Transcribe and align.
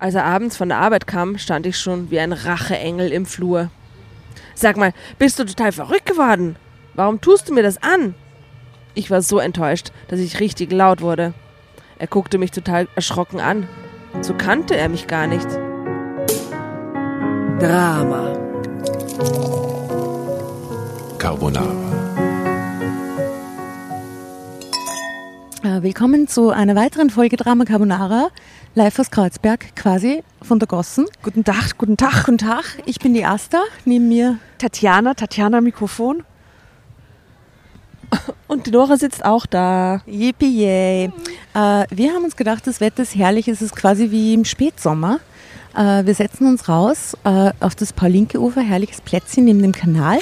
Als 0.00 0.14
er 0.14 0.24
abends 0.24 0.56
von 0.56 0.70
der 0.70 0.78
Arbeit 0.78 1.06
kam, 1.06 1.36
stand 1.36 1.66
ich 1.66 1.78
schon 1.78 2.10
wie 2.10 2.18
ein 2.18 2.32
Racheengel 2.32 3.12
im 3.12 3.26
Flur. 3.26 3.70
Sag 4.54 4.78
mal, 4.78 4.94
bist 5.18 5.38
du 5.38 5.44
total 5.44 5.72
verrückt 5.72 6.06
geworden? 6.06 6.56
Warum 6.94 7.20
tust 7.20 7.50
du 7.50 7.54
mir 7.54 7.62
das 7.62 7.82
an? 7.82 8.14
Ich 8.94 9.10
war 9.10 9.20
so 9.20 9.38
enttäuscht, 9.38 9.92
dass 10.08 10.18
ich 10.18 10.40
richtig 10.40 10.72
laut 10.72 11.02
wurde. 11.02 11.34
Er 11.98 12.06
guckte 12.06 12.38
mich 12.38 12.50
total 12.50 12.88
erschrocken 12.94 13.40
an. 13.40 13.68
So 14.22 14.32
kannte 14.32 14.74
er 14.74 14.88
mich 14.88 15.06
gar 15.06 15.26
nicht. 15.26 15.46
Drama. 17.60 18.38
Carbonara. 21.18 21.79
Willkommen 25.62 26.26
zu 26.26 26.48
einer 26.48 26.74
weiteren 26.74 27.10
Folge 27.10 27.36
Drama 27.36 27.64
Carbonara, 27.64 28.28
live 28.74 28.98
aus 28.98 29.10
Kreuzberg, 29.10 29.76
quasi 29.76 30.22
von 30.40 30.58
der 30.58 30.66
Gossen. 30.66 31.04
Guten 31.22 31.44
Tag, 31.44 31.76
guten 31.76 31.98
Tag. 31.98 32.24
Guten 32.24 32.38
Tag, 32.38 32.64
ich 32.86 32.98
bin 32.98 33.12
die 33.12 33.26
Asta, 33.26 33.60
neben 33.84 34.08
mir. 34.08 34.38
Tatjana, 34.56 35.12
Tatjana 35.12 35.60
Mikrofon. 35.60 36.24
Und 38.48 38.66
die 38.66 38.70
Nora 38.70 38.96
sitzt 38.96 39.22
auch 39.22 39.44
da. 39.44 40.00
Yippie 40.06 40.62
yay. 40.62 41.04
Äh, 41.52 41.84
wir 41.90 42.14
haben 42.14 42.24
uns 42.24 42.36
gedacht, 42.36 42.66
das 42.66 42.80
Wetter 42.80 43.02
ist 43.02 43.14
herrlich, 43.14 43.46
es 43.46 43.60
ist 43.60 43.76
quasi 43.76 44.10
wie 44.10 44.32
im 44.32 44.46
Spätsommer. 44.46 45.20
Äh, 45.76 46.06
wir 46.06 46.14
setzen 46.14 46.46
uns 46.46 46.70
raus 46.70 47.18
äh, 47.24 47.52
auf 47.60 47.74
das 47.74 47.92
Paulinke-Ufer, 47.92 48.62
herrliches 48.62 49.02
Plätzchen 49.02 49.44
neben 49.44 49.60
dem 49.60 49.72
Kanal, 49.72 50.20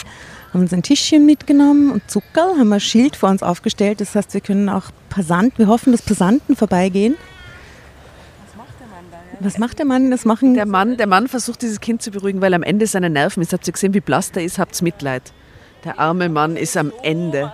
haben 0.58 0.64
uns 0.64 0.72
ein 0.72 0.82
Tischchen 0.82 1.24
mitgenommen 1.24 1.92
und 1.92 2.10
Zuckerl, 2.10 2.58
haben 2.58 2.72
ein 2.72 2.80
Schild 2.80 3.14
vor 3.14 3.28
uns 3.28 3.44
aufgestellt, 3.44 4.00
das 4.00 4.16
heißt, 4.16 4.34
wir 4.34 4.40
können 4.40 4.68
auch 4.68 4.86
Passanten, 5.08 5.58
wir 5.58 5.68
hoffen, 5.68 5.92
dass 5.92 6.02
Passanten 6.02 6.56
vorbeigehen. 6.56 7.16
Was 9.38 9.56
macht 9.58 9.78
der 9.78 9.86
Mann? 9.86 10.10
Das 10.10 10.24
machen 10.24 10.54
Der 10.54 10.66
Mann, 10.66 10.96
der 10.96 11.06
Mann 11.06 11.28
versucht 11.28 11.62
dieses 11.62 11.80
Kind 11.80 12.02
zu 12.02 12.10
beruhigen, 12.10 12.40
weil 12.40 12.54
am 12.54 12.64
Ende 12.64 12.88
seine 12.88 13.08
Nerven 13.08 13.40
ist. 13.40 13.52
Habt 13.52 13.68
ihr 13.68 13.72
gesehen, 13.72 13.94
wie 13.94 14.00
blass 14.00 14.33
der 14.33 14.42
ist? 14.42 14.58
Habt's 14.58 14.83
Mitleid. 14.83 15.22
Der 15.84 16.00
arme 16.00 16.28
Mann 16.28 16.56
ist 16.56 16.77
am 16.77 16.92
Ende. 17.05 17.52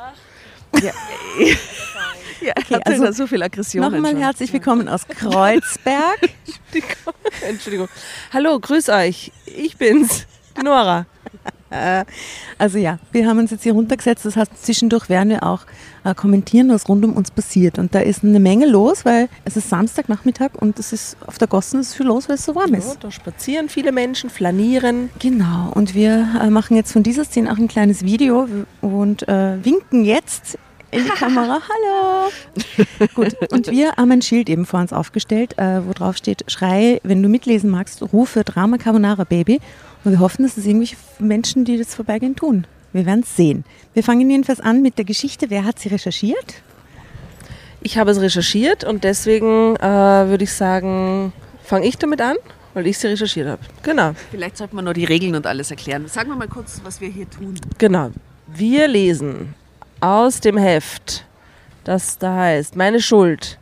Ja, 0.83 0.93
ja 2.41 2.53
Okay, 2.57 2.81
also 2.87 3.13
so 3.13 3.27
viel 3.27 3.43
Aggression. 3.43 3.83
Nochmal 3.83 4.17
herzlich 4.17 4.51
willkommen 4.51 4.89
aus 4.89 5.07
Kreuzberg. 5.07 6.21
Entschuldigung. 7.47 7.89
Hallo, 8.33 8.59
grüß 8.59 8.89
euch. 8.89 9.31
Ich 9.45 9.77
bin's, 9.77 10.27
die 10.57 10.65
Nora. 11.75 12.05
Also 12.59 12.79
ja, 12.79 12.99
wir 13.13 13.27
haben 13.27 13.39
uns 13.39 13.51
jetzt 13.51 13.63
hier 13.63 13.73
runtergesetzt. 13.73 14.25
Das 14.25 14.37
heißt, 14.37 14.65
zwischendurch 14.65 15.09
werden 15.09 15.31
wir 15.31 15.43
auch 15.43 15.61
äh, 16.05 16.15
kommentieren, 16.15 16.69
was 16.71 16.89
rund 16.89 17.05
um 17.05 17.15
uns 17.15 17.31
passiert. 17.31 17.79
Und 17.79 17.95
da 17.95 18.01
ist 18.01 18.23
eine 18.25 18.41
Menge 18.41 18.67
los, 18.67 19.05
weil 19.05 19.29
es 19.45 19.57
ist 19.57 19.69
Samstagnachmittag 19.71 20.51
und 20.55 20.79
es 20.79 20.93
ist 20.93 21.17
auf 21.27 21.39
der 21.39 21.49
Gossen 21.49 21.81
ist 21.81 21.95
viel 21.95 22.07
los, 22.07 22.29
weil 22.29 22.37
es 22.37 22.45
so 22.45 22.55
warm 22.55 22.73
Ja, 22.73 22.79
ist. 22.79 22.99
da 23.03 23.11
spazieren 23.11 23.69
viele 23.69 23.93
Menschen, 23.93 24.31
flanieren. 24.31 25.11
Genau. 25.19 25.71
Und 25.75 25.95
wir 25.95 26.29
äh, 26.41 26.51
machen 26.51 26.77
jetzt 26.77 26.93
von 26.93 27.03
dieser 27.03 27.25
Szene 27.25 27.51
auch 27.53 27.59
ein 27.59 27.69
kleines 27.69 28.05
Video 28.05 28.49
und 28.81 29.27
äh, 29.29 29.65
winken 29.65 30.05
jetzt 30.05 30.59
in 30.95 31.05
die 31.05 31.11
Kamera. 31.11 31.61
Hallo. 31.69 33.09
Gut. 33.15 33.35
Und 33.53 33.71
wir 33.71 33.93
haben 33.97 34.11
ein 34.13 34.23
Schild 34.23 34.49
eben 34.49 34.65
vor 34.67 34.81
uns 34.81 34.93
aufgestellt, 34.93 35.59
äh, 35.59 35.87
wo 35.87 35.93
drauf 35.93 36.17
steht: 36.17 36.45
Schrei, 36.49 37.01
wenn 37.03 37.23
du 37.23 37.29
mitlesen 37.29 37.71
magst, 37.71 38.03
rufe 38.13 38.45
Drama 38.45 38.79
Carbonara 38.79 39.25
Baby. 39.25 39.61
Und 40.05 40.13
wir 40.13 40.21
hoffen, 40.21 40.43
dass 40.45 40.57
es 40.57 40.67
irgendwelche 40.67 40.97
Menschen, 41.19 41.65
die 41.65 41.79
das 41.79 41.95
vorbeigehen, 41.95 42.37
tun. 42.37 42.67
Wir 42.93 43.07
werden 43.07 43.21
es 43.25 43.35
sehen. 43.37 43.65
Wir 43.95 44.03
fangen 44.05 44.29
jedenfalls 44.31 44.61
an 44.61 44.83
mit 44.83 44.99
der 44.99 45.05
Geschichte. 45.05 45.51
Wer 45.51 45.65
hat 45.65 45.79
sie 45.79 45.89
recherchiert? 45.89 46.55
Ich 47.81 47.99
habe 47.99 48.11
es 48.11 48.21
recherchiert 48.21 48.85
und 48.85 49.05
deswegen 49.05 49.77
äh, 49.77 49.83
würde 49.83 50.45
ich 50.45 50.53
sagen, 50.53 51.33
fange 51.65 51.87
ich 51.87 51.99
damit 51.99 52.21
an, 52.21 52.37
weil 52.73 52.87
ich 52.87 52.97
sie 52.99 53.09
recherchiert 53.09 53.49
habe. 53.49 53.61
Genau, 53.83 54.13
Vielleicht 54.31 54.57
sollte 54.57 54.75
man 54.75 54.85
nur 54.85 54.95
die 54.95 55.05
Regeln 55.05 55.35
und 55.35 55.47
alles 55.47 55.71
erklären. 55.71 56.07
Sagen 56.09 56.31
wir 56.31 56.37
mal 56.37 56.49
kurz, 56.49 56.81
was 56.85 57.01
wir 57.01 57.09
hier 57.09 57.29
tun. 57.29 57.55
genau. 57.77 58.11
Wir 58.47 58.89
lesen 58.89 59.55
aus 60.05 60.41
dem 60.41 60.59
Heft, 60.59 61.25
das 61.85 62.19
da 62.19 62.37
heißt 62.37 62.77
Meine 62.77 63.01
Schuld, 63.01 63.59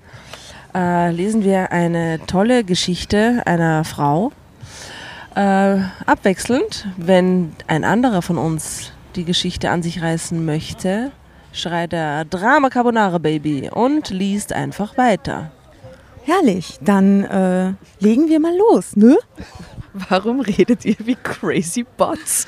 äh, 0.74 1.12
lesen 1.12 1.44
wir 1.44 1.70
eine 1.70 2.18
tolle 2.26 2.64
Geschichte 2.64 3.42
einer 3.46 3.84
Frau. 3.84 4.32
Äh, 5.36 5.78
abwechselnd, 6.04 6.88
wenn 6.96 7.52
ein 7.68 7.84
anderer 7.84 8.22
von 8.22 8.38
uns 8.38 8.90
die 9.14 9.24
Geschichte 9.24 9.70
an 9.70 9.84
sich 9.84 10.02
reißen 10.02 10.44
möchte, 10.44 11.12
schreit 11.52 11.92
er 11.92 12.24
Drama 12.24 12.70
Carbonara 12.70 13.18
Baby 13.18 13.70
und 13.72 14.10
liest 14.10 14.52
einfach 14.52 14.98
weiter. 14.98 15.52
Herrlich. 16.24 16.78
Dann 16.80 17.24
äh, 17.24 17.72
legen 18.00 18.28
wir 18.28 18.40
mal 18.40 18.56
los, 18.56 18.96
ne? 18.96 19.16
Warum 19.94 20.40
redet 20.40 20.84
ihr 20.84 20.96
wie 21.00 21.16
crazy 21.16 21.84
bots? 21.96 22.46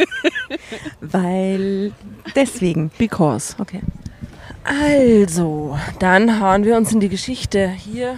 Weil 1.00 1.92
deswegen. 2.34 2.90
Because. 2.98 3.54
Okay. 3.58 3.82
Also, 4.64 5.78
dann 6.00 6.40
hauen 6.40 6.64
wir 6.64 6.76
uns 6.76 6.92
in 6.92 7.00
die 7.00 7.08
Geschichte 7.08 7.68
hier 7.68 8.16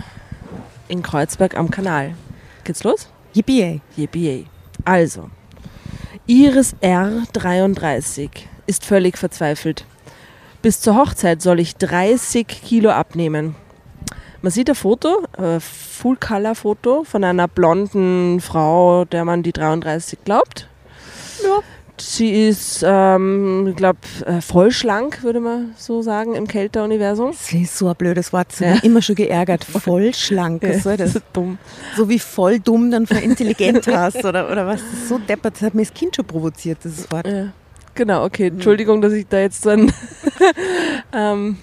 in 0.89 1.03
Kreuzberg 1.03 1.57
am 1.57 1.71
Kanal. 1.71 2.15
Geht's 2.65 2.85
los? 2.85 3.11
Yippie. 3.35 3.83
Yippie. 3.97 4.47
Also, 4.85 5.31
Iris 6.27 6.75
R. 6.81 7.25
33 7.33 8.49
ist 8.67 8.85
völlig 8.85 9.19
verzweifelt. 9.19 9.85
Bis 10.63 10.81
zur 10.81 10.97
Hochzeit 10.97 11.43
soll 11.43 11.61
ich 11.61 11.77
30 11.77 12.47
Kilo 12.47 12.91
abnehmen. 12.91 13.55
Man 14.41 14.53
sieht 14.53 14.69
ein 14.69 14.77
Foto, 14.77 15.25
ein 15.37 15.61
Full-Color-Foto 15.61 17.05
von 17.05 17.25
einer 17.25 17.49
blonden 17.49 18.41
Frau, 18.41 19.05
der 19.05 19.25
man 19.25 19.43
die 19.43 19.53
33 19.53 20.21
glaubt. 20.25 20.69
Ja. 21.43 21.59
Sie 22.01 22.47
ist, 22.47 22.85
ähm, 22.87 23.67
ich 23.71 23.75
glaube, 23.75 23.99
voll 24.41 24.71
schlank, 24.71 25.25
würde 25.25 25.41
man 25.41 25.73
so 25.77 26.01
sagen, 26.03 26.37
im 26.37 26.47
Kälter-Universum. 26.47 27.33
Das 27.33 27.53
ist 27.53 27.77
so 27.77 27.89
ein 27.89 27.97
blödes 27.97 28.33
Wort. 28.33 28.47
Das 28.53 28.61
Ja. 28.61 28.67
hat 28.69 28.75
mich 28.77 28.85
immer 28.85 29.03
schon 29.03 29.17
geärgert. 29.17 29.65
Voll 29.85 30.15
schlank. 30.15 30.63
Was 30.63 30.85
soll 30.85 30.97
das? 30.97 31.17
ist 31.17 31.25
dumm. 31.33 31.59
So 31.97 32.09
wie 32.09 32.21
voll 32.21 32.61
dumm 32.61 32.93
dann 32.93 33.09
für 33.09 33.19
intelligent 33.19 33.89
hast 33.89 34.25
oder, 34.25 34.49
oder 34.53 34.65
was. 34.69 34.81
Das 34.81 34.93
ist 35.01 35.09
so 35.09 35.19
deppert. 35.19 35.57
Das 35.57 35.63
hat 35.63 35.75
mir 35.75 35.83
das 35.83 35.93
Kind 35.93 36.15
schon 36.15 36.25
provoziert, 36.25 36.79
dieses 36.85 37.11
Wort. 37.11 37.27
Ja. 37.27 37.49
Genau, 37.97 38.25
okay. 38.25 38.47
Entschuldigung, 38.47 39.01
dass 39.03 39.13
ich 39.13 39.27
da 39.27 39.41
jetzt 39.41 39.63
so 39.63 39.71
ein 39.71 39.93
ähm, 41.13 41.59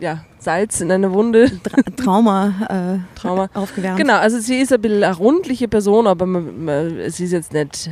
ja, 0.00 0.24
Salz 0.44 0.80
in 0.80 0.92
eine 0.92 1.12
Wunde 1.12 1.50
Tra 1.62 1.82
Trauma 1.96 2.54
äh, 2.68 3.18
Trauma. 3.18 3.48
aufgewärmt. 3.54 3.98
Genau, 3.98 4.16
also 4.18 4.38
sie 4.38 4.60
ist 4.60 4.72
ein 4.72 4.80
bisschen 4.80 5.02
eine 5.02 5.16
rundliche 5.16 5.68
Person, 5.68 6.06
aber 6.06 6.26
man, 6.26 6.64
man, 6.64 7.10
sie 7.10 7.24
ist 7.24 7.32
jetzt 7.32 7.52
nicht 7.52 7.90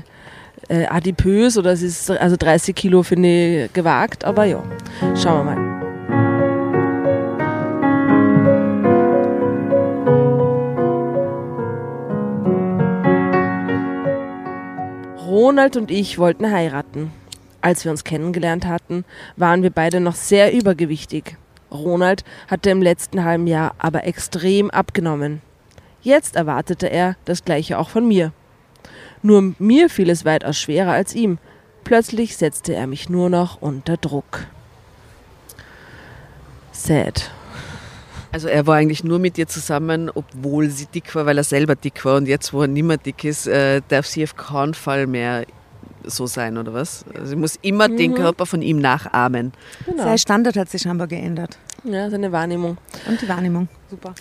äh, 0.69 0.87
adipös 0.87 1.57
oder 1.57 1.75
sie 1.77 1.87
ist, 1.87 2.11
also 2.11 2.37
30 2.37 2.75
Kilo 2.75 3.03
finde 3.03 3.65
ich 3.65 3.73
gewagt, 3.73 4.25
aber 4.25 4.45
ja, 4.45 4.63
schauen 5.21 5.47
wir 5.47 5.55
mal. 5.55 5.73
Ronald 15.27 15.79
und 15.79 15.91
ich 15.91 16.19
wollten 16.19 16.51
heiraten. 16.51 17.11
Als 17.63 17.85
wir 17.85 17.91
uns 17.93 18.05
kennengelernt 18.05 18.67
hatten, 18.67 19.05
waren 19.37 19.63
wir 19.63 19.71
beide 19.71 20.01
noch 20.01 20.15
sehr 20.15 20.53
übergewichtig. 20.53 21.37
Ronald 21.73 22.25
hatte 22.49 22.71
im 22.71 22.83
letzten 22.83 23.25
halben 23.25 23.47
Jahr 23.47 23.75
aber 23.79 24.05
extrem 24.05 24.71
abgenommen. 24.71 25.41
Jetzt 26.03 26.37
erwartete 26.37 26.89
er 26.89 27.17
das 27.25 27.45
gleiche 27.45 27.79
auch 27.79 27.89
von 27.89 28.07
mir. 28.07 28.33
Nur 29.23 29.55
mir 29.59 29.89
fiel 29.89 30.11
es 30.11 30.25
weitaus 30.25 30.59
schwerer 30.59 30.93
als 30.93 31.15
ihm. 31.15 31.39
Plötzlich 31.85 32.37
setzte 32.37 32.75
er 32.75 32.87
mich 32.87 33.09
nur 33.09 33.31
noch 33.31 33.61
unter 33.61 33.97
Druck. 33.97 34.47
Sad. 36.73 37.31
Also 38.33 38.49
er 38.49 38.67
war 38.67 38.77
eigentlich 38.77 39.05
nur 39.05 39.19
mit 39.19 39.37
ihr 39.37 39.47
zusammen, 39.47 40.11
obwohl 40.13 40.71
sie 40.71 40.87
dick 40.87 41.15
war, 41.15 41.27
weil 41.27 41.37
er 41.37 41.45
selber 41.45 41.77
dick 41.77 42.05
war. 42.05 42.17
Und 42.17 42.27
jetzt, 42.27 42.53
wo 42.53 42.63
er 42.63 42.69
nicht 42.69 42.85
mehr 42.85 42.97
dick 42.97 43.25
ist, 43.25 43.47
äh, 43.47 43.83
darf 43.89 44.07
sie 44.07 44.25
auf 44.25 44.37
keinen 44.37 44.75
Fall 44.75 45.07
mehr 45.07 45.45
so 46.05 46.27
sein, 46.27 46.57
oder 46.59 46.73
was? 46.73 47.05
Also 47.15 47.27
sie 47.27 47.37
muss 47.37 47.59
immer 47.63 47.89
den 47.89 48.15
Körper 48.15 48.47
von 48.47 48.63
ihm 48.63 48.79
nachahmen. 48.79 49.53
Genau. 49.87 50.03
Sein 50.03 50.19
Standard 50.19 50.57
hat 50.57 50.71
sich 50.71 50.83
scheinbar 50.83 51.07
geändert. 51.07 51.59
Ja, 51.85 52.11
seine 52.11 52.33
Wahrnehmung. 52.33 52.79
Und 53.09 53.21
die 53.21 53.29
Wahrnehmung. 53.29 53.69
Super. 53.91 54.15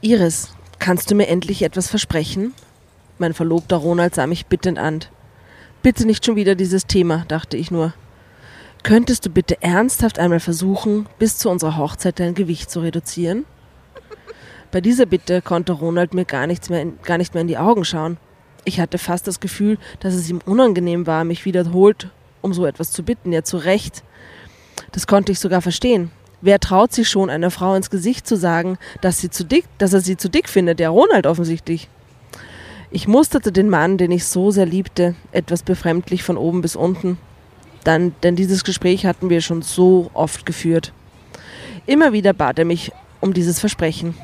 Iris, 0.00 0.50
kannst 0.78 1.10
du 1.10 1.14
mir 1.14 1.28
endlich 1.28 1.62
etwas 1.62 1.88
versprechen? 1.88 2.54
Mein 3.18 3.34
Verlobter 3.34 3.76
Ronald 3.76 4.14
sah 4.14 4.26
mich 4.26 4.46
bittend 4.46 4.78
an. 4.78 5.00
Bitte 5.82 6.06
nicht 6.06 6.24
schon 6.24 6.36
wieder 6.36 6.54
dieses 6.54 6.86
Thema, 6.86 7.24
dachte 7.28 7.56
ich 7.56 7.70
nur. 7.70 7.92
Könntest 8.82 9.26
du 9.26 9.30
bitte 9.30 9.62
ernsthaft 9.62 10.18
einmal 10.18 10.40
versuchen, 10.40 11.06
bis 11.18 11.38
zu 11.38 11.48
unserer 11.50 11.76
Hochzeit 11.76 12.18
dein 12.18 12.34
Gewicht 12.34 12.70
zu 12.70 12.80
reduzieren? 12.80 13.44
Bei 14.72 14.80
dieser 14.80 15.06
Bitte 15.06 15.42
konnte 15.42 15.72
Ronald 15.72 16.14
mir 16.14 16.24
gar, 16.24 16.46
nichts 16.46 16.68
mehr 16.68 16.82
in, 16.82 16.98
gar 17.02 17.18
nicht 17.18 17.34
mehr 17.34 17.42
in 17.42 17.48
die 17.48 17.58
Augen 17.58 17.84
schauen. 17.84 18.16
Ich 18.64 18.80
hatte 18.80 18.98
fast 18.98 19.26
das 19.26 19.40
Gefühl, 19.40 19.78
dass 20.00 20.14
es 20.14 20.30
ihm 20.30 20.40
unangenehm 20.44 21.06
war, 21.06 21.24
mich 21.24 21.44
wiederholt 21.44 22.08
um 22.42 22.52
so 22.52 22.66
etwas 22.66 22.90
zu 22.90 23.02
bitten. 23.02 23.32
Ja, 23.32 23.42
zu 23.42 23.56
Recht. 23.56 24.02
Das 24.90 25.06
konnte 25.06 25.32
ich 25.32 25.38
sogar 25.38 25.62
verstehen. 25.62 26.10
Wer 26.42 26.58
traut 26.58 26.92
sich 26.92 27.08
schon, 27.08 27.30
einer 27.30 27.52
Frau 27.52 27.74
ins 27.74 27.88
Gesicht 27.88 28.26
zu 28.26 28.36
sagen, 28.36 28.76
dass, 29.00 29.20
sie 29.20 29.30
zu 29.30 29.44
dick, 29.44 29.64
dass 29.78 29.92
er 29.92 30.00
sie 30.00 30.16
zu 30.16 30.28
dick 30.28 30.48
findet? 30.48 30.80
Der 30.80 30.90
Ronald 30.90 31.26
offensichtlich. 31.26 31.88
Ich 32.90 33.08
musterte 33.08 33.52
den 33.52 33.70
Mann, 33.70 33.96
den 33.96 34.10
ich 34.10 34.26
so 34.26 34.50
sehr 34.50 34.66
liebte, 34.66 35.14
etwas 35.30 35.62
befremdlich 35.62 36.24
von 36.24 36.36
oben 36.36 36.60
bis 36.60 36.76
unten. 36.76 37.16
Dann, 37.84 38.14
denn 38.22 38.36
dieses 38.36 38.64
Gespräch 38.64 39.06
hatten 39.06 39.30
wir 39.30 39.40
schon 39.40 39.62
so 39.62 40.10
oft 40.14 40.44
geführt. 40.44 40.92
Immer 41.86 42.12
wieder 42.12 42.32
bat 42.32 42.58
er 42.58 42.64
mich 42.64 42.92
um 43.20 43.32
dieses 43.32 43.60
Versprechen. 43.60 44.14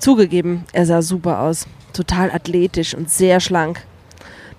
Zugegeben, 0.00 0.64
er 0.72 0.86
sah 0.86 1.02
super 1.02 1.40
aus, 1.40 1.66
total 1.92 2.30
athletisch 2.30 2.94
und 2.94 3.10
sehr 3.10 3.40
schlank. 3.40 3.84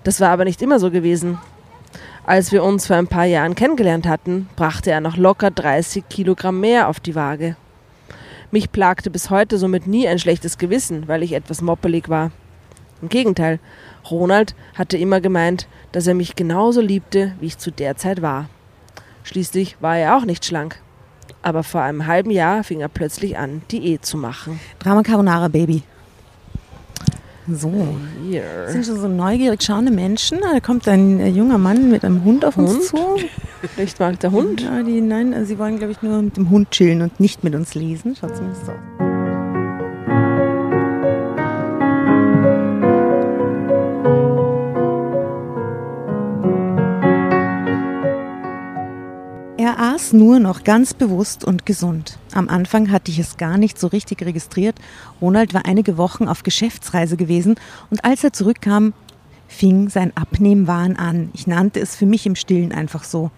Das 0.04 0.20
war 0.20 0.30
aber 0.30 0.44
nicht 0.44 0.62
immer 0.62 0.78
so 0.78 0.90
gewesen. 0.90 1.38
Als 2.24 2.52
wir 2.52 2.62
uns 2.62 2.86
vor 2.86 2.96
ein 2.96 3.08
paar 3.08 3.24
Jahren 3.24 3.54
kennengelernt 3.54 4.06
hatten, 4.06 4.48
brachte 4.56 4.90
er 4.90 5.00
noch 5.00 5.16
locker 5.16 5.50
30 5.50 6.08
Kilogramm 6.08 6.60
mehr 6.60 6.88
auf 6.88 7.00
die 7.00 7.14
Waage. 7.14 7.56
Mich 8.50 8.72
plagte 8.72 9.10
bis 9.10 9.30
heute 9.30 9.58
somit 9.58 9.86
nie 9.86 10.08
ein 10.08 10.18
schlechtes 10.18 10.58
Gewissen, 10.58 11.08
weil 11.08 11.22
ich 11.22 11.32
etwas 11.32 11.62
moppelig 11.62 12.08
war. 12.08 12.30
Im 13.02 13.08
Gegenteil, 13.08 13.58
Ronald 14.10 14.54
hatte 14.74 14.96
immer 14.96 15.20
gemeint, 15.20 15.66
dass 15.92 16.06
er 16.06 16.14
mich 16.14 16.36
genauso 16.36 16.80
liebte, 16.80 17.32
wie 17.40 17.46
ich 17.46 17.58
zu 17.58 17.70
der 17.70 17.96
Zeit 17.96 18.22
war. 18.22 18.48
Schließlich 19.22 19.76
war 19.80 19.96
er 19.96 20.16
auch 20.16 20.24
nicht 20.24 20.44
schlank. 20.44 20.80
Aber 21.42 21.62
vor 21.62 21.82
einem 21.82 22.06
halben 22.06 22.30
Jahr 22.30 22.64
fing 22.64 22.80
er 22.80 22.88
plötzlich 22.88 23.38
an, 23.38 23.62
Diät 23.70 24.04
zu 24.04 24.18
machen. 24.18 24.60
Drama 24.78 25.02
Carbonara 25.02 25.48
Baby. 25.48 25.82
So. 27.48 27.96
Hier. 28.28 28.42
Sind 28.68 28.86
schon 28.86 29.00
so 29.00 29.08
neugierig 29.08 29.62
schauende 29.62 29.90
Menschen. 29.90 30.38
Da 30.40 30.60
kommt 30.60 30.86
ein 30.88 31.20
äh, 31.20 31.28
junger 31.28 31.58
Mann 31.58 31.90
mit 31.90 32.04
einem 32.04 32.24
Hund 32.24 32.44
auf 32.44 32.56
uns 32.56 32.72
Hund? 32.72 32.84
zu. 32.84 33.26
Vielleicht 33.74 33.98
mag 34.00 34.20
der 34.20 34.32
Hund. 34.32 34.60
Ja, 34.62 34.82
die, 34.82 35.00
nein, 35.00 35.32
äh, 35.32 35.44
sie 35.44 35.58
wollen, 35.58 35.78
glaube 35.78 35.92
ich, 35.92 36.02
nur 36.02 36.22
mit 36.22 36.36
dem 36.36 36.50
Hund 36.50 36.70
chillen 36.70 37.02
und 37.02 37.18
nicht 37.20 37.44
mit 37.44 37.54
uns 37.54 37.74
lesen. 37.74 38.16
Schaut 38.16 38.36
zumindest 38.36 38.66
so. 38.66 39.09
Aß 49.94 50.12
nur 50.12 50.38
noch 50.38 50.62
ganz 50.62 50.94
bewusst 50.94 51.44
und 51.44 51.66
gesund. 51.66 52.16
Am 52.32 52.48
Anfang 52.48 52.92
hatte 52.92 53.10
ich 53.10 53.18
es 53.18 53.38
gar 53.38 53.58
nicht 53.58 53.76
so 53.76 53.88
richtig 53.88 54.22
registriert. 54.22 54.76
Ronald 55.20 55.52
war 55.52 55.66
einige 55.66 55.98
Wochen 55.98 56.28
auf 56.28 56.44
Geschäftsreise 56.44 57.16
gewesen 57.16 57.56
und 57.90 58.04
als 58.04 58.22
er 58.22 58.32
zurückkam, 58.32 58.92
fing 59.48 59.88
sein 59.88 60.12
Abnehmwahn 60.16 60.94
an. 60.94 61.30
Ich 61.34 61.48
nannte 61.48 61.80
es 61.80 61.96
für 61.96 62.06
mich 62.06 62.24
im 62.24 62.36
Stillen 62.36 62.70
einfach 62.70 63.02
so. 63.02 63.32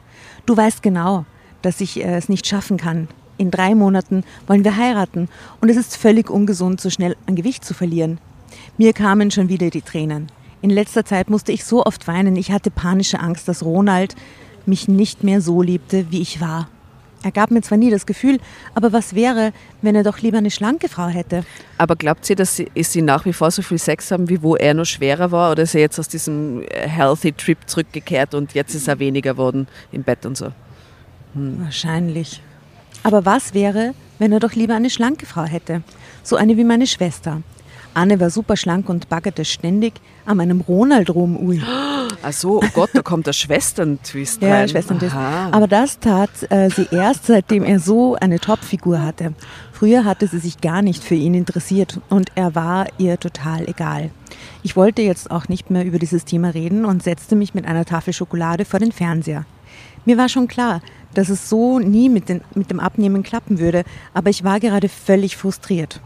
Du 0.44 0.54
weißt 0.54 0.82
genau, 0.82 1.24
dass 1.62 1.80
ich 1.80 2.04
äh, 2.04 2.16
es 2.16 2.28
nicht 2.28 2.46
schaffen 2.46 2.76
kann. 2.76 3.08
In 3.38 3.50
drei 3.50 3.74
Monaten 3.74 4.22
wollen 4.46 4.64
wir 4.64 4.76
heiraten 4.76 5.30
und 5.62 5.70
es 5.70 5.78
ist 5.78 5.96
völlig 5.96 6.28
ungesund, 6.28 6.82
so 6.82 6.90
schnell 6.90 7.16
an 7.26 7.34
Gewicht 7.34 7.64
zu 7.64 7.72
verlieren. 7.72 8.18
Mir 8.76 8.92
kamen 8.92 9.30
schon 9.30 9.48
wieder 9.48 9.70
die 9.70 9.80
Tränen. 9.80 10.26
In 10.60 10.68
letzter 10.68 11.06
Zeit 11.06 11.30
musste 11.30 11.50
ich 11.50 11.64
so 11.64 11.84
oft 11.86 12.06
weinen, 12.06 12.36
ich 12.36 12.52
hatte 12.52 12.70
panische 12.70 13.20
Angst, 13.20 13.48
dass 13.48 13.64
Ronald 13.64 14.16
mich 14.68 14.88
nicht 14.88 15.24
mehr 15.24 15.40
so 15.40 15.62
liebte, 15.62 16.06
wie 16.10 16.20
ich 16.20 16.40
war. 16.40 16.68
Er 17.24 17.30
gab 17.30 17.52
mir 17.52 17.62
zwar 17.62 17.78
nie 17.78 17.90
das 17.90 18.04
Gefühl, 18.04 18.40
aber 18.74 18.92
was 18.92 19.14
wäre, 19.14 19.52
wenn 19.80 19.94
er 19.94 20.02
doch 20.02 20.18
lieber 20.18 20.38
eine 20.38 20.50
schlanke 20.50 20.88
Frau 20.88 21.06
hätte? 21.06 21.44
Aber 21.78 21.94
glaubt 21.94 22.24
sie, 22.24 22.34
dass 22.34 22.56
sie, 22.56 22.68
ist 22.74 22.92
sie 22.92 23.02
nach 23.02 23.24
wie 23.24 23.32
vor 23.32 23.50
so 23.50 23.62
viel 23.62 23.78
Sex 23.78 24.10
haben, 24.10 24.28
wie 24.28 24.42
wo 24.42 24.56
er 24.56 24.74
noch 24.74 24.86
schwerer 24.86 25.30
war? 25.30 25.52
Oder 25.52 25.62
ist 25.62 25.74
er 25.74 25.82
jetzt 25.82 26.00
aus 26.00 26.08
diesem 26.08 26.62
äh, 26.62 26.88
Healthy 26.88 27.32
Trip 27.32 27.58
zurückgekehrt 27.66 28.34
und 28.34 28.54
jetzt 28.54 28.74
ist 28.74 28.88
er 28.88 28.98
weniger 28.98 29.32
geworden 29.32 29.68
im 29.92 30.02
Bett 30.02 30.26
und 30.26 30.36
so? 30.36 30.48
Wahrscheinlich. 31.34 32.42
Aber 33.04 33.24
was 33.24 33.54
wäre, 33.54 33.94
wenn 34.18 34.32
er 34.32 34.40
doch 34.40 34.52
lieber 34.52 34.74
eine 34.74 34.90
schlanke 34.90 35.26
Frau 35.26 35.44
hätte? 35.44 35.82
So 36.24 36.36
eine 36.36 36.56
wie 36.56 36.64
meine 36.64 36.86
Schwester. 36.88 37.42
Anne 37.94 38.18
war 38.20 38.30
super 38.30 38.56
schlank 38.56 38.88
und 38.88 39.08
baggerte 39.08 39.44
ständig 39.44 39.94
an 40.24 40.36
meinem 40.36 40.60
Ronald 40.60 41.10
rum. 41.14 41.36
Ui. 41.36 41.60
Ach 42.22 42.32
so, 42.32 42.60
oh 42.62 42.66
Gott, 42.74 42.90
da 42.92 43.02
kommt 43.02 43.26
der 43.26 43.32
Schwestern-Twist 43.32 44.42
Ja, 44.42 44.54
rein. 44.54 44.68
Schwestern. 44.68 44.98
das- 44.98 45.12
Aha. 45.12 45.48
Aber 45.52 45.66
das 45.66 45.98
tat 45.98 46.30
äh, 46.50 46.68
sie 46.70 46.86
erst, 46.90 47.26
seitdem 47.26 47.64
er 47.64 47.78
so 47.80 48.14
eine 48.16 48.38
Topfigur 48.38 49.02
hatte. 49.02 49.34
Früher 49.72 50.04
hatte 50.04 50.28
sie 50.28 50.38
sich 50.38 50.60
gar 50.60 50.82
nicht 50.82 51.02
für 51.02 51.16
ihn 51.16 51.34
interessiert 51.34 51.98
und 52.08 52.30
er 52.36 52.54
war 52.54 52.86
ihr 52.98 53.18
total 53.18 53.68
egal. 53.68 54.10
Ich 54.62 54.76
wollte 54.76 55.02
jetzt 55.02 55.30
auch 55.32 55.48
nicht 55.48 55.70
mehr 55.70 55.84
über 55.84 55.98
dieses 55.98 56.24
Thema 56.24 56.50
reden 56.50 56.84
und 56.84 57.02
setzte 57.02 57.34
mich 57.34 57.54
mit 57.54 57.66
einer 57.66 57.84
Tafel 57.84 58.12
Schokolade 58.12 58.64
vor 58.64 58.78
den 58.78 58.92
Fernseher. 58.92 59.44
Mir 60.04 60.16
war 60.18 60.28
schon 60.28 60.46
klar, 60.46 60.82
dass 61.14 61.28
es 61.28 61.48
so 61.48 61.78
nie 61.80 62.08
mit, 62.08 62.28
den, 62.28 62.42
mit 62.54 62.70
dem 62.70 62.78
Abnehmen 62.80 63.22
klappen 63.24 63.58
würde, 63.58 63.82
aber 64.14 64.30
ich 64.30 64.44
war 64.44 64.60
gerade 64.60 64.88
völlig 64.88 65.36
frustriert. 65.36 66.00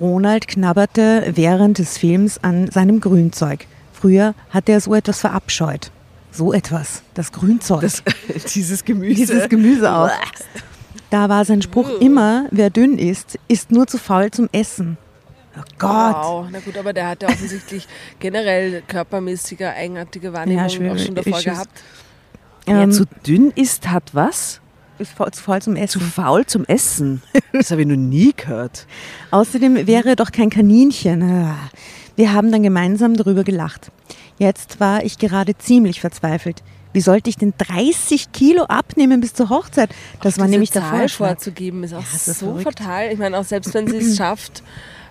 Ronald 0.00 0.48
knabberte 0.48 1.32
während 1.34 1.78
des 1.78 1.98
Films 1.98 2.38
an 2.42 2.70
seinem 2.70 3.00
Grünzeug. 3.00 3.66
Früher 3.92 4.34
hatte 4.50 4.72
er 4.72 4.80
so 4.80 4.94
etwas 4.94 5.20
verabscheut. 5.20 5.90
So 6.30 6.52
etwas, 6.52 7.02
das 7.14 7.32
Grünzeug. 7.32 7.80
das, 7.80 8.02
dieses 8.54 8.84
Gemüse. 8.84 9.14
Dieses 9.14 9.48
Gemüse 9.48 9.92
auch. 9.92 10.10
Da 11.10 11.28
war 11.28 11.44
sein 11.44 11.62
Spruch 11.62 11.88
immer, 12.00 12.46
wer 12.50 12.70
dünn 12.70 12.98
ist, 12.98 13.38
ist 13.48 13.72
nur 13.72 13.86
zu 13.86 13.98
faul 13.98 14.30
zum 14.30 14.48
Essen. 14.52 14.98
Oh 15.56 15.62
Gott. 15.78 16.14
Wow, 16.14 16.46
na 16.52 16.60
gut, 16.60 16.76
aber 16.76 16.92
der 16.92 17.08
hat 17.08 17.22
ja 17.22 17.28
offensichtlich 17.30 17.88
generell 18.20 18.82
körpermäßige, 18.86 19.62
eigenartige 19.62 20.32
Wahrnehmung 20.32 20.62
Ja, 20.62 20.68
schwere 20.68 20.94
auch 20.94 20.98
schon 20.98 21.14
davor 21.14 21.40
gehabt. 21.42 21.82
Wer 22.66 22.82
Ähm, 22.82 22.92
zu 22.92 23.06
dünn 23.26 23.50
ist, 23.56 23.88
hat 23.90 24.10
was? 24.12 24.60
Ist 24.98 25.12
faul, 25.12 25.30
zu 25.32 25.42
faul 25.42 25.60
zum 25.62 25.74
Zu 25.76 25.80
Essen. 25.82 26.00
faul 26.00 26.46
zum 26.46 26.64
Essen. 26.66 27.22
Das 27.52 27.70
habe 27.70 27.82
ich 27.82 27.86
noch 27.88 27.96
nie 27.96 28.32
gehört. 28.36 28.86
Außerdem 29.30 29.86
wäre 29.86 30.10
er 30.10 30.16
doch 30.16 30.32
kein 30.32 30.50
Kaninchen. 30.50 31.22
Ah. 31.22 31.56
Wir 32.16 32.32
haben 32.32 32.50
dann 32.52 32.62
gemeinsam 32.62 33.16
darüber 33.16 33.44
gelacht. 33.44 33.90
Jetzt 34.38 34.80
war 34.80 35.04
ich 35.04 35.18
gerade 35.18 35.56
ziemlich 35.56 36.00
verzweifelt. 36.00 36.62
Wie 36.92 37.00
sollte 37.00 37.28
ich 37.30 37.36
denn 37.36 37.52
30 37.58 38.32
Kilo 38.32 38.64
abnehmen 38.64 39.20
bis 39.20 39.34
zur 39.34 39.50
Hochzeit? 39.50 39.90
Das 40.22 40.38
war 40.38 40.46
Diese 40.46 40.50
nämlich 40.52 40.70
der 40.70 40.82
Zahl 40.82 41.00
Vorschlag. 41.00 41.28
vorzugeben, 41.28 41.84
ist 41.84 41.94
auch 41.94 42.00
ist 42.02 42.24
so 42.24 42.32
verrückt. 42.56 42.62
fatal. 42.64 43.12
Ich 43.12 43.18
meine, 43.18 43.38
auch 43.38 43.44
selbst 43.44 43.74
wenn 43.74 43.86
sie 43.86 43.98
es 43.98 44.16
schafft, 44.16 44.62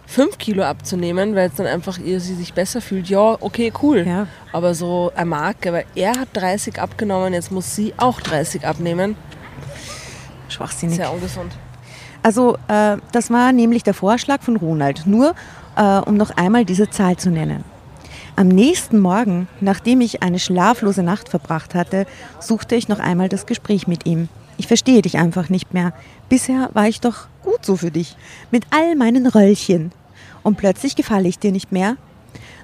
fünf 0.06 0.38
Kilo 0.38 0.64
abzunehmen, 0.64 1.36
weil 1.36 1.50
es 1.50 1.56
dann 1.56 1.68
einfach 1.68 2.00
ihr 2.00 2.20
sie 2.20 2.34
sich 2.36 2.54
besser 2.54 2.82
fühlt, 2.82 3.10
ja, 3.10 3.38
okay, 3.42 3.72
cool. 3.84 4.06
Ja. 4.08 4.28
Aber 4.54 4.74
so 4.74 5.12
eine 5.16 5.26
Marke, 5.26 5.72
weil 5.72 5.86
er 5.96 6.18
hat 6.18 6.30
30 6.34 6.80
abgenommen, 6.82 7.34
jetzt 7.34 7.52
muss 7.52 7.76
sie 7.76 7.94
auch 7.98 8.22
30 8.22 8.66
abnehmen. 8.66 9.16
Schwachsinnig. 10.50 10.98
Sehr 10.98 11.12
ungesund. 11.12 11.52
Also 12.24 12.58
äh, 12.68 12.98
das 13.12 13.30
war 13.30 13.52
nämlich 13.52 13.84
der 13.84 13.94
Vorschlag 13.94 14.42
von 14.42 14.58
Ronald, 14.58 15.06
nur 15.06 15.34
äh, 15.76 16.00
um 16.00 16.18
noch 16.18 16.32
einmal 16.32 16.66
diese 16.66 16.90
Zahl 16.90 17.18
zu 17.18 17.30
nennen. 17.30 17.64
Am 18.36 18.50
nächsten 18.50 19.00
Morgen, 19.00 19.48
nachdem 19.62 20.02
ich 20.02 20.22
eine 20.22 20.38
schlaflose 20.40 21.04
Nacht 21.04 21.30
verbracht 21.30 21.74
hatte, 21.74 22.06
suchte 22.40 22.76
ich 22.76 22.88
noch 22.88 23.00
einmal 23.00 23.30
das 23.30 23.46
Gespräch 23.46 23.88
mit 23.88 24.06
ihm. 24.06 24.30
Ich 24.58 24.68
verstehe 24.68 25.02
dich 25.02 25.18
einfach 25.18 25.50
nicht 25.50 25.74
mehr. 25.74 25.94
Bisher 26.30 26.70
war 26.74 26.88
ich 26.88 27.00
doch 27.00 27.28
gut 27.44 27.66
so 27.66 27.78
für 27.78 27.92
dich, 27.92 28.16
mit 28.52 28.66
all 28.72 28.96
meinen 28.96 29.28
Röllchen. 29.28 29.92
Und 30.44 30.58
plötzlich 30.58 30.96
gefalle 30.96 31.28
ich 31.28 31.40
dir 31.40 31.52
nicht 31.52 31.72
mehr. 31.72 31.98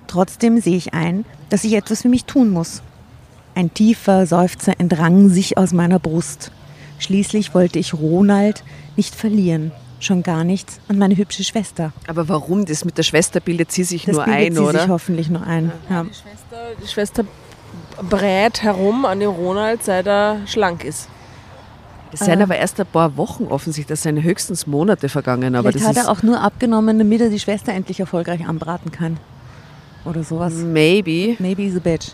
Trotzdem 0.07 0.59
sehe 0.59 0.77
ich 0.77 0.93
ein, 0.93 1.25
dass 1.49 1.63
ich 1.63 1.73
etwas 1.73 2.01
für 2.01 2.09
mich 2.09 2.25
tun 2.25 2.49
muss. 2.49 2.81
Ein 3.55 3.73
tiefer 3.73 4.25
Seufzer 4.25 4.73
entrang 4.79 5.29
sich 5.29 5.57
aus 5.57 5.73
meiner 5.73 5.99
Brust. 5.99 6.51
Schließlich 7.03 7.53
wollte 7.53 7.79
ich 7.79 7.93
Ronald 7.93 8.63
nicht 8.95 9.13
verlieren, 9.13 9.71
schon 9.99 10.23
gar 10.23 10.45
nicht 10.45 10.69
an 10.87 10.97
meine 10.97 11.17
hübsche 11.17 11.43
Schwester. 11.43 11.91
Aber 12.07 12.29
warum? 12.29 12.63
Das 12.65 12.85
mit 12.85 12.97
der 12.97 13.03
Schwester 13.03 13.41
bildet 13.41 13.73
sie 13.73 13.83
sich 13.83 14.05
Das 14.05 14.15
nur 14.15 14.23
bildet 14.23 14.41
ein, 14.41 14.53
sie 14.53 14.59
sich 14.59 14.69
oder? 14.69 14.87
hoffentlich 14.87 15.29
nur 15.29 15.45
ein. 15.45 15.71
Ja. 15.89 16.03
Die 16.03 16.09
Schwester, 16.13 16.57
die 16.81 16.87
Schwester 16.87 17.23
brät 18.09 18.63
herum 18.63 19.03
an 19.03 19.19
dem 19.19 19.31
Ronald, 19.31 19.83
seit 19.83 20.07
er 20.07 20.37
schlank 20.45 20.85
ist. 20.85 21.09
Es 22.13 22.19
sind 22.21 22.41
aber 22.41 22.55
erst 22.55 22.79
ein 22.79 22.85
paar 22.85 23.17
Wochen 23.17 23.45
offensichtlich, 23.45 23.87
das 23.87 24.03
sind 24.03 24.21
höchstens 24.21 24.65
Monate 24.65 25.09
vergangen. 25.09 25.55
Aber 25.55 25.71
Vielleicht 25.71 25.89
das 25.89 25.97
hat 25.97 26.05
er 26.05 26.11
auch 26.11 26.21
nur 26.23 26.39
abgenommen, 26.39 26.99
damit 26.99 27.19
er 27.21 27.29
die 27.29 27.39
Schwester 27.39 27.73
endlich 27.73 27.99
erfolgreich 27.99 28.47
anbraten 28.47 28.91
kann. 28.91 29.17
Oder 30.05 30.23
sowas. 30.23 30.53
maybe. 30.53 31.35
Maybe 31.39 31.63
he's 31.63 31.75
a 31.75 31.79
bitch. 31.79 32.09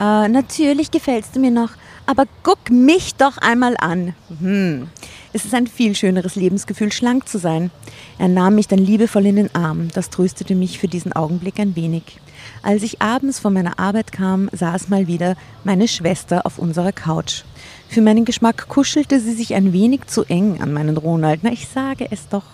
Äh, 0.00 0.28
natürlich 0.28 0.90
gefällst 0.90 1.36
du 1.36 1.40
mir 1.40 1.50
noch, 1.50 1.70
aber 2.10 2.24
guck 2.42 2.70
mich 2.70 3.14
doch 3.14 3.38
einmal 3.38 3.76
an. 3.78 4.14
Hm. 4.40 4.88
Es 5.32 5.44
ist 5.44 5.54
ein 5.54 5.68
viel 5.68 5.94
schöneres 5.94 6.34
Lebensgefühl, 6.34 6.90
schlank 6.90 7.28
zu 7.28 7.38
sein. 7.38 7.70
Er 8.18 8.26
nahm 8.26 8.56
mich 8.56 8.66
dann 8.66 8.80
liebevoll 8.80 9.26
in 9.26 9.36
den 9.36 9.54
Arm. 9.54 9.88
Das 9.94 10.10
tröstete 10.10 10.56
mich 10.56 10.80
für 10.80 10.88
diesen 10.88 11.12
Augenblick 11.12 11.60
ein 11.60 11.76
wenig. 11.76 12.02
Als 12.62 12.82
ich 12.82 13.00
abends 13.00 13.38
von 13.38 13.52
meiner 13.52 13.78
Arbeit 13.78 14.10
kam, 14.10 14.50
saß 14.52 14.88
mal 14.88 15.06
wieder 15.06 15.36
meine 15.62 15.86
Schwester 15.86 16.46
auf 16.46 16.58
unserer 16.58 16.90
Couch. 16.90 17.44
Für 17.88 18.00
meinen 18.02 18.24
Geschmack 18.24 18.66
kuschelte 18.68 19.20
sie 19.20 19.32
sich 19.32 19.54
ein 19.54 19.72
wenig 19.72 20.06
zu 20.06 20.24
eng 20.24 20.60
an 20.60 20.72
meinen 20.72 20.96
Ronald. 20.96 21.40
Na, 21.44 21.52
ich 21.52 21.68
sage 21.68 22.08
es 22.10 22.28
doch. 22.28 22.44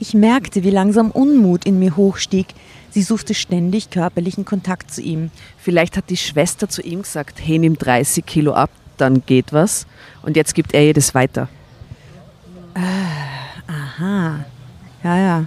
Ich 0.00 0.14
merkte, 0.14 0.64
wie 0.64 0.70
langsam 0.70 1.10
Unmut 1.10 1.66
in 1.66 1.78
mir 1.78 1.94
hochstieg. 1.98 2.46
Sie 2.90 3.02
suchte 3.02 3.34
ständig 3.34 3.90
körperlichen 3.90 4.46
Kontakt 4.46 4.90
zu 4.90 5.02
ihm. 5.02 5.30
Vielleicht 5.58 5.98
hat 5.98 6.08
die 6.08 6.16
Schwester 6.16 6.70
zu 6.70 6.80
ihm 6.80 7.02
gesagt, 7.02 7.38
hey, 7.44 7.58
nimm 7.58 7.76
30 7.76 8.24
Kilo 8.24 8.54
ab, 8.54 8.70
dann 8.96 9.24
geht 9.26 9.52
was. 9.52 9.86
Und 10.22 10.36
jetzt 10.36 10.54
gibt 10.54 10.74
er 10.74 10.84
ihr 10.84 10.94
das 10.94 11.14
weiter. 11.14 11.48
Äh, 12.74 12.80
aha. 13.70 14.44
Ja, 15.02 15.16
ja. 15.16 15.46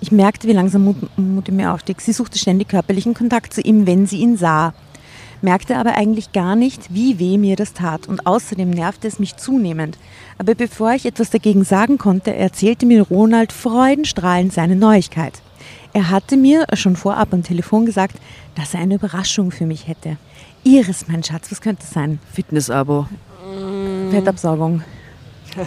Ich 0.00 0.12
merkte, 0.12 0.48
wie 0.48 0.52
langsam 0.52 0.84
Mut, 0.84 0.96
Mut 1.18 1.48
in 1.48 1.56
mir 1.56 1.72
aufstieg. 1.72 2.00
Sie 2.00 2.12
suchte 2.12 2.38
ständig 2.38 2.68
körperlichen 2.68 3.14
Kontakt 3.14 3.54
zu 3.54 3.60
ihm, 3.60 3.86
wenn 3.86 4.06
sie 4.06 4.18
ihn 4.18 4.36
sah. 4.36 4.74
Merkte 5.40 5.76
aber 5.76 5.94
eigentlich 5.94 6.32
gar 6.32 6.56
nicht, 6.56 6.94
wie 6.94 7.18
weh 7.18 7.36
mir 7.36 7.56
das 7.56 7.74
tat. 7.74 8.08
Und 8.08 8.26
außerdem 8.26 8.70
nervte 8.70 9.08
es 9.08 9.18
mich 9.18 9.36
zunehmend. 9.36 9.98
Aber 10.38 10.54
bevor 10.54 10.92
ich 10.92 11.04
etwas 11.06 11.30
dagegen 11.30 11.64
sagen 11.64 11.98
konnte, 11.98 12.34
erzählte 12.34 12.86
mir 12.86 13.02
Ronald 13.02 13.52
freudenstrahlend 13.52 14.52
seine 14.52 14.76
Neuigkeit. 14.76 15.42
Er 15.92 16.10
hatte 16.10 16.36
mir 16.36 16.66
schon 16.72 16.96
vorab 16.96 17.32
am 17.32 17.42
Telefon 17.42 17.86
gesagt, 17.86 18.16
dass 18.54 18.74
er 18.74 18.80
eine 18.80 18.94
Überraschung 18.94 19.50
für 19.50 19.66
mich 19.66 19.86
hätte. 19.86 20.16
Iris, 20.64 21.06
mein 21.08 21.22
Schatz, 21.22 21.50
was 21.50 21.60
könnte 21.60 21.82
es 21.84 21.90
sein? 21.92 22.18
Fitness-Abo. 22.32 23.06
Fettabsaugung. 24.10 24.82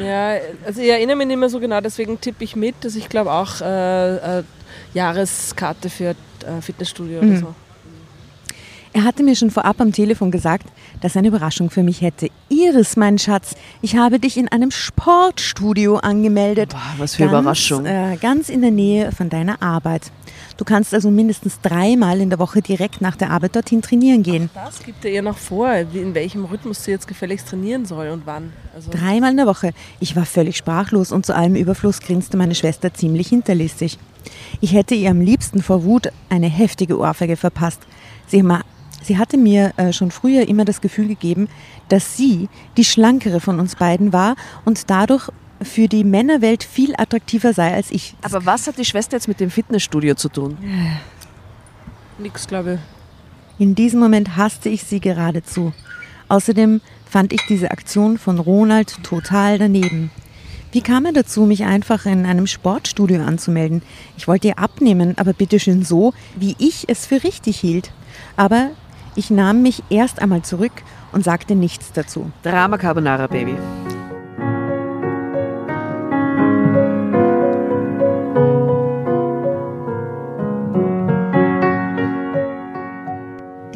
Ja, 0.00 0.32
also 0.66 0.80
ich 0.80 0.88
erinnere 0.88 1.14
mich 1.14 1.28
nicht 1.28 1.36
mehr 1.36 1.48
so 1.48 1.60
genau, 1.60 1.80
deswegen 1.80 2.20
tippe 2.20 2.42
ich 2.42 2.56
mit, 2.56 2.74
dass 2.80 2.96
ich 2.96 3.08
glaube 3.08 3.30
auch 3.30 3.60
äh, 3.60 4.38
äh, 4.40 4.42
Jahreskarte 4.94 5.90
für 5.90 6.06
äh, 6.44 6.60
Fitnessstudio 6.60 7.18
oder 7.18 7.26
Mhm. 7.28 7.36
so. 7.38 7.54
Er 8.92 9.04
hatte 9.04 9.22
mir 9.22 9.36
schon 9.36 9.50
vorab 9.52 9.80
am 9.80 9.92
Telefon 9.92 10.32
gesagt, 10.32 10.66
dass 11.02 11.14
er 11.14 11.20
eine 11.20 11.28
Überraschung 11.28 11.70
für 11.70 11.84
mich 11.84 12.00
hätte. 12.00 12.30
Iris, 12.48 12.96
mein 12.96 13.16
Schatz, 13.18 13.54
ich 13.80 13.94
habe 13.96 14.18
dich 14.18 14.36
in 14.38 14.48
einem 14.48 14.72
Sportstudio 14.72 15.98
angemeldet. 15.98 16.70
Boah, 16.70 16.80
was 16.98 17.14
für 17.14 17.26
Überraschung. 17.26 17.86
Äh, 17.86 18.16
ganz 18.20 18.48
in 18.48 18.62
der 18.62 18.70
Nähe 18.72 19.12
von 19.12 19.28
deiner 19.28 19.62
Arbeit. 19.62 20.10
Du 20.56 20.64
kannst 20.64 20.94
also 20.94 21.10
mindestens 21.10 21.60
dreimal 21.60 22.20
in 22.20 22.30
der 22.30 22.38
Woche 22.38 22.62
direkt 22.62 23.02
nach 23.02 23.14
der 23.16 23.30
Arbeit 23.30 23.54
dorthin 23.56 23.82
trainieren 23.82 24.22
gehen. 24.22 24.48
Das 24.54 24.82
gibt 24.82 25.04
er 25.04 25.10
ihr 25.10 25.20
noch 25.22 25.36
vor, 25.36 25.70
in 25.74 26.14
welchem 26.14 26.46
Rhythmus 26.46 26.82
sie 26.84 26.92
jetzt 26.92 27.06
gefälligst 27.06 27.48
trainieren 27.48 27.84
soll 27.84 28.08
und 28.08 28.22
wann. 28.24 28.52
Also, 28.74 28.90
Dreimal 28.90 29.32
in 29.32 29.36
der 29.36 29.46
Woche. 29.46 29.72
Ich 30.00 30.16
war 30.16 30.24
völlig 30.24 30.56
sprachlos 30.56 31.12
und 31.12 31.26
zu 31.26 31.34
allem 31.36 31.56
Überfluss 31.56 32.00
grinste 32.00 32.36
meine 32.38 32.54
Schwester 32.54 32.94
ziemlich 32.94 33.28
hinterlistig. 33.28 33.98
Ich 34.62 34.72
hätte 34.72 34.94
ihr 34.94 35.10
am 35.10 35.20
liebsten 35.20 35.62
vor 35.62 35.84
Wut 35.84 36.08
eine 36.30 36.48
heftige 36.48 36.98
Ohrfeige 36.98 37.36
verpasst. 37.36 37.82
Sie, 38.26 38.42
ma- 38.42 38.62
sie 39.02 39.18
hatte 39.18 39.36
mir 39.36 39.72
äh, 39.76 39.92
schon 39.92 40.10
früher 40.10 40.48
immer 40.48 40.64
das 40.64 40.80
Gefühl 40.80 41.06
gegeben, 41.08 41.48
dass 41.90 42.16
sie 42.16 42.48
die 42.78 42.84
schlankere 42.84 43.40
von 43.40 43.60
uns 43.60 43.76
beiden 43.76 44.12
war 44.14 44.36
und 44.64 44.90
dadurch 44.90 45.28
für 45.62 45.88
die 45.88 46.04
Männerwelt 46.04 46.62
viel 46.64 46.94
attraktiver 46.96 47.52
sei 47.52 47.74
als 47.74 47.90
ich. 47.90 48.14
Aber 48.22 48.44
was 48.44 48.66
hat 48.66 48.78
die 48.78 48.84
Schwester 48.84 49.16
jetzt 49.16 49.28
mit 49.28 49.40
dem 49.40 49.50
Fitnessstudio 49.50 50.14
zu 50.14 50.28
tun? 50.28 50.58
nix, 52.18 52.46
glaube 52.46 52.74
ich. 52.74 52.80
In 53.58 53.74
diesem 53.74 54.00
Moment 54.00 54.36
hasste 54.36 54.68
ich 54.68 54.82
sie 54.84 55.00
geradezu. 55.00 55.72
Außerdem 56.28 56.80
fand 57.08 57.32
ich 57.32 57.42
diese 57.48 57.70
Aktion 57.70 58.18
von 58.18 58.38
Ronald 58.38 59.02
total 59.02 59.58
daneben. 59.58 60.10
Wie 60.72 60.82
kam 60.82 61.06
er 61.06 61.12
dazu, 61.12 61.42
mich 61.46 61.64
einfach 61.64 62.04
in 62.04 62.26
einem 62.26 62.46
Sportstudio 62.46 63.22
anzumelden? 63.22 63.82
Ich 64.18 64.28
wollte 64.28 64.48
ihr 64.48 64.58
abnehmen, 64.58 65.16
aber 65.16 65.32
bitteschön 65.32 65.84
so, 65.84 66.12
wie 66.34 66.54
ich 66.58 66.84
es 66.88 67.06
für 67.06 67.22
richtig 67.22 67.58
hielt. 67.58 67.92
Aber 68.36 68.70
ich 69.14 69.30
nahm 69.30 69.62
mich 69.62 69.82
erst 69.88 70.20
einmal 70.20 70.42
zurück 70.42 70.72
und 71.12 71.24
sagte 71.24 71.54
nichts 71.54 71.92
dazu. 71.92 72.30
Drama 72.42 72.76
Carbonara, 72.76 73.26
Baby. 73.26 73.54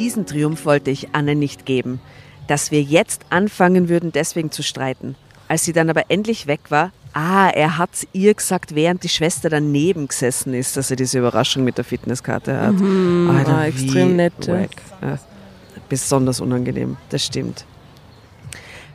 Diesen 0.01 0.25
Triumph 0.25 0.65
wollte 0.65 0.91
ich 0.91 1.09
Anne 1.13 1.35
nicht 1.35 1.67
geben. 1.67 2.01
Dass 2.47 2.71
wir 2.71 2.81
jetzt 2.81 3.21
anfangen 3.29 3.91
würden, 3.91 4.13
deswegen 4.13 4.51
zu 4.51 4.63
streiten. 4.63 5.15
Als 5.47 5.67
sie 5.67 5.75
dann 5.75 5.91
aber 5.91 6.05
endlich 6.09 6.47
weg 6.47 6.71
war, 6.71 6.91
ah, 7.13 7.51
er 7.51 7.77
hat's 7.77 8.07
ihr 8.15 8.33
gesagt, 8.33 8.75
während 8.75 9.05
die 9.05 9.11
Schwester 9.11 9.51
daneben 9.51 10.09
gesessen 10.09 10.55
ist, 10.55 10.75
dass 10.79 10.91
er 10.91 10.97
diese 10.97 11.19
Überraschung 11.19 11.65
mit 11.65 11.77
der 11.77 11.85
Fitnesskarte 11.85 12.57
hat. 12.57 12.77
Alter, 12.77 13.59
ah, 13.59 13.67
extrem 13.67 14.17
nett, 14.17 14.33
ja. 14.47 15.19
besonders 15.91 16.41
unangenehm, 16.41 16.97
das 17.11 17.27
stimmt. 17.27 17.67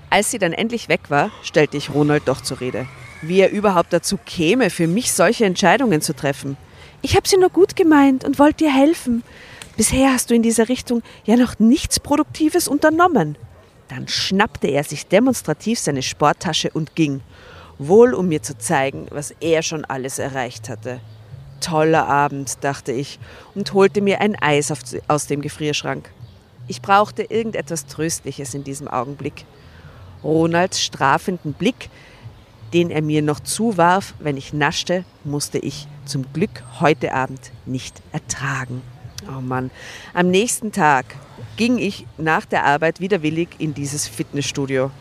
Als 0.09 0.31
sie 0.31 0.39
dann 0.39 0.53
endlich 0.53 0.89
weg 0.89 1.01
war, 1.09 1.29
stellte 1.43 1.77
ich 1.77 1.93
Ronald 1.93 2.23
doch 2.25 2.41
zur 2.41 2.61
Rede. 2.61 2.87
Wie 3.21 3.41
er 3.41 3.51
überhaupt 3.51 3.93
dazu 3.93 4.17
käme, 4.25 4.71
für 4.71 4.87
mich 4.87 5.13
solche 5.13 5.45
Entscheidungen 5.45 6.01
zu 6.01 6.15
treffen. 6.15 6.57
Ich 7.03 7.15
habe 7.15 7.27
sie 7.27 7.37
nur 7.37 7.49
gut 7.49 7.75
gemeint 7.75 8.25
und 8.25 8.39
wollte 8.39 8.63
dir 8.63 8.73
helfen. 8.73 9.21
Bisher 9.77 10.13
hast 10.13 10.29
du 10.29 10.35
in 10.35 10.41
dieser 10.41 10.69
Richtung 10.69 11.01
ja 11.25 11.35
noch 11.35 11.59
nichts 11.59 11.99
Produktives 11.99 12.69
unternommen. 12.69 13.37
Dann 13.89 14.07
schnappte 14.07 14.67
er 14.67 14.85
sich 14.85 15.07
demonstrativ 15.07 15.79
seine 15.79 16.01
Sporttasche 16.01 16.69
und 16.71 16.95
ging, 16.95 17.21
wohl 17.77 18.13
um 18.13 18.29
mir 18.29 18.41
zu 18.41 18.57
zeigen, 18.57 19.07
was 19.11 19.33
er 19.41 19.63
schon 19.63 19.83
alles 19.83 20.17
erreicht 20.17 20.69
hatte. 20.69 21.01
Toller 21.59 22.07
Abend, 22.07 22.63
dachte 22.63 22.93
ich, 22.93 23.19
und 23.53 23.73
holte 23.73 24.01
mir 24.01 24.21
ein 24.21 24.35
Eis 24.41 24.71
auf, 24.71 24.79
aus 25.09 25.27
dem 25.27 25.41
Gefrierschrank. 25.41 26.09
Ich 26.67 26.81
brauchte 26.81 27.23
irgendetwas 27.23 27.85
Tröstliches 27.85 28.53
in 28.53 28.63
diesem 28.63 28.87
Augenblick. 28.87 29.45
Ronalds 30.23 30.81
strafenden 30.81 31.53
Blick, 31.53 31.89
den 32.73 32.91
er 32.91 33.01
mir 33.01 33.21
noch 33.21 33.41
zuwarf, 33.41 34.13
wenn 34.19 34.37
ich 34.37 34.53
naschte, 34.53 35.03
musste 35.25 35.59
ich 35.59 35.87
zum 36.05 36.31
Glück 36.31 36.63
heute 36.79 37.13
Abend 37.13 37.51
nicht 37.65 38.01
ertragen. 38.13 38.81
Oh 39.27 39.41
Mann. 39.41 39.71
Am 40.13 40.29
nächsten 40.29 40.71
Tag 40.71 41.05
ging 41.57 41.77
ich 41.77 42.05
nach 42.17 42.45
der 42.45 42.65
Arbeit 42.65 42.99
widerwillig 42.99 43.49
in 43.57 43.73
dieses 43.73 44.07
Fitnessstudio. 44.07 44.91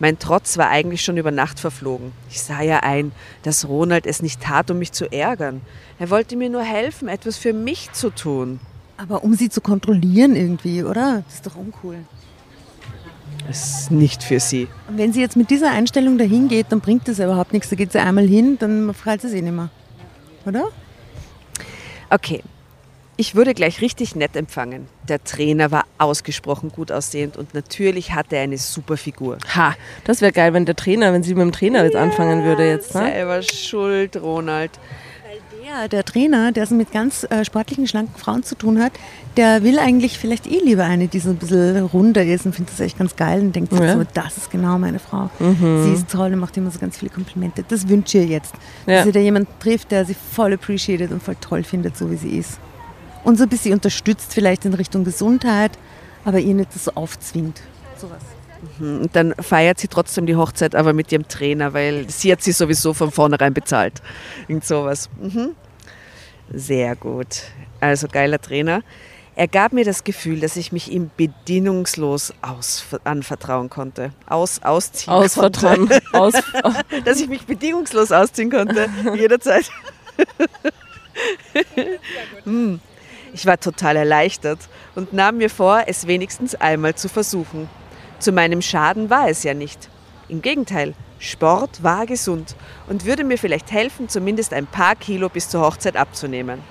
Mein 0.00 0.18
Trotz 0.18 0.58
war 0.58 0.68
eigentlich 0.68 1.02
schon 1.02 1.16
über 1.16 1.30
Nacht 1.30 1.58
verflogen. 1.58 2.12
Ich 2.30 2.40
sah 2.40 2.62
ja 2.62 2.80
ein, 2.80 3.12
dass 3.42 3.68
Ronald 3.68 4.06
es 4.06 4.22
nicht 4.22 4.40
tat, 4.40 4.70
um 4.70 4.78
mich 4.78 4.92
zu 4.92 5.10
ärgern. 5.10 5.60
Er 5.98 6.10
wollte 6.10 6.36
mir 6.36 6.50
nur 6.50 6.62
helfen, 6.62 7.08
etwas 7.08 7.36
für 7.36 7.52
mich 7.52 7.92
zu 7.92 8.10
tun. 8.10 8.60
Aber 8.96 9.24
um 9.24 9.34
sie 9.34 9.48
zu 9.48 9.60
kontrollieren 9.60 10.36
irgendwie, 10.36 10.84
oder? 10.84 11.22
Das 11.26 11.36
ist 11.36 11.46
doch 11.46 11.56
uncool. 11.56 11.98
Es 13.48 13.80
ist 13.80 13.90
nicht 13.90 14.22
für 14.22 14.40
sie. 14.40 14.68
Und 14.88 14.98
wenn 14.98 15.12
sie 15.12 15.20
jetzt 15.20 15.36
mit 15.36 15.50
dieser 15.50 15.70
Einstellung 15.70 16.18
dahin 16.18 16.48
geht, 16.48 16.66
dann 16.70 16.80
bringt 16.80 17.08
das 17.08 17.18
ja 17.18 17.26
überhaupt 17.26 17.52
nichts. 17.52 17.68
Da 17.68 17.76
geht 17.76 17.92
sie 17.92 18.00
einmal 18.00 18.26
hin, 18.26 18.56
dann 18.58 18.92
freut 18.94 19.20
sie 19.20 19.28
sich 19.28 19.42
nicht 19.42 19.54
mehr. 19.54 19.70
Oder? 20.44 20.68
Okay. 22.10 22.42
Ich 23.20 23.34
wurde 23.34 23.52
gleich 23.52 23.80
richtig 23.80 24.14
nett 24.14 24.36
empfangen. 24.36 24.86
Der 25.08 25.22
Trainer 25.24 25.72
war 25.72 25.86
ausgesprochen 25.98 26.70
gut 26.70 26.92
aussehend 26.92 27.36
und 27.36 27.52
natürlich 27.52 28.12
hatte 28.14 28.36
er 28.36 28.42
eine 28.42 28.58
super 28.58 28.96
Figur. 28.96 29.38
Ha, 29.56 29.74
das 30.04 30.20
wäre 30.20 30.30
geil, 30.30 30.54
wenn 30.54 30.64
der 30.66 30.76
Trainer, 30.76 31.12
wenn 31.12 31.24
sie 31.24 31.34
mit 31.34 31.42
dem 31.42 31.50
Trainer 31.50 31.82
jetzt 31.82 31.96
anfangen 31.96 32.44
würde 32.44 32.68
jetzt. 32.68 32.94
Ne? 32.94 33.10
Selber 33.10 33.42
schuld, 33.42 34.16
Ronald. 34.22 34.70
Der, 35.66 35.88
der 35.88 36.04
Trainer, 36.04 36.52
der 36.52 36.64
so 36.66 36.76
mit 36.76 36.92
ganz 36.92 37.24
äh, 37.28 37.44
sportlichen, 37.44 37.88
schlanken 37.88 38.16
Frauen 38.16 38.44
zu 38.44 38.54
tun 38.54 38.80
hat, 38.80 38.92
der 39.36 39.64
will 39.64 39.80
eigentlich 39.80 40.16
vielleicht 40.16 40.46
eh 40.46 40.60
lieber 40.60 40.84
eine, 40.84 41.08
die 41.08 41.18
so 41.18 41.30
ein 41.30 41.36
bisschen 41.36 41.84
runder 41.86 42.24
ist 42.24 42.46
und 42.46 42.54
findet 42.54 42.72
das 42.74 42.80
echt 42.80 42.98
ganz 42.98 43.16
geil 43.16 43.40
und 43.40 43.54
denkt 43.56 43.72
sich 43.72 43.80
Ja. 43.80 43.94
so, 43.94 44.04
das 44.14 44.36
ist 44.36 44.50
genau 44.52 44.78
meine 44.78 45.00
Frau. 45.00 45.28
Sie 45.40 45.92
ist 45.92 46.08
toll 46.08 46.32
und 46.32 46.38
macht 46.38 46.56
immer 46.56 46.70
so 46.70 46.78
ganz 46.78 46.96
viele 46.96 47.10
Komplimente. 47.10 47.64
Das 47.68 47.88
wünsche 47.88 48.18
ich 48.18 48.24
ihr 48.26 48.30
jetzt. 48.30 48.54
Ja. 48.86 48.94
Dass 48.98 49.04
sie 49.06 49.12
da 49.12 49.18
jemanden 49.20 49.50
trifft, 49.58 49.90
der 49.90 50.04
sie 50.04 50.14
voll 50.14 50.54
appreciated 50.54 51.10
und 51.10 51.20
voll 51.20 51.36
toll 51.40 51.64
findet, 51.64 51.96
so 51.96 52.08
wie 52.12 52.16
sie 52.16 52.38
ist. 52.38 52.60
Und 53.28 53.36
so 53.36 53.42
ein 53.42 53.50
bisschen 53.50 53.74
unterstützt 53.74 54.32
vielleicht 54.32 54.64
in 54.64 54.72
Richtung 54.72 55.04
Gesundheit, 55.04 55.72
aber 56.24 56.38
ihr 56.38 56.54
nicht 56.54 56.72
so 56.72 56.92
aufzwingt. 56.94 57.60
Sowas. 58.00 58.22
Und 58.80 59.14
dann 59.14 59.34
feiert 59.34 59.78
sie 59.78 59.88
trotzdem 59.88 60.24
die 60.24 60.34
Hochzeit, 60.34 60.74
aber 60.74 60.94
mit 60.94 61.12
ihrem 61.12 61.28
Trainer, 61.28 61.74
weil 61.74 62.08
sie 62.08 62.32
hat 62.32 62.40
sie 62.40 62.52
sowieso 62.52 62.94
von 62.94 63.10
vornherein 63.10 63.52
bezahlt. 63.52 64.00
Irgend 64.48 64.64
sowas. 64.64 65.10
Mhm. 65.20 65.50
Sehr 66.54 66.96
gut. 66.96 67.42
Also 67.80 68.08
geiler 68.10 68.40
Trainer. 68.40 68.80
Er 69.36 69.46
gab 69.46 69.74
mir 69.74 69.84
das 69.84 70.04
Gefühl, 70.04 70.40
dass 70.40 70.56
ich 70.56 70.72
mich 70.72 70.90
ihm 70.90 71.10
bedingungslos 71.18 72.32
aus, 72.40 72.86
anvertrauen 73.04 73.68
konnte. 73.68 74.12
Aus, 74.26 74.62
ausziehen 74.62 75.12
Ausvertrauen. 75.12 75.90
Aus, 76.14 76.32
konnte. 76.62 77.02
Dass 77.04 77.20
ich 77.20 77.28
mich 77.28 77.44
bedingungslos 77.44 78.10
ausziehen 78.10 78.50
konnte, 78.50 78.88
jederzeit. 79.14 79.70
Hm. 82.44 82.80
Ich 83.32 83.46
war 83.46 83.58
total 83.60 83.96
erleichtert 83.96 84.58
und 84.94 85.12
nahm 85.12 85.38
mir 85.38 85.50
vor, 85.50 85.84
es 85.86 86.06
wenigstens 86.06 86.54
einmal 86.54 86.94
zu 86.94 87.08
versuchen. 87.08 87.68
Zu 88.18 88.32
meinem 88.32 88.62
Schaden 88.62 89.10
war 89.10 89.28
es 89.28 89.42
ja 89.42 89.54
nicht. 89.54 89.88
Im 90.28 90.42
Gegenteil, 90.42 90.94
Sport 91.18 91.82
war 91.82 92.06
gesund 92.06 92.54
und 92.88 93.04
würde 93.04 93.24
mir 93.24 93.38
vielleicht 93.38 93.72
helfen, 93.72 94.08
zumindest 94.08 94.52
ein 94.52 94.66
paar 94.66 94.94
Kilo 94.94 95.28
bis 95.28 95.48
zur 95.48 95.62
Hochzeit 95.62 95.96
abzunehmen. 95.96 96.62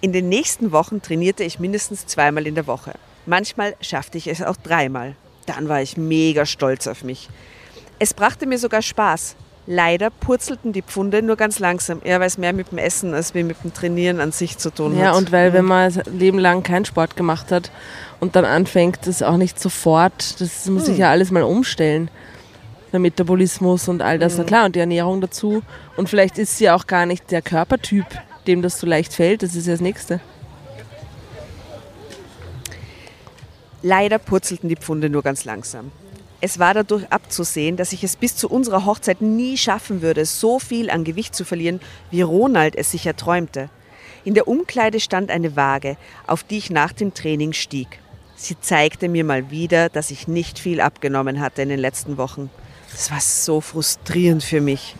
In 0.00 0.12
den 0.12 0.28
nächsten 0.28 0.72
Wochen 0.72 1.00
trainierte 1.00 1.44
ich 1.44 1.58
mindestens 1.58 2.06
zweimal 2.06 2.46
in 2.46 2.54
der 2.54 2.66
Woche. 2.66 2.92
Manchmal 3.26 3.74
schaffte 3.80 4.18
ich 4.18 4.26
es 4.26 4.42
auch 4.42 4.56
dreimal. 4.56 5.16
Dann 5.46 5.68
war 5.68 5.80
ich 5.80 5.96
mega 5.96 6.44
stolz 6.44 6.86
auf 6.86 7.04
mich. 7.04 7.28
Es 7.98 8.12
brachte 8.12 8.46
mir 8.46 8.58
sogar 8.58 8.82
Spaß. 8.82 9.36
Leider 9.66 10.10
purzelten 10.10 10.74
die 10.74 10.82
Pfunde 10.82 11.22
nur 11.22 11.36
ganz 11.36 11.58
langsam, 11.58 12.02
eher 12.04 12.20
weil 12.20 12.26
es 12.26 12.36
mehr 12.36 12.52
mit 12.52 12.70
dem 12.70 12.78
Essen 12.78 13.14
als 13.14 13.32
mit 13.32 13.56
dem 13.64 13.72
Trainieren 13.72 14.20
an 14.20 14.30
sich 14.30 14.58
zu 14.58 14.70
tun 14.70 14.98
ja, 14.98 15.06
hat. 15.06 15.16
und 15.16 15.32
weil 15.32 15.54
wenn 15.54 15.64
man 15.64 15.90
sein 15.90 16.04
Leben 16.18 16.38
lang 16.38 16.62
keinen 16.62 16.84
Sport 16.84 17.16
gemacht 17.16 17.50
hat 17.50 17.70
und 18.20 18.36
dann 18.36 18.44
anfängt, 18.44 19.06
das 19.06 19.22
auch 19.22 19.38
nicht 19.38 19.58
sofort, 19.58 20.38
das 20.40 20.66
muss 20.66 20.84
sich 20.84 20.98
ja 20.98 21.10
alles 21.10 21.30
mal 21.30 21.42
umstellen. 21.42 22.10
der 22.92 23.00
Metabolismus 23.00 23.88
und 23.88 24.02
all 24.02 24.18
das. 24.18 24.38
Na 24.38 24.44
klar, 24.44 24.66
und 24.66 24.76
die 24.76 24.80
Ernährung 24.80 25.20
dazu. 25.20 25.62
Und 25.96 26.08
vielleicht 26.08 26.38
ist 26.38 26.58
sie 26.58 26.70
auch 26.70 26.86
gar 26.86 27.06
nicht 27.06 27.30
der 27.32 27.42
Körpertyp, 27.42 28.06
dem 28.46 28.62
das 28.62 28.78
so 28.78 28.86
leicht 28.86 29.14
fällt. 29.14 29.42
Das 29.42 29.56
ist 29.56 29.66
ja 29.66 29.72
das 29.72 29.80
Nächste. 29.80 30.20
Leider 33.82 34.18
purzelten 34.18 34.68
die 34.68 34.76
Pfunde 34.76 35.10
nur 35.10 35.22
ganz 35.22 35.44
langsam. 35.44 35.90
Es 36.44 36.58
war 36.58 36.74
dadurch 36.74 37.10
abzusehen, 37.10 37.78
dass 37.78 37.94
ich 37.94 38.04
es 38.04 38.16
bis 38.16 38.36
zu 38.36 38.50
unserer 38.50 38.84
Hochzeit 38.84 39.22
nie 39.22 39.56
schaffen 39.56 40.02
würde, 40.02 40.26
so 40.26 40.58
viel 40.58 40.90
an 40.90 41.02
Gewicht 41.02 41.34
zu 41.34 41.42
verlieren, 41.42 41.80
wie 42.10 42.20
Ronald 42.20 42.76
es 42.76 42.90
sich 42.90 43.06
erträumte. 43.06 43.70
In 44.26 44.34
der 44.34 44.46
Umkleide 44.46 45.00
stand 45.00 45.30
eine 45.30 45.56
Waage, 45.56 45.96
auf 46.26 46.44
die 46.44 46.58
ich 46.58 46.68
nach 46.68 46.92
dem 46.92 47.14
Training 47.14 47.54
stieg. 47.54 47.98
Sie 48.36 48.60
zeigte 48.60 49.08
mir 49.08 49.24
mal 49.24 49.50
wieder, 49.50 49.88
dass 49.88 50.10
ich 50.10 50.28
nicht 50.28 50.58
viel 50.58 50.82
abgenommen 50.82 51.40
hatte 51.40 51.62
in 51.62 51.70
den 51.70 51.78
letzten 51.80 52.18
Wochen. 52.18 52.50
Das 52.92 53.10
war 53.10 53.22
so 53.22 53.62
frustrierend 53.62 54.44
für 54.44 54.60
mich. 54.60 54.96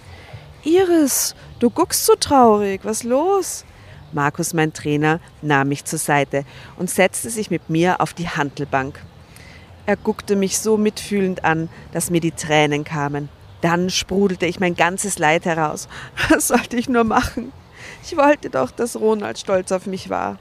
Iris, 0.63 1.35
du 1.59 1.69
guckst 1.69 2.07
so 2.07 2.15
traurig, 2.15 2.81
was 2.85 3.03
los? 3.03 3.67
Markus, 4.15 4.55
mein 4.55 4.73
Trainer, 4.73 5.21
nahm 5.43 5.69
mich 5.69 5.85
zur 5.85 5.99
Seite 5.99 6.47
und 6.79 6.89
setzte 6.89 7.29
sich 7.29 7.51
mit 7.51 7.69
mir 7.69 8.01
auf 8.01 8.15
die 8.15 8.31
Hantelbank. 8.31 8.99
Er 9.87 9.97
guckte 9.97 10.35
mich 10.37 10.59
so 10.59 10.77
mitfühlend 10.77 11.45
an, 11.45 11.69
dass 11.93 12.11
mir 12.11 12.21
die 12.21 12.33
Tränen 12.33 12.85
kamen. 12.85 13.29
Dann 13.61 13.91
sprudelte 13.91 14.47
ich 14.47 14.61
mein 14.61 14.77
ganzes 14.77 15.19
Leid 15.19 15.45
heraus. 15.45 15.89
Was 16.29 16.49
sollte 16.49 16.77
ich 16.77 16.89
nur 16.89 17.05
machen? 17.05 17.53
Ich 18.03 18.17
wollte 18.17 18.51
doch, 18.51 18.71
dass 18.71 18.97
Ronald 18.97 19.39
stolz 19.39 19.73
auf 19.73 19.87
mich 19.87 20.11
war. 20.11 20.39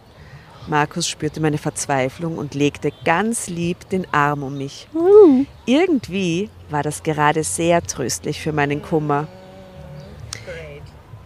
Markus 0.67 1.09
spürte 1.09 1.41
meine 1.41 1.57
Verzweiflung 1.57 2.38
und 2.38 2.55
legte 2.55 2.91
ganz 3.03 3.47
lieb 3.47 3.89
den 3.89 4.07
Arm 4.13 4.43
um 4.43 4.57
mich. 4.57 4.88
Irgendwie 5.65 6.50
war 6.69 6.83
das 6.83 7.03
gerade 7.03 7.43
sehr 7.43 7.81
tröstlich 7.81 8.41
für 8.41 8.53
meinen 8.53 8.81
Kummer. 8.81 9.27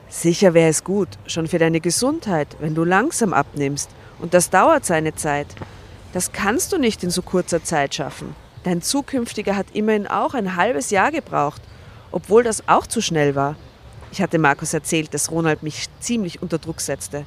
Sicher 0.09 0.55
wäre 0.55 0.69
es 0.69 0.83
gut, 0.83 1.09
schon 1.27 1.47
für 1.47 1.59
deine 1.59 1.81
Gesundheit, 1.81 2.57
wenn 2.59 2.73
du 2.73 2.83
langsam 2.83 3.33
abnimmst. 3.33 3.91
Und 4.19 4.33
das 4.33 4.49
dauert 4.49 4.85
seine 4.85 5.13
Zeit. 5.13 5.47
Das 6.17 6.31
kannst 6.31 6.73
du 6.73 6.79
nicht 6.79 7.03
in 7.03 7.11
so 7.11 7.21
kurzer 7.21 7.63
Zeit 7.63 7.93
schaffen. 7.93 8.35
Dein 8.63 8.81
zukünftiger 8.81 9.55
hat 9.55 9.67
immerhin 9.73 10.07
auch 10.07 10.33
ein 10.33 10.55
halbes 10.55 10.89
Jahr 10.89 11.11
gebraucht, 11.11 11.61
obwohl 12.11 12.41
das 12.41 12.67
auch 12.67 12.87
zu 12.87 13.01
schnell 13.01 13.35
war. 13.35 13.55
Ich 14.11 14.19
hatte 14.19 14.39
Markus 14.39 14.73
erzählt, 14.73 15.13
dass 15.13 15.29
Ronald 15.29 15.61
mich 15.61 15.85
ziemlich 15.99 16.41
unter 16.41 16.57
Druck 16.57 16.81
setzte. 16.81 17.23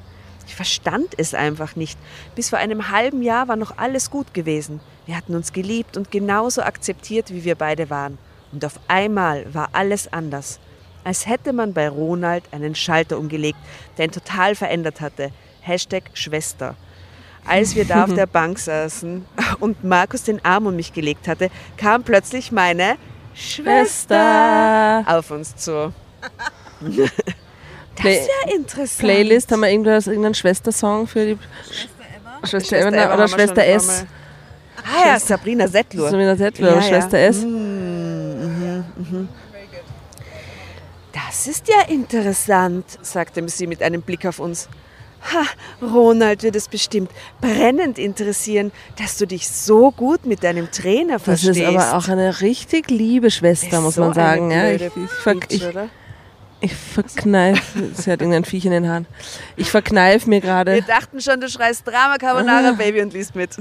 Ich 0.48 0.56
verstand 0.56 1.14
es 1.18 1.34
einfach 1.34 1.76
nicht. 1.76 2.00
Bis 2.34 2.50
vor 2.50 2.58
einem 2.58 2.90
halben 2.90 3.22
Jahr 3.22 3.46
war 3.46 3.54
noch 3.54 3.78
alles 3.78 4.10
gut 4.10 4.34
gewesen. 4.34 4.80
Wir 5.06 5.16
hatten 5.16 5.36
uns 5.36 5.52
geliebt 5.52 5.96
und 5.96 6.10
genauso 6.10 6.62
akzeptiert, 6.62 7.32
wie 7.32 7.44
wir 7.44 7.54
beide 7.54 7.90
waren. 7.90 8.18
Und 8.50 8.64
auf 8.64 8.80
einmal 8.88 9.54
war 9.54 9.68
alles 9.70 10.12
anders. 10.12 10.58
Als 11.04 11.28
hätte 11.28 11.52
man 11.52 11.74
bei 11.74 11.88
Ronald 11.88 12.42
einen 12.50 12.74
Schalter 12.74 13.18
umgelegt, 13.18 13.58
der 13.98 14.06
ihn 14.06 14.10
total 14.10 14.56
verändert 14.56 15.00
hatte. 15.00 15.30
Hashtag 15.60 16.10
Schwester. 16.14 16.74
Als 17.46 17.74
wir 17.74 17.84
da 17.84 18.04
auf 18.04 18.14
der 18.14 18.26
Bank 18.26 18.58
saßen 18.58 19.24
und 19.60 19.84
Markus 19.84 20.24
den 20.24 20.44
Arm 20.44 20.66
um 20.66 20.76
mich 20.76 20.92
gelegt 20.92 21.28
hatte, 21.28 21.50
kam 21.76 22.02
plötzlich 22.02 22.52
meine 22.52 22.96
Schwester 23.34 25.04
auf 25.06 25.30
uns 25.30 25.56
zu. 25.56 25.92
Das 28.02 28.12
ist 28.12 28.28
ja 28.28 28.54
interessant. 28.54 28.98
Playlist, 28.98 29.52
haben 29.52 29.60
wir 29.60 29.68
irgendwas, 29.68 30.06
irgendeinen 30.06 30.34
Schwestersong 30.34 31.06
für 31.06 31.26
die 31.26 31.38
Schwester 32.44 32.78
Eva 32.78 32.88
Eva 32.88 32.96
oder 32.96 33.10
haben 33.12 33.20
wir 33.20 33.28
Schwester 33.28 33.66
S? 33.66 34.06
Ah 34.82 35.08
ja, 35.08 35.20
Sabrina 35.20 35.68
Settlur. 35.68 36.08
Sabrina 36.08 36.36
Settler 36.36 36.68
Ja, 36.68 36.72
oder 36.76 36.82
ja. 36.82 36.88
Schwester 36.88 37.18
S? 37.18 37.44
Das 41.12 41.46
ist 41.46 41.68
ja 41.68 41.82
interessant, 41.88 42.86
sagte 43.02 43.46
sie 43.48 43.66
mit 43.66 43.82
einem 43.82 44.00
Blick 44.02 44.24
auf 44.24 44.38
uns. 44.38 44.68
Ha, 45.22 45.42
Ronald 45.86 46.42
wird 46.42 46.56
es 46.56 46.68
bestimmt 46.68 47.10
brennend 47.40 47.98
interessieren, 47.98 48.72
dass 48.98 49.18
du 49.18 49.26
dich 49.26 49.48
so 49.48 49.90
gut 49.90 50.24
mit 50.24 50.42
deinem 50.42 50.70
Trainer 50.70 51.14
Das 51.14 51.22
verstehst. 51.24 51.58
ist 51.60 51.66
aber 51.66 51.96
auch 51.98 52.08
eine 52.08 52.40
richtig 52.40 52.90
liebe 52.90 53.30
Schwester, 53.30 53.76
Ist 53.78 53.82
muss 53.82 53.94
so 53.96 54.00
man 54.02 54.14
sagen. 54.14 54.50
Ja, 54.50 54.70
ich, 54.70 54.82
ich, 54.82 54.90
ich, 55.50 55.66
oder? 55.66 55.88
ich 56.60 56.74
verkneife, 56.74 57.62
sie 57.94 58.10
hat 58.10 58.20
irgendein 58.20 58.44
Viech 58.44 58.64
in 58.64 58.70
den 58.72 58.88
Haaren. 58.88 59.06
Ich 59.56 59.70
verkneife 59.70 60.28
mir 60.28 60.36
Wir 60.36 60.40
gerade. 60.48 60.82
dachten 60.82 61.20
schon, 61.20 61.40
du 61.40 61.48
schreist 61.48 61.86
Drama 61.86 62.16
Carbonara 62.16 62.72
Baby 62.78 63.02
und 63.02 63.12
liest 63.12 63.34
mit. 63.34 63.50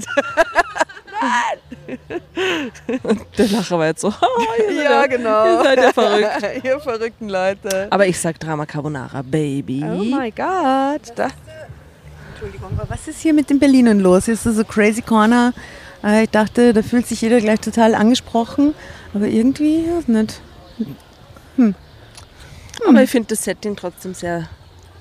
Der 3.38 3.48
Lacher 3.48 3.78
war 3.78 3.86
jetzt 3.88 4.00
so. 4.00 4.08
Oh, 4.22 4.72
ja, 4.72 5.06
genau. 5.06 5.44
Ihr 5.58 5.62
seid 5.64 5.78
ja 5.78 5.92
verrückt. 5.92 6.64
Ihr 6.64 6.80
verrückten 6.80 7.28
Leute. 7.28 7.88
Aber 7.90 8.06
ich 8.06 8.18
sag 8.18 8.38
Drama 8.40 8.64
Carbonara, 8.66 9.22
Baby. 9.22 9.82
Oh 9.84 10.02
my 10.02 10.30
God. 10.30 11.00
Da, 11.16 11.28
Entschuldigung, 12.40 12.70
aber 12.78 12.88
was 12.88 13.06
ist 13.06 13.20
hier 13.20 13.34
mit 13.34 13.50
den 13.50 13.58
Berlinern 13.58 14.00
los? 14.00 14.26
Ist 14.26 14.46
das 14.46 14.56
so 14.56 14.64
Crazy 14.64 15.02
Corner? 15.02 15.52
Äh, 16.02 16.24
Ich 16.24 16.30
dachte, 16.30 16.72
da 16.72 16.82
fühlt 16.82 17.06
sich 17.06 17.20
jeder 17.20 17.38
gleich 17.38 17.60
total 17.60 17.94
angesprochen, 17.94 18.72
aber 19.12 19.26
irgendwie 19.26 19.84
weiß 19.86 20.08
nicht. 20.08 20.40
Aber 22.88 23.02
ich 23.02 23.10
finde 23.10 23.28
das 23.28 23.44
Setting 23.44 23.76
trotzdem 23.76 24.14
sehr 24.14 24.48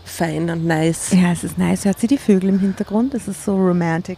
fein 0.03 0.49
und 0.49 0.65
nice. 0.65 1.11
Ja, 1.13 1.31
es 1.31 1.45
ist 1.45 1.57
nice. 1.57 1.85
Hört 1.85 2.01
sie 2.01 2.07
die 2.07 2.17
Vögel 2.17 2.49
im 2.49 2.59
Hintergrund? 2.59 3.13
Es 3.13 3.29
ist 3.29 3.45
so 3.45 3.55
romantic. 3.55 4.17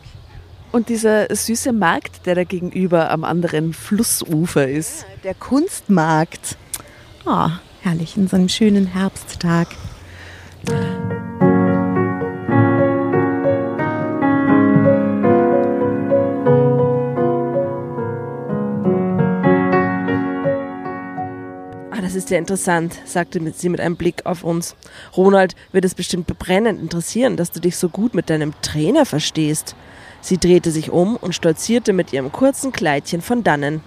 Und 0.71 0.89
dieser 0.89 1.27
süße 1.33 1.73
Markt, 1.73 2.25
der 2.25 2.33
da 2.33 2.43
gegenüber 2.43 3.11
am 3.11 3.23
anderen 3.23 3.73
Flussufer 3.73 4.67
ist. 4.67 5.05
Der 5.23 5.35
Kunstmarkt. 5.35 6.57
Ah, 7.27 7.59
herrlich, 7.81 8.17
in 8.17 8.27
so 8.27 8.35
einem 8.37 8.49
schönen 8.49 8.87
Herbsttag. 8.87 9.67
Ah, 10.71 11.30
das 22.11 22.25
ist 22.25 22.29
ja 22.29 22.37
interessant, 22.37 22.99
sagte 23.05 23.39
sie 23.55 23.69
mit 23.69 23.79
einem 23.79 23.95
Blick 23.95 24.25
auf 24.25 24.43
uns. 24.43 24.75
Ronald 25.15 25.55
wird 25.71 25.85
es 25.85 25.95
bestimmt 25.95 26.27
brennend 26.27 26.81
interessieren, 26.81 27.37
dass 27.37 27.51
du 27.51 27.61
dich 27.61 27.77
so 27.77 27.87
gut 27.87 28.15
mit 28.15 28.29
deinem 28.29 28.53
Trainer 28.61 29.05
verstehst. 29.05 29.77
Sie 30.19 30.37
drehte 30.37 30.71
sich 30.71 30.89
um 30.89 31.15
und 31.15 31.33
stolzierte 31.33 31.93
mit 31.93 32.11
ihrem 32.11 32.33
kurzen 32.33 32.73
Kleidchen 32.73 33.21
von 33.21 33.45
dannen. 33.45 33.81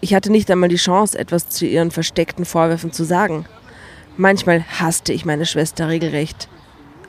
Ich 0.00 0.14
hatte 0.14 0.30
nicht 0.30 0.48
einmal 0.48 0.68
die 0.68 0.76
Chance, 0.76 1.18
etwas 1.18 1.48
zu 1.48 1.66
ihren 1.66 1.90
versteckten 1.90 2.44
Vorwürfen 2.44 2.92
zu 2.92 3.02
sagen. 3.02 3.46
Manchmal 4.16 4.64
hasste 4.78 5.12
ich 5.12 5.24
meine 5.24 5.46
Schwester 5.46 5.88
regelrecht. 5.88 6.48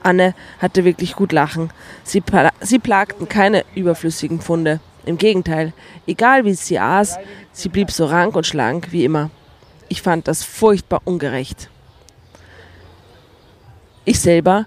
Anne 0.01 0.33
hatte 0.57 0.85
wirklich 0.85 1.15
gut 1.15 1.33
lachen. 1.33 1.69
Sie, 2.03 2.21
pla 2.21 2.49
sie 2.61 2.79
plagten 2.79 3.29
keine 3.29 3.63
überflüssigen 3.75 4.41
Pfunde. 4.41 4.79
Im 5.05 5.19
Gegenteil, 5.19 5.71
egal 6.07 6.45
wie 6.45 6.55
sie 6.55 6.79
aß, 6.79 7.19
sie 7.51 7.69
blieb 7.69 7.91
so 7.91 8.05
rank 8.05 8.35
und 8.35 8.47
schlank 8.47 8.87
wie 8.89 9.05
immer. 9.05 9.29
Ich 9.91 10.01
fand 10.01 10.29
das 10.29 10.45
furchtbar 10.45 11.01
ungerecht. 11.03 11.69
Ich 14.05 14.21
selber 14.21 14.65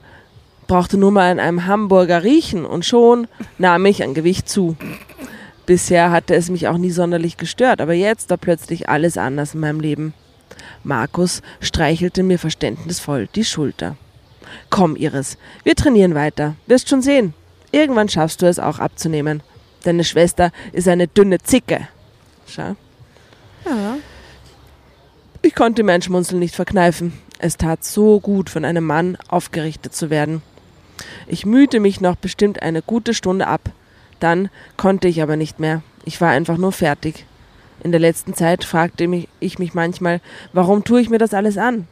brauchte 0.66 0.98
nur 0.98 1.12
mal 1.12 1.30
an 1.30 1.40
einem 1.40 1.64
Hamburger 1.64 2.22
riechen 2.22 2.66
und 2.66 2.84
schon 2.84 3.26
nahm 3.56 3.86
ich 3.86 4.02
an 4.02 4.12
Gewicht 4.12 4.50
zu. 4.50 4.76
Bisher 5.64 6.10
hatte 6.10 6.34
es 6.34 6.50
mich 6.50 6.68
auch 6.68 6.76
nie 6.76 6.90
sonderlich 6.90 7.38
gestört, 7.38 7.80
aber 7.80 7.94
jetzt 7.94 8.28
war 8.28 8.36
plötzlich 8.36 8.90
alles 8.90 9.16
anders 9.16 9.54
in 9.54 9.60
meinem 9.60 9.80
Leben. 9.80 10.12
Markus 10.82 11.40
streichelte 11.58 12.22
mir 12.22 12.38
verständnisvoll 12.38 13.26
die 13.34 13.44
Schulter. 13.44 13.96
Komm, 14.68 14.94
Iris, 14.94 15.38
wir 15.62 15.74
trainieren 15.74 16.14
weiter. 16.14 16.54
Wirst 16.66 16.90
schon 16.90 17.00
sehen. 17.00 17.32
Irgendwann 17.72 18.10
schaffst 18.10 18.42
du 18.42 18.46
es 18.46 18.58
auch 18.58 18.78
abzunehmen. 18.78 19.42
Deine 19.84 20.04
Schwester 20.04 20.50
ist 20.72 20.86
eine 20.86 21.08
dünne 21.08 21.38
Zicke. 21.38 21.88
Schau. 22.46 22.76
Ja. 23.64 23.96
Ich 25.44 25.54
konnte 25.54 25.82
mir 25.82 25.92
ein 25.92 26.00
Schmunzeln 26.00 26.38
nicht 26.38 26.54
verkneifen. 26.54 27.12
Es 27.38 27.58
tat 27.58 27.84
so 27.84 28.18
gut, 28.18 28.48
von 28.48 28.64
einem 28.64 28.86
Mann 28.86 29.18
aufgerichtet 29.28 29.94
zu 29.94 30.08
werden. 30.08 30.40
Ich 31.26 31.44
mühte 31.44 31.80
mich 31.80 32.00
noch 32.00 32.16
bestimmt 32.16 32.62
eine 32.62 32.80
gute 32.80 33.12
Stunde 33.12 33.46
ab. 33.46 33.60
Dann 34.20 34.48
konnte 34.78 35.06
ich 35.06 35.20
aber 35.20 35.36
nicht 35.36 35.60
mehr. 35.60 35.82
Ich 36.06 36.18
war 36.22 36.30
einfach 36.30 36.56
nur 36.56 36.72
fertig. 36.72 37.26
In 37.82 37.90
der 37.90 38.00
letzten 38.00 38.32
Zeit 38.32 38.64
fragte 38.64 39.06
ich 39.38 39.58
mich 39.58 39.74
manchmal, 39.74 40.22
warum 40.54 40.82
tue 40.82 41.02
ich 41.02 41.10
mir 41.10 41.18
das 41.18 41.34
alles 41.34 41.58
an? 41.58 41.88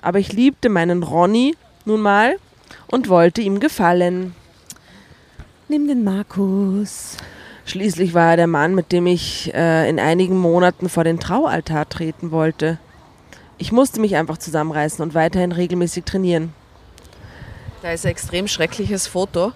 Aber 0.00 0.18
ich 0.18 0.32
liebte 0.32 0.70
meinen 0.70 1.02
Ronny 1.02 1.54
nun 1.84 2.00
mal 2.00 2.36
und 2.86 3.10
wollte 3.10 3.42
ihm 3.42 3.60
gefallen. 3.60 4.34
Nimm 5.68 5.88
den 5.88 6.04
Markus. 6.04 7.18
Schließlich 7.66 8.14
war 8.14 8.30
er 8.30 8.36
der 8.38 8.46
Mann, 8.46 8.74
mit 8.74 8.92
dem 8.92 9.06
ich 9.06 9.52
äh, 9.52 9.90
in 9.90 10.00
einigen 10.00 10.38
Monaten 10.38 10.88
vor 10.88 11.04
den 11.04 11.20
Traualtar 11.20 11.86
treten 11.86 12.30
wollte. 12.30 12.78
Ich 13.58 13.72
musste 13.72 14.00
mich 14.00 14.16
einfach 14.16 14.38
zusammenreißen 14.38 15.02
und 15.02 15.14
weiterhin 15.14 15.52
regelmäßig 15.52 16.04
trainieren. 16.04 16.52
Da 17.82 17.92
ist 17.92 18.04
ein 18.04 18.10
extrem 18.12 18.48
schreckliches 18.48 19.06
Foto. 19.06 19.52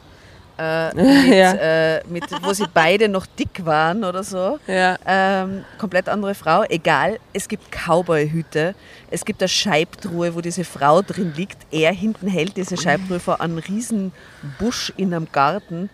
äh, 0.58 0.94
mit, 0.94 1.34
Ja. 1.36 1.52
äh, 1.54 2.02
mit, 2.08 2.24
wo 2.42 2.52
sie 2.52 2.66
beide 2.72 3.08
noch 3.08 3.26
dick 3.26 3.64
waren 3.64 4.02
oder 4.04 4.22
so. 4.24 4.58
Ja. 4.66 4.96
Ähm, 5.06 5.64
komplett 5.78 6.08
andere 6.08 6.34
Frau. 6.34 6.64
Egal, 6.68 7.18
es 7.32 7.48
gibt 7.48 7.70
Cowboy-Hüte. 7.70 8.74
Es 9.10 9.24
gibt 9.24 9.40
eine 9.40 9.48
Scheibtruhe, 9.48 10.34
wo 10.34 10.40
diese 10.40 10.64
Frau 10.64 11.00
drin 11.02 11.32
liegt. 11.36 11.58
Er 11.70 11.92
hinten 11.92 12.26
hält 12.28 12.56
diese 12.56 12.76
Scheibtruhe 12.76 13.20
vor 13.20 13.40
einem 13.40 13.58
riesen 13.58 14.12
Busch 14.58 14.92
in 14.96 15.14
einem 15.14 15.28
Garten. 15.30 15.90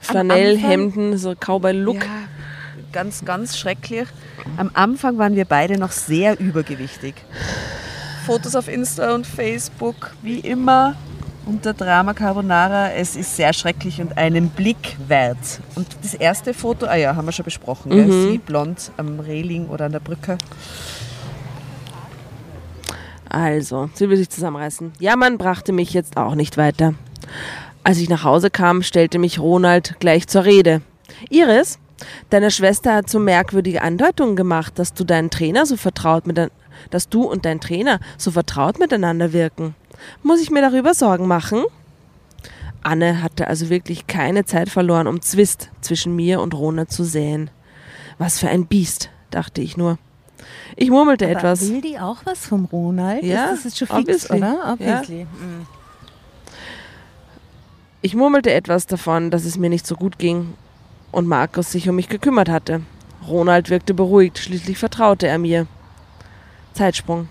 Flanellhemden, 0.00 1.16
so 1.18 1.34
Cowboy-Look. 1.34 2.04
Ja, 2.04 2.10
ganz, 2.92 3.24
ganz 3.24 3.56
schrecklich. 3.58 4.08
Am 4.56 4.70
Anfang 4.74 5.18
waren 5.18 5.36
wir 5.36 5.44
beide 5.44 5.78
noch 5.78 5.92
sehr 5.92 6.38
übergewichtig. 6.38 7.14
Fotos 8.26 8.54
auf 8.54 8.68
Insta 8.68 9.14
und 9.14 9.26
Facebook, 9.26 10.12
wie 10.22 10.40
immer, 10.40 10.94
unter 11.46 11.72
Drama 11.72 12.12
Carbonara. 12.12 12.92
Es 12.92 13.16
ist 13.16 13.36
sehr 13.36 13.52
schrecklich 13.52 14.00
und 14.00 14.18
einen 14.18 14.50
Blick 14.50 14.96
wert. 15.06 15.60
Und 15.74 15.86
das 16.02 16.14
erste 16.14 16.52
Foto, 16.52 16.86
ah 16.86 16.96
ja, 16.96 17.16
haben 17.16 17.26
wir 17.26 17.32
schon 17.32 17.44
besprochen, 17.44 17.90
gell? 17.90 18.10
sie 18.10 18.38
blond 18.38 18.92
am 18.96 19.20
Reling 19.20 19.68
oder 19.68 19.86
an 19.86 19.92
der 19.92 20.00
Brücke. 20.00 20.36
Also, 23.28 23.90
sie 23.94 24.08
will 24.08 24.16
sich 24.16 24.30
zusammenreißen. 24.30 24.92
Jammern 25.00 25.38
brachte 25.38 25.72
mich 25.72 25.92
jetzt 25.92 26.16
auch 26.16 26.34
nicht 26.34 26.56
weiter. 26.56 26.94
Als 27.84 27.98
ich 27.98 28.08
nach 28.08 28.24
Hause 28.24 28.50
kam, 28.50 28.82
stellte 28.82 29.18
mich 29.18 29.38
Ronald 29.38 29.96
gleich 30.00 30.26
zur 30.26 30.44
Rede. 30.44 30.82
Iris, 31.30 31.78
deine 32.30 32.50
Schwester 32.50 32.94
hat 32.94 33.10
so 33.10 33.18
merkwürdige 33.18 33.82
Andeutungen 33.82 34.36
gemacht, 34.36 34.78
dass 34.78 34.94
du 34.94 35.04
deinen 35.04 35.30
Trainer 35.30 35.66
so 35.66 35.76
vertraut 35.76 36.26
mit 36.26 36.38
dass 36.90 37.08
du 37.08 37.24
und 37.24 37.44
dein 37.44 37.60
Trainer 37.60 38.00
so 38.16 38.30
vertraut 38.30 38.78
miteinander 38.78 39.32
wirken. 39.32 39.74
Muss 40.22 40.40
ich 40.40 40.50
mir 40.50 40.62
darüber 40.62 40.94
Sorgen 40.94 41.26
machen? 41.26 41.64
Anne 42.82 43.22
hatte 43.22 43.48
also 43.48 43.68
wirklich 43.68 44.06
keine 44.06 44.44
Zeit 44.44 44.68
verloren, 44.68 45.08
um 45.08 45.20
Zwist 45.20 45.70
zwischen 45.80 46.14
mir 46.14 46.40
und 46.40 46.54
Ronald 46.54 46.92
zu 46.92 47.02
säen. 47.04 47.50
Was 48.18 48.38
für 48.38 48.48
ein 48.48 48.66
Biest, 48.66 49.10
dachte 49.30 49.60
ich 49.60 49.76
nur. 49.76 49.98
Ich 50.76 50.90
murmelte 50.90 51.26
Aber 51.26 51.36
etwas. 51.36 51.68
Will 51.68 51.80
die 51.80 51.98
auch 51.98 52.18
was 52.24 52.46
vom 52.46 52.66
Ronald? 52.66 53.24
Ja, 53.24 53.46
ist 53.46 53.64
das 53.64 53.64
jetzt 53.64 53.78
schon 53.78 53.88
fix, 53.88 54.30
obviously. 54.30 54.36
oder? 54.36 54.72
Obviously. 54.72 55.24
Mhm. 55.24 55.66
Ich 58.00 58.14
murmelte 58.14 58.52
etwas 58.52 58.86
davon, 58.86 59.32
dass 59.32 59.44
es 59.44 59.58
mir 59.58 59.68
nicht 59.68 59.86
so 59.86 59.96
gut 59.96 60.18
ging 60.18 60.54
und 61.12 61.26
Markus 61.26 61.72
sich 61.72 61.88
um 61.88 61.96
mich 61.96 62.08
gekümmert 62.08 62.48
hatte. 62.48 62.82
Ronald 63.26 63.70
wirkte 63.70 63.94
beruhigt, 63.94 64.38
schließlich 64.38 64.78
vertraute 64.78 65.26
er 65.26 65.38
mir. 65.38 65.66
Zeitsprung. 66.72 67.28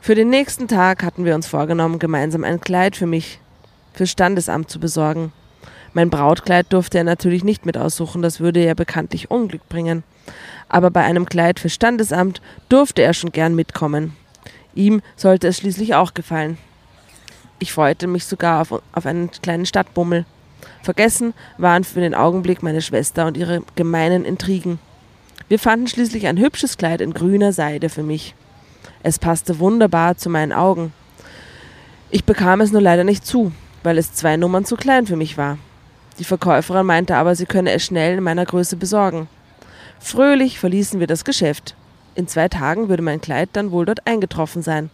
Für 0.00 0.14
den 0.14 0.30
nächsten 0.30 0.68
Tag 0.68 1.02
hatten 1.02 1.24
wir 1.24 1.34
uns 1.34 1.46
vorgenommen, 1.46 1.98
gemeinsam 1.98 2.44
ein 2.44 2.60
Kleid 2.60 2.96
für 2.96 3.06
mich 3.06 3.40
fürs 3.94 4.10
Standesamt 4.10 4.70
zu 4.70 4.78
besorgen. 4.78 5.32
Mein 5.94 6.10
Brautkleid 6.10 6.72
durfte 6.72 6.98
er 6.98 7.04
natürlich 7.04 7.44
nicht 7.44 7.66
mit 7.66 7.78
aussuchen, 7.78 8.20
das 8.20 8.40
würde 8.40 8.64
ja 8.64 8.74
bekanntlich 8.74 9.30
Unglück 9.30 9.68
bringen. 9.68 10.02
Aber 10.68 10.90
bei 10.90 11.02
einem 11.04 11.26
Kleid 11.26 11.60
fürs 11.60 11.74
Standesamt 11.74 12.42
durfte 12.68 13.02
er 13.02 13.14
schon 13.14 13.32
gern 13.32 13.54
mitkommen. 13.54 14.16
Ihm 14.74 15.02
sollte 15.16 15.48
es 15.48 15.58
schließlich 15.58 15.94
auch 15.94 16.14
gefallen. 16.14 16.58
Ich 17.60 17.72
freute 17.72 18.08
mich 18.08 18.26
sogar 18.26 18.60
auf, 18.60 18.82
auf 18.92 19.06
einen 19.06 19.30
kleinen 19.30 19.66
Stadtbummel. 19.66 20.26
Vergessen 20.84 21.34
waren 21.58 21.82
für 21.82 22.00
den 22.00 22.14
Augenblick 22.14 22.62
meine 22.62 22.82
Schwester 22.82 23.26
und 23.26 23.36
ihre 23.36 23.62
gemeinen 23.74 24.24
Intrigen. 24.24 24.78
Wir 25.48 25.58
fanden 25.58 25.88
schließlich 25.88 26.26
ein 26.26 26.38
hübsches 26.38 26.76
Kleid 26.76 27.00
in 27.00 27.14
grüner 27.14 27.52
Seide 27.52 27.88
für 27.88 28.02
mich. 28.02 28.34
Es 29.02 29.18
passte 29.18 29.58
wunderbar 29.58 30.16
zu 30.16 30.30
meinen 30.30 30.52
Augen. 30.52 30.92
Ich 32.10 32.24
bekam 32.24 32.60
es 32.60 32.70
nur 32.70 32.82
leider 32.82 33.02
nicht 33.02 33.26
zu, 33.26 33.52
weil 33.82 33.98
es 33.98 34.12
zwei 34.12 34.36
Nummern 34.36 34.64
zu 34.64 34.76
klein 34.76 35.06
für 35.06 35.16
mich 35.16 35.36
war. 35.36 35.58
Die 36.18 36.24
Verkäuferin 36.24 36.86
meinte 36.86 37.16
aber, 37.16 37.34
sie 37.34 37.46
könne 37.46 37.72
es 37.72 37.84
schnell 37.84 38.18
in 38.18 38.24
meiner 38.24 38.44
Größe 38.44 38.76
besorgen. 38.76 39.28
Fröhlich 40.00 40.58
verließen 40.58 41.00
wir 41.00 41.06
das 41.06 41.24
Geschäft. 41.24 41.74
In 42.14 42.28
zwei 42.28 42.48
Tagen 42.48 42.88
würde 42.88 43.02
mein 43.02 43.20
Kleid 43.20 43.48
dann 43.54 43.72
wohl 43.72 43.86
dort 43.86 44.06
eingetroffen 44.06 44.62
sein. 44.62 44.90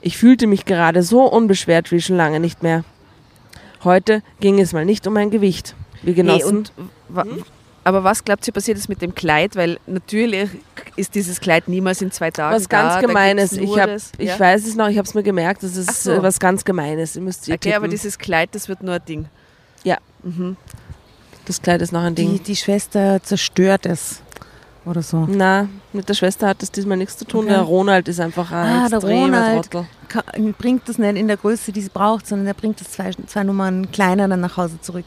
Ich 0.00 0.16
fühlte 0.16 0.46
mich 0.46 0.64
gerade 0.64 1.02
so 1.02 1.22
unbeschwert 1.22 1.90
wie 1.90 2.00
schon 2.00 2.16
lange 2.16 2.40
nicht 2.40 2.62
mehr. 2.62 2.84
Heute 3.84 4.22
ging 4.40 4.60
es 4.60 4.72
mal 4.72 4.84
nicht 4.84 5.06
um 5.06 5.12
mein 5.14 5.30
Gewicht. 5.30 5.74
Wir 6.02 6.14
genossen. 6.14 6.56
und 6.58 6.72
wa 7.08 7.24
aber 7.84 8.04
was 8.04 8.22
glaubt 8.22 8.46
ihr 8.46 8.52
passiert 8.52 8.76
ist 8.76 8.88
mit 8.90 9.00
dem 9.00 9.14
Kleid? 9.14 9.56
Weil 9.56 9.78
natürlich 9.86 10.50
ist 10.96 11.14
dieses 11.14 11.40
Kleid 11.40 11.68
niemals 11.68 12.02
in 12.02 12.10
zwei 12.12 12.30
Tagen 12.30 12.54
was 12.54 12.68
da. 12.68 12.82
ganz 12.82 12.94
Da 12.96 13.00
Gemeines. 13.00 13.50
gibt's 13.52 13.64
Ich, 13.72 13.78
hab, 13.78 13.86
das- 13.86 14.12
ich 14.18 14.28
ja? 14.28 14.38
weiß 14.38 14.66
es 14.66 14.74
noch, 14.74 14.88
ich 14.88 14.98
habe 14.98 15.08
es 15.08 15.14
mir 15.14 15.22
gemerkt, 15.22 15.62
das 15.62 15.74
ist 15.76 16.02
so. 16.04 16.12
äh, 16.12 16.22
was 16.22 16.38
ganz 16.38 16.64
Gemeines. 16.66 17.16
Ihr 17.16 17.22
müsst 17.22 17.48
ihr 17.48 17.54
Okay, 17.54 17.72
aber 17.74 17.88
dieses 17.88 18.18
Kleid, 18.18 18.50
das 18.52 18.68
wird 18.68 18.82
nur 18.82 18.94
ein 18.96 19.04
Ding. 19.06 19.26
das 21.46 21.62
Kleid 21.62 21.80
ist 21.80 21.92
noch 21.92 22.02
ein 22.02 22.14
Ding. 22.14 22.32
Die, 22.34 22.40
die 22.40 22.56
Schwester 22.56 23.22
zerstört 23.22 23.86
es. 23.86 24.20
Oder 24.84 25.02
so. 25.02 25.26
Na, 25.28 25.68
mit 25.92 26.08
der 26.08 26.14
Schwester 26.14 26.48
hat 26.48 26.60
das 26.62 26.70
diesmal 26.70 26.96
nichts 26.98 27.16
zu 27.16 27.24
tun. 27.24 27.44
Okay. 27.44 27.54
Der 27.54 27.62
Ronald 27.62 28.08
ist 28.08 28.20
einfach 28.20 28.50
ein 28.52 28.66
Ah, 28.84 28.88
der 28.88 28.98
extremer 28.98 29.22
Ronald. 29.24 29.70
Trottel. 29.70 29.88
Bringt 30.58 30.88
das 30.88 30.98
nicht 30.98 31.16
in 31.16 31.28
der 31.28 31.36
Größe, 31.36 31.72
die 31.72 31.80
sie 31.80 31.90
braucht, 31.90 32.26
sondern 32.26 32.46
er 32.46 32.54
bringt 32.54 32.80
das 32.80 32.90
zwei, 32.92 33.10
zwei 33.26 33.44
Nummern 33.44 33.90
kleiner 33.90 34.28
dann 34.28 34.40
nach 34.40 34.56
Hause 34.56 34.80
zurück. 34.80 35.04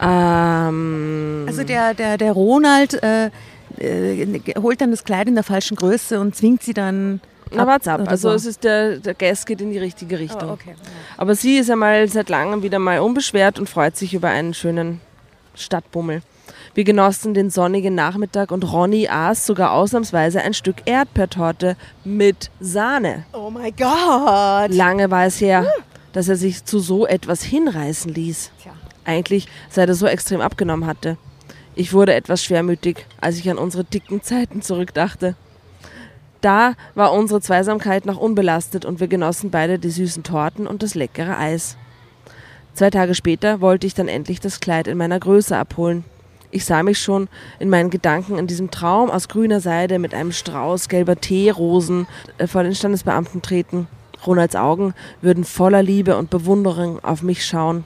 Ähm, 0.00 1.44
Also 1.46 1.64
der, 1.64 1.94
der, 1.94 2.18
der 2.18 2.32
Ronald 2.32 3.02
äh, 3.02 3.30
äh, 3.78 4.40
holt 4.60 4.80
dann 4.80 4.90
das 4.90 5.04
Kleid 5.04 5.28
in 5.28 5.34
der 5.34 5.44
falschen 5.44 5.76
Größe 5.76 6.20
und 6.20 6.34
zwingt 6.34 6.62
sie 6.62 6.74
dann. 6.74 7.20
na, 7.50 7.66
warte 7.66 7.92
ab. 7.92 8.02
Also 8.06 8.30
so. 8.30 8.34
es 8.34 8.46
ist 8.46 8.64
der, 8.64 8.98
der 8.98 9.14
Guess 9.14 9.46
geht 9.46 9.60
in 9.60 9.70
die 9.70 9.78
richtige 9.78 10.18
Richtung. 10.18 10.50
Oh, 10.50 10.52
okay. 10.52 10.74
Aber 11.16 11.34
sie 11.34 11.58
ist 11.58 11.70
einmal 11.70 12.08
seit 12.08 12.28
langem 12.28 12.62
wieder 12.62 12.78
mal 12.78 13.00
unbeschwert 13.00 13.58
und 13.58 13.68
freut 13.68 13.96
sich 13.96 14.14
über 14.14 14.28
einen 14.28 14.54
schönen 14.54 15.00
Stadtbummel. 15.54 16.22
Wir 16.74 16.84
genossen 16.84 17.34
den 17.34 17.50
sonnigen 17.50 17.94
Nachmittag 17.94 18.50
und 18.50 18.72
Ronny 18.72 19.06
aß 19.06 19.44
sogar 19.44 19.72
ausnahmsweise 19.72 20.40
ein 20.40 20.54
Stück 20.54 20.76
Erdbeertorte 20.86 21.76
mit 22.02 22.50
Sahne. 22.60 23.26
Oh 23.34 23.50
mein 23.50 23.76
Gott! 23.76 24.74
Lange 24.74 25.10
war 25.10 25.26
es 25.26 25.38
her, 25.38 25.66
dass 26.14 26.28
er 26.28 26.36
sich 26.36 26.64
zu 26.64 26.78
so 26.78 27.06
etwas 27.06 27.42
hinreißen 27.42 28.14
ließ. 28.14 28.52
Tja. 28.62 28.72
Eigentlich, 29.04 29.48
seit 29.68 29.90
er 29.90 29.94
so 29.94 30.06
extrem 30.06 30.40
abgenommen 30.40 30.86
hatte. 30.86 31.18
Ich 31.74 31.92
wurde 31.92 32.14
etwas 32.14 32.42
schwermütig, 32.42 33.06
als 33.20 33.36
ich 33.36 33.50
an 33.50 33.58
unsere 33.58 33.84
dicken 33.84 34.22
Zeiten 34.22 34.62
zurückdachte. 34.62 35.34
Da 36.40 36.72
war 36.94 37.12
unsere 37.12 37.42
Zweisamkeit 37.42 38.06
noch 38.06 38.16
unbelastet 38.16 38.86
und 38.86 38.98
wir 38.98 39.08
genossen 39.08 39.50
beide 39.50 39.78
die 39.78 39.90
süßen 39.90 40.22
Torten 40.22 40.66
und 40.66 40.82
das 40.82 40.94
leckere 40.94 41.36
Eis. 41.36 41.76
Zwei 42.72 42.88
Tage 42.88 43.14
später 43.14 43.60
wollte 43.60 43.86
ich 43.86 43.92
dann 43.92 44.08
endlich 44.08 44.40
das 44.40 44.58
Kleid 44.58 44.86
in 44.86 44.96
meiner 44.96 45.20
Größe 45.20 45.54
abholen. 45.54 46.04
Ich 46.52 46.66
sah 46.66 46.82
mich 46.82 46.98
schon 46.98 47.28
in 47.58 47.70
meinen 47.70 47.88
Gedanken 47.88 48.36
in 48.38 48.46
diesem 48.46 48.70
Traum 48.70 49.10
aus 49.10 49.28
grüner 49.28 49.60
Seide 49.60 49.98
mit 49.98 50.14
einem 50.14 50.32
Strauß 50.32 50.88
gelber 50.88 51.16
Teerosen 51.16 52.06
äh, 52.36 52.46
vor 52.46 52.62
den 52.62 52.74
Standesbeamten 52.74 53.40
treten. 53.40 53.88
Ronalds 54.26 54.54
Augen 54.54 54.94
würden 55.22 55.44
voller 55.44 55.82
Liebe 55.82 56.16
und 56.16 56.28
Bewunderung 56.30 57.02
auf 57.02 57.22
mich 57.22 57.44
schauen. 57.44 57.84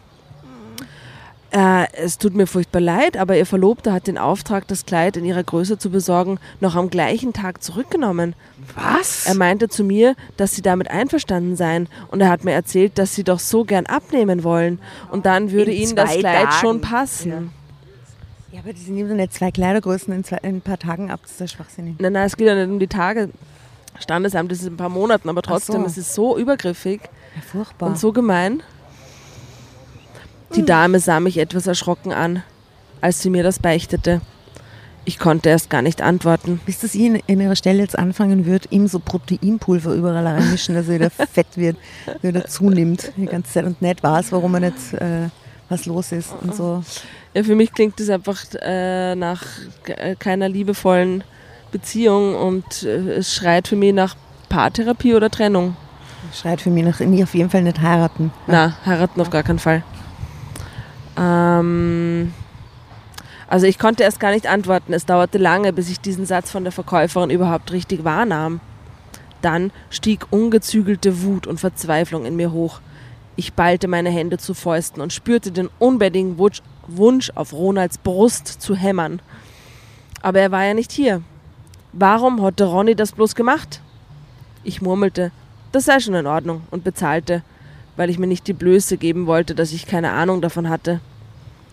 Äh, 1.53 1.87
es 1.93 2.19
tut 2.19 2.35
mir 2.35 2.49
furchtbar 2.49 2.81
leid, 2.81 3.17
aber 3.17 3.37
ihr 3.37 3.47
Verlobter 3.47 3.93
hat 3.93 4.09
den 4.09 4.19
Auftrag, 4.19 4.67
das 4.67 4.85
Kleid 4.85 5.17
in 5.17 5.25
ihrer 5.25 5.45
Größe 5.45 5.79
zu 5.79 5.91
besorgen, 5.91 6.39
noch 6.59 6.75
am 6.75 6.91
gleichen 6.91 7.33
Tag 7.33 7.63
zurückgenommen. 7.63 8.35
Was? 8.75 9.27
Er 9.27 9.35
meinte 9.35 9.69
zu 9.69 9.85
mir, 9.85 10.17
dass 10.37 10.57
sie 10.57 10.63
damit 10.63 10.91
einverstanden 10.91 11.55
seien 11.55 11.89
und 12.09 12.21
er 12.21 12.31
hat 12.31 12.43
mir 12.45 12.53
erzählt, 12.53 12.99
dass 12.99 13.15
sie 13.15 13.23
doch 13.23 13.39
so 13.39 13.65
gern 13.65 13.87
abnehmen 13.87 14.43
wollen 14.43 14.81
und 15.13 15.25
dann 15.25 15.53
würde 15.53 15.71
In 15.73 15.83
ihnen 15.83 15.97
das 15.97 16.19
Kleid 16.19 16.47
Tagen. 16.47 16.57
schon 16.61 16.81
passen. 16.81 17.31
Ja. 17.31 17.43
Ja, 18.57 18.63
aber 18.63 18.73
die 18.73 18.91
nehmen 18.91 19.11
doch 19.11 19.17
nicht 19.17 19.35
zwei 19.35 19.51
Kleidergrößen 19.51 20.15
in, 20.15 20.25
zwei, 20.25 20.39
in 20.39 20.57
ein 20.57 20.61
paar 20.63 20.79
Tagen 20.79 21.11
ab, 21.11 21.21
das 21.23 21.33
ist 21.33 21.41
ja 21.41 21.47
schwachsinnig. 21.47 21.97
Nein, 21.99 22.15
nein, 22.15 22.27
es 22.27 22.39
geht 22.39 22.47
ja 22.47 22.55
nicht 22.55 22.71
um 22.73 22.79
die 22.79 22.87
Tage. 22.87 23.29
Standesamt 23.99 24.51
ist 24.51 24.63
in 24.63 24.73
ein 24.73 24.77
paar 24.79 24.89
Monaten, 24.89 25.29
aber 25.29 25.43
trotzdem, 25.43 25.83
so. 25.83 25.87
es 25.87 25.99
ist 25.99 26.15
so 26.15 26.39
übergriffig 26.39 27.03
Ja, 27.35 27.43
furchtbar. 27.43 27.91
und 27.91 27.99
so 27.99 28.13
gemein. 28.13 28.63
Die 30.55 30.65
Dame 30.65 31.01
sah 31.01 31.21
mich 31.21 31.37
etwas 31.37 31.67
erschrocken 31.67 32.15
an, 32.15 32.43
als 33.03 33.21
sie 33.21 33.29
mir 33.29 33.43
das 33.43 33.59
beichtete. 33.59 34.23
Ich 35.05 35.19
konnte 35.19 35.51
erst 35.51 35.69
gar 35.69 35.83
nicht 35.83 36.01
antworten. 36.01 36.59
Bis 36.65 36.79
das 36.79 36.95
ihr 36.95 37.09
in, 37.09 37.23
in 37.27 37.41
ihrer 37.43 37.57
Stelle 37.57 37.81
jetzt 37.81 37.99
anfangen 37.99 38.47
wird, 38.47 38.73
ihm 38.73 38.87
so 38.87 39.01
Proteinpulver 39.01 39.93
überall 39.93 40.27
reinmischen, 40.27 40.75
dass 40.75 40.89
er 40.89 40.95
wieder 40.95 41.11
fett 41.11 41.59
wird, 41.59 41.77
wieder 42.23 42.47
zunimmt 42.47 43.13
die 43.19 43.27
ganze 43.27 43.53
Zeit 43.53 43.67
und 43.67 43.83
nicht 43.83 44.03
weiß, 44.03 44.33
warum 44.33 44.55
er 44.55 44.61
nicht, 44.61 44.95
äh, 44.95 45.29
was 45.69 45.87
los 45.87 46.13
ist 46.13 46.33
und 46.43 46.55
so. 46.55 46.83
Ja, 47.35 47.43
für 47.43 47.55
mich 47.55 47.73
klingt 47.73 47.99
das 48.01 48.09
einfach 48.09 48.43
äh, 48.63 49.15
nach 49.15 49.43
äh, 49.87 50.15
keiner 50.17 50.49
liebevollen 50.49 51.25
Beziehung 51.73 52.35
und 52.35 52.83
äh, 52.85 53.17
es 53.17 53.35
schreit 53.35 53.69
für 53.69 53.77
mich 53.77 53.93
nach 53.93 54.17
Paartherapie 54.49 55.15
oder 55.15 55.31
Trennung. 55.31 55.77
Schreit 56.33 56.61
für 56.61 56.71
mich 56.71 56.85
nach, 56.85 57.01
nie 57.01 57.23
auf 57.23 57.35
jeden 57.35 57.51
Fall 57.51 57.63
nicht 57.63 57.81
heiraten. 57.81 58.33
Na, 58.47 58.77
heiraten 58.85 59.21
auf 59.21 59.31
gar 59.31 59.43
keinen 59.43 59.59
Fall. 59.59 59.83
Ähm, 61.17 62.33
also 63.49 63.67
ich 63.67 63.79
konnte 63.79 64.03
erst 64.03 64.21
gar 64.21 64.33
nicht 64.33 64.47
antworten. 64.47 64.93
Es 64.93 65.07
dauerte 65.07 65.39
lange, 65.39 65.73
bis 65.73 65.91
ich 65.91 66.01
diesen 66.01 66.27
Satz 66.27 66.51
von 66.51 66.65
der 66.65 66.73
Verkäuferin 66.73 67.31
überhaupt 67.31 67.73
richtig 67.73 68.05
wahrnahm. 68.05 68.61
Dann 69.43 69.71
stieg 69.91 70.27
ungezügelte 70.31 71.23
Wut 71.23 71.47
und 71.47 71.61
Verzweiflung 71.61 72.25
in 72.25 72.37
mir 72.37 72.53
hoch. 72.53 72.81
Ich 73.39 73.53
ballte 73.53 73.87
meine 73.87 74.09
Hände 74.11 74.39
zu 74.39 74.55
Fäusten 74.55 75.03
und 75.03 75.13
spürte 75.13 75.53
den 75.53 75.69
unbändigen 75.79 76.39
Wunsch, 76.39 77.31
auf 77.35 77.53
Ronalds 77.53 77.99
Brust 77.99 78.49
zu 78.49 78.75
hämmern. 78.75 79.21
Aber 80.23 80.41
er 80.41 80.51
war 80.51 80.65
ja 80.65 80.73
nicht 80.73 80.91
hier. 80.91 81.23
Warum 81.93 82.43
hatte 82.43 82.65
Ronny 82.65 82.95
das 82.95 83.13
bloß 83.13 83.35
gemacht? 83.35 83.83
Ich 84.65 84.81
murmelte, 84.81 85.33
das 85.73 85.85
sei 85.85 86.01
schon 86.01 86.15
in 86.15 86.27
Ordnung 86.27 86.63
und 86.71 86.83
bezahlte, 86.83 87.43
weil 87.97 88.09
ich 88.09 88.19
mir 88.19 88.27
nicht 88.27 88.47
die 88.47 88.53
Blöße 88.53 88.97
geben 88.97 89.27
wollte, 89.27 89.55
dass 89.55 89.73
ich 89.73 89.87
keine 89.87 90.13
Ahnung 90.13 90.41
davon 90.41 90.69
hatte. 90.69 91.01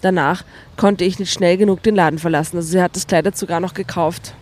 Danach 0.02 0.43
konnte 0.76 1.06
ich 1.06 1.17
nicht 1.17 1.32
schnell 1.32 1.58
genug 1.58 1.82
den 1.84 1.95
Laden 1.95 2.19
verlassen, 2.19 2.58
also 2.58 2.69
sie 2.69 2.82
hat 2.82 2.95
das 2.95 3.08
Kleid 3.08 3.38
sogar 3.38 3.62
noch 3.62 3.73
gekauft. 3.73 4.34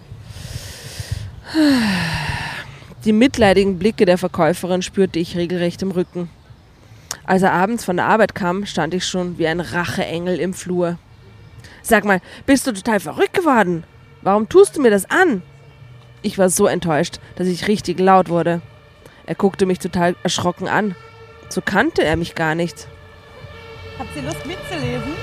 Die 3.05 3.13
mitleidigen 3.13 3.77
Blicke 3.77 4.05
der 4.05 4.17
Verkäuferin 4.17 4.81
spürte 4.81 5.19
ich 5.19 5.38
regelrecht 5.38 5.81
im 5.84 5.91
Rücken. 5.91 6.29
Als 7.25 7.43
er 7.43 7.53
abends 7.53 7.86
von 7.86 7.97
der 7.97 8.05
Arbeit 8.05 8.36
kam, 8.36 8.65
stand 8.65 8.93
ich 8.93 9.05
schon 9.05 9.38
wie 9.38 9.47
ein 9.47 9.60
Racheengel 9.60 10.39
im 10.39 10.53
Flur. 10.53 10.97
Sag 11.81 12.05
mal, 12.05 12.21
bist 12.45 12.67
du 12.67 12.71
total 12.73 12.99
verrückt 12.99 13.34
geworden? 13.34 13.84
Warum 14.21 14.49
tust 14.49 14.77
du 14.77 14.81
mir 14.81 14.91
das 14.91 15.10
an? 15.10 15.41
Ich 16.21 16.38
war 16.38 16.49
so 16.49 16.67
enttäuscht, 16.67 17.19
dass 17.36 17.47
ich 17.47 17.67
richtig 17.67 17.99
laut 17.99 18.29
wurde. 18.29 18.62
Er 19.25 19.36
guckte 19.36 19.65
mich 19.65 19.79
total 19.79 20.15
erschrocken 20.23 20.67
an. 20.67 20.95
So 21.49 21.62
kannte 21.62 22.03
er 22.03 22.17
mich 22.17 22.36
gar 22.36 22.55
nicht. 22.55 22.88
Habt 23.97 24.15
ihr 24.15 24.23
Lust 24.23 24.45
mitzulesen? 24.45 25.13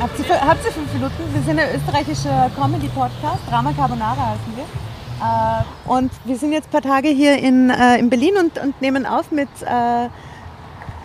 Habt 0.00 0.18
ihr, 0.18 0.40
habt 0.40 0.64
ihr 0.64 0.72
fünf 0.72 0.92
Minuten? 0.92 1.34
Wir 1.34 1.42
sind 1.42 1.58
ein 1.58 1.74
österreichischer 1.74 2.50
Comedy-Podcast, 2.54 3.40
Drama 3.48 3.72
Carbonara 3.72 4.30
heißen 4.30 4.56
wir. 4.56 4.85
Äh, 5.20 5.88
und 5.88 6.10
wir 6.24 6.36
sind 6.36 6.52
jetzt 6.52 6.68
ein 6.68 6.70
paar 6.72 6.82
Tage 6.82 7.08
hier 7.08 7.38
in, 7.38 7.70
äh, 7.70 7.98
in 7.98 8.10
Berlin 8.10 8.36
und, 8.38 8.58
und 8.58 8.80
nehmen 8.80 9.06
auf 9.06 9.30
mit 9.30 9.48
äh, 9.62 10.08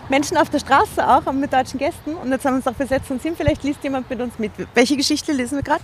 Menschen 0.08 0.36
auf 0.36 0.50
der 0.50 0.58
Straße 0.58 1.06
auch 1.06 1.26
und 1.26 1.40
mit 1.40 1.52
deutschen 1.52 1.78
Gästen. 1.78 2.14
Und 2.14 2.30
jetzt 2.30 2.44
haben 2.44 2.54
wir 2.54 2.56
uns 2.58 2.66
auch 2.66 2.74
besetzt 2.74 3.10
und 3.10 3.22
sind. 3.22 3.36
Vielleicht 3.36 3.62
liest 3.64 3.82
jemand 3.82 4.08
mit 4.10 4.20
uns 4.20 4.38
mit. 4.38 4.52
Welche 4.74 4.96
Geschichte 4.96 5.32
lesen 5.32 5.56
wir 5.56 5.62
gerade? 5.62 5.82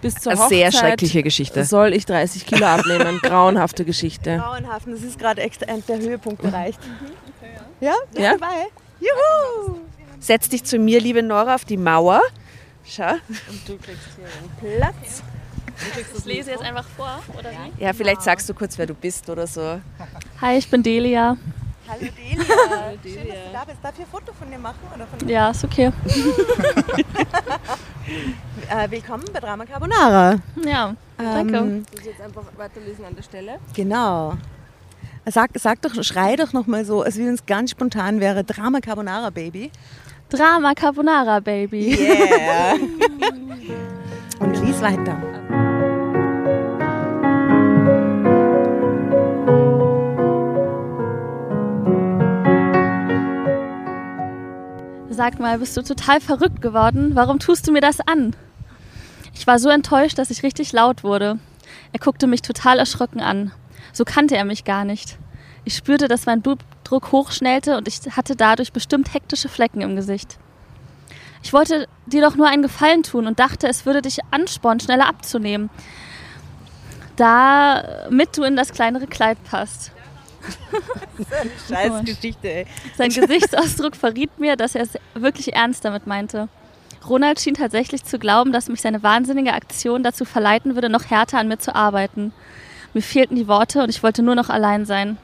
Bis 0.00 0.16
zur 0.16 0.32
Eine 0.32 0.40
Hochzeit 0.42 0.58
sehr 0.58 0.72
schreckliche 0.72 1.22
Geschichte. 1.22 1.64
soll 1.64 1.94
ich 1.94 2.04
30 2.04 2.44
Kilo 2.44 2.66
abnehmen. 2.66 3.18
Grauenhafte 3.22 3.84
Geschichte. 3.84 4.36
Grauenhaft. 4.36 4.86
Das 4.86 5.02
ist 5.02 5.18
gerade 5.18 5.40
der 5.88 5.98
Höhepunkt 5.98 6.44
erreicht. 6.44 6.78
Ja? 7.80 7.94
Bist 8.10 8.22
Ja? 8.22 8.32
du 8.32 8.38
dabei? 8.38 8.66
Juhu! 9.00 9.78
Setz 10.20 10.48
dich 10.48 10.64
zu 10.64 10.78
mir, 10.78 11.00
liebe 11.00 11.22
Nora, 11.22 11.54
auf 11.54 11.64
die 11.64 11.76
Mauer. 11.76 12.20
Schau. 12.84 13.12
Und 13.12 13.68
du 13.68 13.76
kriegst 13.78 14.08
hier 14.16 14.26
einen 14.26 14.78
Platz. 14.78 15.22
Ich 16.16 16.24
lese 16.24 16.52
jetzt 16.52 16.62
einfach 16.62 16.84
vor, 16.96 17.20
oder 17.38 17.50
wie? 17.50 17.82
Ja, 17.82 17.92
vielleicht 17.92 18.22
sagst 18.22 18.48
du 18.48 18.54
kurz, 18.54 18.78
wer 18.78 18.86
du 18.86 18.94
bist 18.94 19.28
oder 19.28 19.46
so. 19.46 19.80
Hi, 20.40 20.56
ich 20.58 20.68
bin 20.70 20.82
Delia. 20.82 21.36
Hallo 21.86 22.00
Delia. 22.00 22.44
Schön, 23.02 23.28
dass 23.28 23.36
du 23.46 23.52
da 23.52 23.64
bist. 23.64 23.78
Darf 23.82 23.92
ich 23.94 24.00
ein 24.00 24.06
Foto 24.10 24.32
von 24.32 24.50
dir 24.50 24.58
machen? 24.58 24.78
Oder 24.94 25.06
von 25.06 25.28
Ja, 25.28 25.50
ist 25.50 25.64
okay. 25.64 25.90
äh, 28.70 28.90
willkommen 28.90 29.24
bei 29.32 29.40
Drama 29.40 29.64
Carbonara. 29.66 30.36
Ja, 30.64 30.94
danke. 31.18 31.56
Ähm, 31.56 31.84
Du 31.94 32.02
jetzt 32.08 32.20
einfach 32.20 32.44
weiterlesen 32.56 33.04
an 33.04 33.14
der 33.16 33.22
Stelle. 33.22 33.58
genau. 33.74 34.34
Sag, 35.26 35.50
sag 35.54 35.80
doch, 35.80 36.02
schrei 36.04 36.36
doch 36.36 36.52
noch 36.52 36.66
mal 36.66 36.84
so, 36.84 37.00
als 37.02 37.16
wenn 37.16 37.28
es 37.32 37.46
ganz 37.46 37.70
spontan 37.70 38.20
wäre, 38.20 38.44
Drama 38.44 38.80
Carbonara 38.80 39.30
Baby. 39.30 39.70
Drama 40.28 40.74
Carbonara, 40.74 41.40
Baby. 41.40 41.96
Yeah. 41.98 42.74
Und 44.40 44.60
lies 44.62 44.80
weiter. 44.82 45.16
Sag 55.16 55.38
mal, 55.38 55.58
bist 55.60 55.76
du 55.76 55.82
total 55.82 56.20
verrückt 56.20 56.60
geworden? 56.60 57.12
Warum 57.14 57.38
tust 57.38 57.68
du 57.68 57.72
mir 57.72 57.80
das 57.80 58.00
an? 58.00 58.34
Ich 59.32 59.46
war 59.46 59.60
so 59.60 59.68
enttäuscht, 59.68 60.18
dass 60.18 60.30
ich 60.30 60.42
richtig 60.42 60.72
laut 60.72 61.04
wurde. 61.04 61.38
Er 61.92 62.00
guckte 62.00 62.26
mich 62.26 62.42
total 62.42 62.80
erschrocken 62.80 63.20
an. 63.20 63.52
So 63.92 64.04
kannte 64.04 64.36
er 64.36 64.44
mich 64.44 64.64
gar 64.64 64.84
nicht. 64.84 65.16
Ich 65.64 65.76
spürte, 65.76 66.08
dass 66.08 66.26
mein 66.26 66.42
Blutdruck 66.42 67.12
hochschnellte 67.12 67.76
und 67.76 67.86
ich 67.86 68.00
hatte 68.16 68.34
dadurch 68.34 68.72
bestimmt 68.72 69.14
hektische 69.14 69.48
Flecken 69.48 69.82
im 69.82 69.94
Gesicht. 69.94 70.36
Ich 71.44 71.52
wollte 71.52 71.86
dir 72.06 72.20
doch 72.20 72.34
nur 72.34 72.48
einen 72.48 72.62
Gefallen 72.62 73.04
tun 73.04 73.28
und 73.28 73.38
dachte, 73.38 73.68
es 73.68 73.86
würde 73.86 74.02
dich 74.02 74.18
anspornen, 74.32 74.80
schneller 74.80 75.06
abzunehmen, 75.06 75.70
damit 77.14 78.36
du 78.36 78.42
in 78.42 78.56
das 78.56 78.72
kleinere 78.72 79.06
Kleid 79.06 79.38
passt. 79.44 79.92
Scheiß 81.68 82.04
Geschichte, 82.04 82.48
ey. 82.48 82.66
Sein 82.96 83.10
Gesichtsausdruck 83.10 83.96
verriet 83.96 84.38
mir, 84.38 84.56
dass 84.56 84.74
er 84.74 84.82
es 84.82 84.90
wirklich 85.14 85.54
ernst 85.54 85.84
damit 85.84 86.06
meinte. 86.06 86.48
Ronald 87.08 87.40
schien 87.40 87.54
tatsächlich 87.54 88.04
zu 88.04 88.18
glauben, 88.18 88.52
dass 88.52 88.68
mich 88.68 88.80
seine 88.80 89.02
wahnsinnige 89.02 89.52
Aktion 89.52 90.02
dazu 90.02 90.24
verleiten 90.24 90.74
würde, 90.74 90.88
noch 90.88 91.10
härter 91.10 91.38
an 91.38 91.48
mir 91.48 91.58
zu 91.58 91.74
arbeiten. 91.74 92.32
Mir 92.94 93.02
fehlten 93.02 93.36
die 93.36 93.48
Worte 93.48 93.82
und 93.82 93.90
ich 93.90 94.02
wollte 94.02 94.22
nur 94.22 94.34
noch 94.34 94.48
allein 94.48 94.86
sein. 94.86 95.18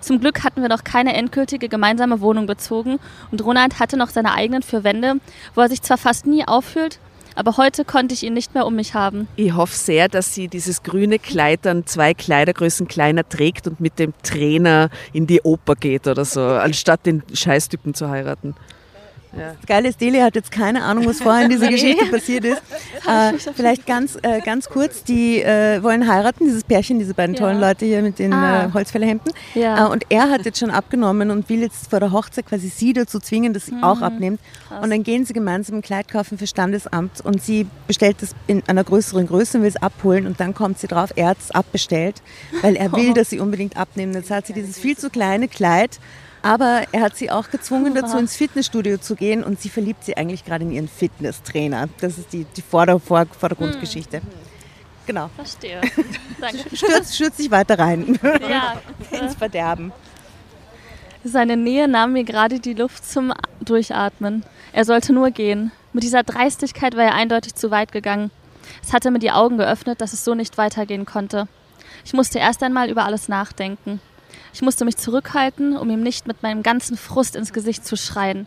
Zum 0.00 0.20
Glück 0.20 0.44
hatten 0.44 0.62
wir 0.62 0.68
noch 0.68 0.84
keine 0.84 1.14
endgültige 1.14 1.68
gemeinsame 1.68 2.20
Wohnung 2.20 2.46
bezogen 2.46 2.98
und 3.30 3.44
Ronald 3.44 3.78
hatte 3.78 3.96
noch 3.96 4.10
seine 4.10 4.34
eigenen 4.34 4.62
vier 4.62 4.84
Wände, 4.84 5.14
wo 5.54 5.60
er 5.60 5.68
sich 5.68 5.82
zwar 5.82 5.98
fast 5.98 6.26
nie 6.26 6.46
auffühlt, 6.46 6.98
aber 7.36 7.56
heute 7.56 7.84
konnte 7.84 8.14
ich 8.14 8.22
ihn 8.24 8.34
nicht 8.34 8.54
mehr 8.54 8.66
um 8.66 8.74
mich 8.74 8.94
haben. 8.94 9.28
Ich 9.36 9.54
hoffe 9.54 9.76
sehr, 9.76 10.08
dass 10.08 10.34
sie 10.34 10.48
dieses 10.48 10.82
grüne 10.82 11.18
Kleid 11.18 11.60
dann 11.62 11.86
zwei 11.86 12.14
Kleidergrößen 12.14 12.88
kleiner 12.88 13.28
trägt 13.28 13.68
und 13.68 13.78
mit 13.78 13.98
dem 13.98 14.14
Trainer 14.22 14.90
in 15.12 15.26
die 15.26 15.42
Oper 15.42 15.76
geht 15.76 16.06
oder 16.06 16.24
so, 16.24 16.40
anstatt 16.42 17.06
den 17.06 17.22
Scheißtypen 17.32 17.94
zu 17.94 18.08
heiraten. 18.08 18.54
Das 19.36 19.66
Geile 19.66 19.88
ist, 19.88 20.00
Delia 20.00 20.24
hat 20.24 20.34
jetzt 20.34 20.50
keine 20.50 20.82
Ahnung, 20.82 21.06
was 21.06 21.20
vorher 21.20 21.44
in 21.44 21.50
dieser 21.50 21.68
Geschichte 21.70 22.06
passiert 22.06 22.44
ist. 22.44 22.62
Äh, 23.08 23.32
vielleicht 23.54 23.86
ganz, 23.86 24.16
äh, 24.22 24.40
ganz 24.40 24.68
kurz, 24.68 25.04
die 25.04 25.42
äh, 25.42 25.82
wollen 25.82 26.08
heiraten, 26.10 26.44
dieses 26.46 26.64
Pärchen, 26.64 26.98
diese 26.98 27.14
beiden 27.14 27.34
Ja. 27.34 27.40
tollen 27.42 27.60
Leute 27.60 27.84
hier 27.84 28.02
mit 28.02 28.18
den 28.18 28.32
Ah. 28.32 28.66
äh, 28.66 28.72
Holzfällerhemden. 28.72 29.32
Ja. 29.54 29.86
Äh, 29.86 29.90
und 29.90 30.04
er 30.08 30.30
hat 30.30 30.44
jetzt 30.44 30.58
schon 30.58 30.70
abgenommen 30.70 31.30
und 31.30 31.48
will 31.48 31.60
jetzt 31.60 31.90
vor 31.90 32.00
der 32.00 32.12
Hochzeit 32.12 32.46
quasi 32.46 32.68
sie 32.68 32.92
dazu 32.92 33.20
zwingen, 33.20 33.52
dass 33.52 33.66
sie 33.66 33.74
auch 33.82 34.00
abnimmt. 34.02 34.40
Und 34.82 34.90
dann 34.90 35.02
gehen 35.02 35.24
sie 35.24 35.32
gemeinsam 35.32 35.76
ein 35.76 35.82
Kleid 35.82 36.08
kaufen 36.08 36.38
für 36.38 36.46
Standesamt 36.46 37.20
und 37.22 37.42
sie 37.42 37.66
bestellt 37.86 38.22
es 38.22 38.30
in 38.46 38.62
einer 38.66 38.84
größeren 38.84 39.26
Größe 39.26 39.58
und 39.58 39.62
will 39.64 39.70
es 39.70 39.76
abholen 39.76 40.26
und 40.26 40.40
dann 40.40 40.54
kommt 40.54 40.78
sie 40.78 40.86
drauf, 40.86 41.10
er 41.16 41.28
hat 41.28 41.38
es 41.40 41.50
abbestellt, 41.50 42.22
weil 42.62 42.76
er 42.76 42.92
will, 42.92 43.12
dass 43.14 43.30
sie 43.30 43.40
unbedingt 43.40 43.76
abnehmen. 43.76 44.12
Jetzt 44.14 44.30
hat 44.30 44.46
sie 44.46 44.52
dieses 44.52 44.78
viel 44.78 44.96
zu 44.96 45.10
kleine 45.10 45.48
Kleid, 45.48 45.98
aber 46.46 46.84
er 46.92 47.00
hat 47.00 47.16
sie 47.16 47.30
auch 47.30 47.50
gezwungen 47.50 47.94
dazu, 47.94 48.16
ins 48.18 48.36
Fitnessstudio 48.36 48.98
zu 48.98 49.16
gehen 49.16 49.42
und 49.42 49.60
sie 49.60 49.68
verliebt 49.68 50.04
sie 50.04 50.16
eigentlich 50.16 50.44
gerade 50.44 50.64
in 50.64 50.70
ihren 50.70 50.88
Fitnesstrainer. 50.88 51.88
Das 52.00 52.18
ist 52.18 52.32
die, 52.32 52.44
die 52.44 52.62
Vorder 52.62 53.00
Vor 53.00 53.26
Vordergrundgeschichte. 53.26 54.20
Genau. 55.06 55.28
Verstehe. 55.34 55.80
Danke. 56.40 56.76
Stürzt, 56.76 57.14
stürzt 57.14 57.36
sich 57.38 57.50
weiter 57.50 57.78
rein 57.78 58.18
Ja, 58.48 58.80
ins 59.10 59.34
Verderben. 59.34 59.92
Seine 61.24 61.56
Nähe 61.56 61.88
nahm 61.88 62.12
mir 62.12 62.22
gerade 62.22 62.60
die 62.60 62.74
Luft 62.74 63.08
zum 63.08 63.32
Durchatmen. 63.60 64.44
Er 64.72 64.84
sollte 64.84 65.12
nur 65.12 65.30
gehen. 65.32 65.72
Mit 65.92 66.04
dieser 66.04 66.22
Dreistigkeit 66.22 66.96
war 66.96 67.04
er 67.04 67.14
eindeutig 67.14 67.54
zu 67.54 67.70
weit 67.72 67.90
gegangen. 67.90 68.30
Es 68.82 68.92
hatte 68.92 69.10
mir 69.10 69.18
die 69.18 69.32
Augen 69.32 69.58
geöffnet, 69.58 70.00
dass 70.00 70.12
es 70.12 70.24
so 70.24 70.34
nicht 70.34 70.58
weitergehen 70.58 71.06
konnte. 71.06 71.48
Ich 72.04 72.12
musste 72.12 72.38
erst 72.38 72.62
einmal 72.62 72.88
über 72.88 73.04
alles 73.04 73.28
nachdenken. 73.28 74.00
Ich 74.56 74.62
musste 74.62 74.86
mich 74.86 74.96
zurückhalten, 74.96 75.76
um 75.76 75.90
ihm 75.90 76.02
nicht 76.02 76.26
mit 76.26 76.42
meinem 76.42 76.62
ganzen 76.62 76.96
Frust 76.96 77.36
ins 77.36 77.52
Gesicht 77.52 77.84
zu 77.84 77.94
schreien. 77.94 78.46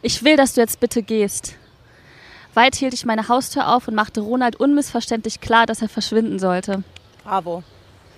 Ich 0.00 0.22
will, 0.22 0.36
dass 0.36 0.54
du 0.54 0.60
jetzt 0.60 0.78
bitte 0.78 1.02
gehst. 1.02 1.56
Weit 2.54 2.76
hielt 2.76 2.94
ich 2.94 3.04
meine 3.04 3.26
Haustür 3.26 3.74
auf 3.74 3.88
und 3.88 3.96
machte 3.96 4.20
Ronald 4.20 4.54
unmissverständlich 4.54 5.40
klar, 5.40 5.66
dass 5.66 5.82
er 5.82 5.88
verschwinden 5.88 6.38
sollte. 6.38 6.84
Bravo. 7.24 7.64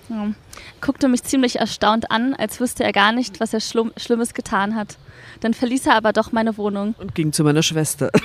Ja. 0.09 0.31
Guckte 0.79 1.07
mich 1.07 1.23
ziemlich 1.23 1.55
erstaunt 1.55 2.11
an, 2.11 2.35
als 2.35 2.59
wüsste 2.59 2.83
er 2.83 2.93
gar 2.93 3.13
nicht, 3.13 3.39
was 3.39 3.51
er 3.51 3.61
Schlumm 3.61 3.93
Schlimmes 3.97 4.35
getan 4.35 4.75
hat. 4.75 4.97
Dann 5.39 5.55
verließ 5.55 5.87
er 5.87 5.95
aber 5.95 6.13
doch 6.13 6.31
meine 6.31 6.55
Wohnung. 6.55 6.93
Und 6.99 7.15
ging 7.15 7.33
zu 7.33 7.43
meiner 7.43 7.63
Schwester. 7.63 8.11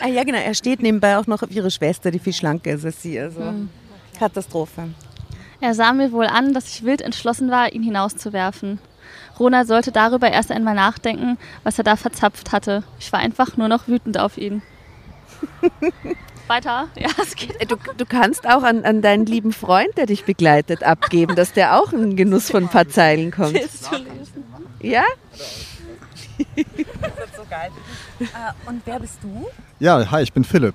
Ah, 0.00 0.08
ja, 0.08 0.22
genau. 0.24 0.38
Er 0.38 0.54
steht 0.54 0.80
nebenbei 0.82 1.16
auch 1.16 1.26
noch 1.26 1.42
auf 1.42 1.50
ihre 1.50 1.70
Schwester, 1.70 2.10
die 2.10 2.18
viel 2.18 2.34
schlanker 2.34 2.72
ist 2.72 2.84
als 2.84 3.02
sie. 3.02 3.18
Also 3.18 3.54
Katastrophe. 4.18 4.90
Er 5.60 5.74
sah 5.74 5.92
mir 5.92 6.12
wohl 6.12 6.26
an, 6.26 6.54
dass 6.54 6.68
ich 6.68 6.84
wild 6.84 7.00
entschlossen 7.02 7.50
war, 7.50 7.72
ihn 7.72 7.82
hinauszuwerfen. 7.82 8.78
Ronald 9.38 9.66
sollte 9.68 9.92
darüber 9.92 10.30
erst 10.30 10.50
einmal 10.52 10.74
nachdenken, 10.74 11.38
was 11.64 11.78
er 11.78 11.84
da 11.84 11.96
verzapft 11.96 12.52
hatte. 12.52 12.82
Ich 12.98 13.12
war 13.12 13.20
einfach 13.20 13.56
nur 13.56 13.68
noch 13.68 13.88
wütend 13.88 14.18
auf 14.18 14.36
ihn. 14.38 14.62
Weiter? 16.48 16.88
Ja, 16.96 17.08
es 17.20 17.36
geht. 17.36 17.60
Äh, 17.60 17.66
Du, 17.66 17.76
du 17.96 18.06
kannst 18.06 18.48
auch 18.48 18.62
an, 18.62 18.84
an 18.84 19.02
deinen 19.02 19.26
lieben 19.26 19.52
Freund, 19.52 19.96
der 19.96 20.06
dich 20.06 20.24
begleitet, 20.24 20.82
abgeben, 20.82 21.36
dass 21.36 21.52
der 21.52 21.76
auch 21.78 21.92
in 21.92 22.00
den 22.00 22.16
Genuss 22.16 22.50
von 22.50 22.64
ein 22.64 22.68
paar 22.68 22.88
Zeilen 22.88 23.30
kommt. 23.30 23.54
Willst 23.54 23.90
du 23.92 23.96
lesen? 23.96 24.44
Ja? 24.80 25.04
und 28.66 28.82
wer 28.84 29.00
bist 29.00 29.18
du? 29.22 29.46
Ja, 29.78 30.10
hi, 30.10 30.22
ich 30.22 30.32
bin 30.32 30.44
Philipp. 30.44 30.74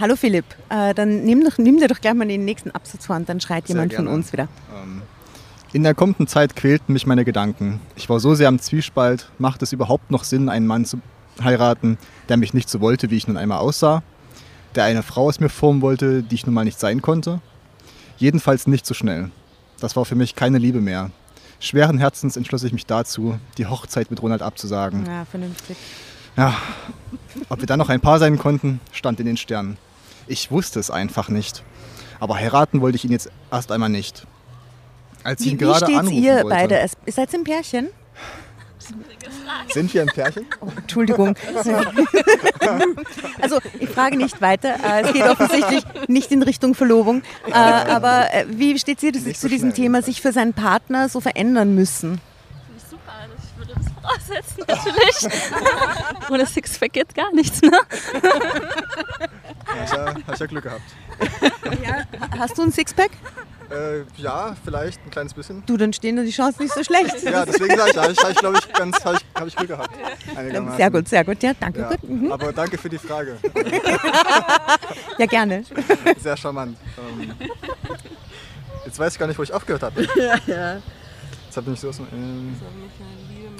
Hallo 0.00 0.16
Philipp. 0.16 0.46
Äh, 0.70 0.94
dann 0.94 1.24
nimm, 1.24 1.44
doch, 1.44 1.58
nimm 1.58 1.78
dir 1.78 1.86
doch 1.88 2.00
gleich 2.00 2.14
mal 2.14 2.26
den 2.26 2.44
nächsten 2.46 2.70
Absatz 2.70 3.04
vor 3.06 3.16
und 3.16 3.28
dann 3.28 3.38
schreit 3.40 3.66
Sehr 3.66 3.76
jemand 3.76 3.92
von 3.92 4.06
gerne. 4.06 4.16
uns 4.16 4.32
wieder. 4.32 4.48
Ähm, 4.74 5.02
In 5.74 5.82
der 5.82 5.94
kommenden 5.94 6.26
Zeit 6.26 6.56
quälten 6.56 6.94
mich 6.94 7.06
meine 7.06 7.24
Gedanken. 7.26 7.80
Ich 7.96 8.08
war 8.08 8.18
so 8.18 8.34
sehr 8.34 8.48
am 8.48 8.58
Zwiespalt, 8.58 9.28
macht 9.38 9.62
es 9.62 9.72
überhaupt 9.74 10.10
noch 10.10 10.24
Sinn, 10.24 10.48
einen 10.48 10.66
Mann 10.66 10.86
zu 10.86 11.00
heiraten, 11.42 11.98
der 12.30 12.38
mich 12.38 12.54
nicht 12.54 12.70
so 12.70 12.80
wollte, 12.80 13.10
wie 13.10 13.16
ich 13.16 13.28
nun 13.28 13.36
einmal 13.36 13.58
aussah, 13.58 14.02
der 14.74 14.84
eine 14.84 15.02
Frau 15.02 15.26
aus 15.28 15.38
mir 15.38 15.50
formen 15.50 15.82
wollte, 15.82 16.22
die 16.22 16.34
ich 16.34 16.46
nun 16.46 16.54
mal 16.54 16.64
nicht 16.64 16.80
sein 16.80 17.02
konnte? 17.02 17.40
Jedenfalls 18.16 18.66
nicht 18.66 18.86
so 18.86 18.94
schnell. 18.94 19.30
Das 19.80 19.96
war 19.96 20.06
für 20.06 20.14
mich 20.14 20.34
keine 20.34 20.58
Liebe 20.58 20.80
mehr. 20.80 21.10
Schweren 21.58 21.98
Herzens 21.98 22.38
entschloss 22.38 22.64
ich 22.64 22.72
mich 22.72 22.86
dazu, 22.86 23.38
die 23.58 23.66
Hochzeit 23.66 24.10
mit 24.10 24.22
Ronald 24.22 24.40
abzusagen. 24.40 25.04
Ja, 25.06 25.26
vernünftig. 25.26 25.76
Ja, 26.38 26.54
ob 27.50 27.60
wir 27.60 27.66
dann 27.66 27.78
noch 27.78 27.90
ein 27.90 28.00
Paar 28.00 28.18
sein 28.18 28.38
konnten, 28.38 28.80
stand 28.92 29.20
in 29.20 29.26
den 29.26 29.36
Sternen. 29.36 29.76
Ich 30.30 30.50
wusste 30.52 30.78
es 30.78 30.90
einfach 30.92 31.28
nicht. 31.28 31.64
Aber 32.20 32.36
heiraten 32.36 32.80
wollte 32.80 32.94
ich 32.96 33.04
ihn 33.04 33.10
jetzt 33.10 33.30
erst 33.50 33.72
einmal 33.72 33.88
nicht. 33.88 34.26
Als 35.24 35.40
ich 35.40 35.46
Wie, 35.46 35.50
ihn 35.50 35.60
wie 35.60 35.64
gerade 35.64 35.84
steht's 35.86 35.98
anrufen 35.98 36.22
ihr 36.22 36.34
wollte, 36.36 36.48
beide? 36.48 36.78
Es- 36.78 36.92
Ihr 37.04 37.12
seid 37.12 37.34
ein 37.34 37.42
Pärchen? 37.44 37.88
Sind 39.68 39.92
wir 39.92 40.02
ein 40.02 40.08
Pärchen? 40.08 40.46
Entschuldigung. 40.76 41.34
also 43.40 43.58
ich 43.78 43.88
frage 43.88 44.16
nicht 44.16 44.40
weiter. 44.40 44.74
Äh, 44.84 45.02
Es 45.02 45.12
geht 45.12 45.22
offensichtlich 45.28 45.84
nicht 46.08 46.30
in 46.32 46.42
Richtung 46.42 46.74
Verlobung. 46.74 47.22
Äh, 47.48 47.52
Aber 47.52 48.32
äh, 48.32 48.46
wie 48.48 48.78
steht 48.78 49.02
ihr 49.02 49.12
Nicht 49.12 49.24
zu 49.36 49.42
so 49.42 49.48
diesem 49.48 49.70
schnell. 49.70 49.84
Thema, 49.84 50.02
sich 50.02 50.20
für 50.22 50.32
seinen 50.32 50.54
Partner 50.54 51.08
so 51.08 51.20
verändern 51.20 51.74
müssen? 51.74 52.20
Finde 52.66 52.76
ich 52.78 52.84
super. 52.88 53.12
Also 53.20 53.34
voraussetzen, 54.02 54.64
natürlich. 54.66 55.40
Ohne 56.30 56.46
Sixpack 56.46 56.92
geht 56.92 57.14
gar 57.14 57.32
nichts, 57.32 57.62
ne? 57.62 57.72
Hast 59.66 59.92
ja, 59.94 60.14
hast 60.26 60.40
ja 60.40 60.46
Glück 60.46 60.64
gehabt. 60.64 60.82
Hast 62.38 62.58
du 62.58 62.62
ein 62.62 62.72
Sixpack? 62.72 63.10
Äh, 63.70 64.02
ja, 64.16 64.56
vielleicht 64.64 65.00
ein 65.06 65.10
kleines 65.10 65.32
bisschen. 65.32 65.62
Du, 65.64 65.76
dann 65.76 65.92
stehen 65.92 66.16
da 66.16 66.22
die 66.22 66.32
Chancen 66.32 66.64
nicht 66.64 66.74
so 66.74 66.82
schlecht. 66.82 67.22
Ja, 67.22 67.46
deswegen 67.46 67.76
sage 67.76 67.90
ich, 67.92 67.96
habe 67.96 68.12
ich, 68.12 68.18
hab 68.18 68.30
ich 68.30 68.36
glaube 68.38 68.58
ich, 68.58 68.72
ganz, 68.72 69.04
habe 69.04 69.16
ich, 69.16 69.24
hab 69.40 69.46
ich 69.46 69.54
Glück 69.56 69.68
gehabt. 69.68 69.90
Sehr 70.76 70.90
gut, 70.90 71.08
sehr 71.08 71.24
gut. 71.24 71.42
Ja, 71.42 71.52
danke. 71.58 71.80
Ja, 71.80 71.88
Gut. 71.90 72.02
Mhm. 72.02 72.32
aber 72.32 72.52
danke 72.52 72.76
für 72.76 72.88
die 72.88 72.98
Frage. 72.98 73.38
Ja, 75.18 75.26
gerne. 75.26 75.62
Sehr 76.18 76.36
charmant. 76.36 76.76
Ähm, 76.98 77.32
jetzt 78.84 78.98
weiß 78.98 79.12
ich 79.12 79.18
gar 79.18 79.26
nicht, 79.28 79.38
wo 79.38 79.42
ich 79.44 79.52
aufgehört 79.52 79.82
habe. 79.82 80.02
Ja, 80.16 80.36
ja. 80.46 80.82
Jetzt 81.46 81.56
habe 81.56 81.72
ich 81.72 81.80
so 81.80 81.88
aus 81.90 81.96
dem. 81.96 82.06
Ähm, 82.12 82.56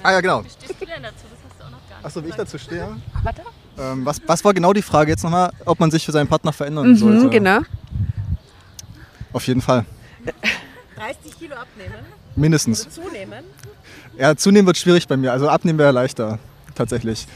ah 0.02 0.12
ja, 0.12 0.20
genau. 0.20 0.44
Wie 0.44 0.48
stehst 0.50 0.80
du 0.80 0.86
denn 0.86 1.02
dazu? 1.02 1.24
Das 1.30 1.38
hast 1.50 1.60
du 1.60 1.64
auch 1.64 1.70
noch 1.70 1.88
gar 1.88 1.96
nicht 1.96 2.06
Achso, 2.06 2.24
wie 2.24 2.28
ich 2.28 2.34
dazu 2.34 2.58
stehe. 2.58 2.96
Warte. 3.22 3.42
Ähm, 3.78 4.04
was, 4.04 4.20
was 4.26 4.44
war 4.44 4.52
genau 4.54 4.72
die 4.72 4.82
Frage 4.82 5.10
jetzt 5.10 5.22
nochmal, 5.22 5.52
ob 5.64 5.80
man 5.80 5.90
sich 5.90 6.04
für 6.04 6.12
seinen 6.12 6.28
Partner 6.28 6.52
verändern 6.52 6.96
sollte? 6.96 7.26
Mhm, 7.26 7.30
genau. 7.30 7.58
Auf 9.32 9.46
jeden 9.46 9.60
Fall. 9.60 9.84
30 10.96 11.38
Kilo 11.38 11.54
abnehmen, 11.54 11.94
Mindestens. 12.36 12.88
zunehmen. 12.90 13.44
Ja, 14.18 14.36
zunehmen 14.36 14.66
wird 14.66 14.76
schwierig 14.76 15.08
bei 15.08 15.16
mir. 15.16 15.32
Also 15.32 15.48
abnehmen 15.48 15.78
wäre 15.78 15.92
leichter. 15.92 16.38
Tatsächlich. 16.74 17.26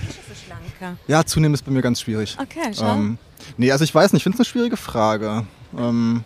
Schlanker. 0.47 0.99
Ja, 1.07 1.25
zunehmen 1.25 1.55
ist 1.55 1.65
bei 1.65 1.71
mir 1.71 1.83
ganz 1.83 2.01
schwierig. 2.01 2.37
Okay, 2.41 2.73
schau. 2.77 2.95
Ähm, 2.95 3.19
nee, 3.57 3.71
also 3.73 3.85
ich 3.85 3.95
weiß 3.95 4.13
nicht, 4.13 4.21
ich 4.21 4.23
finde 4.25 4.37
es 4.37 4.41
eine 4.41 4.45
schwierige 4.47 4.77
Frage. 4.77 5.47
Ähm, 5.77 6.25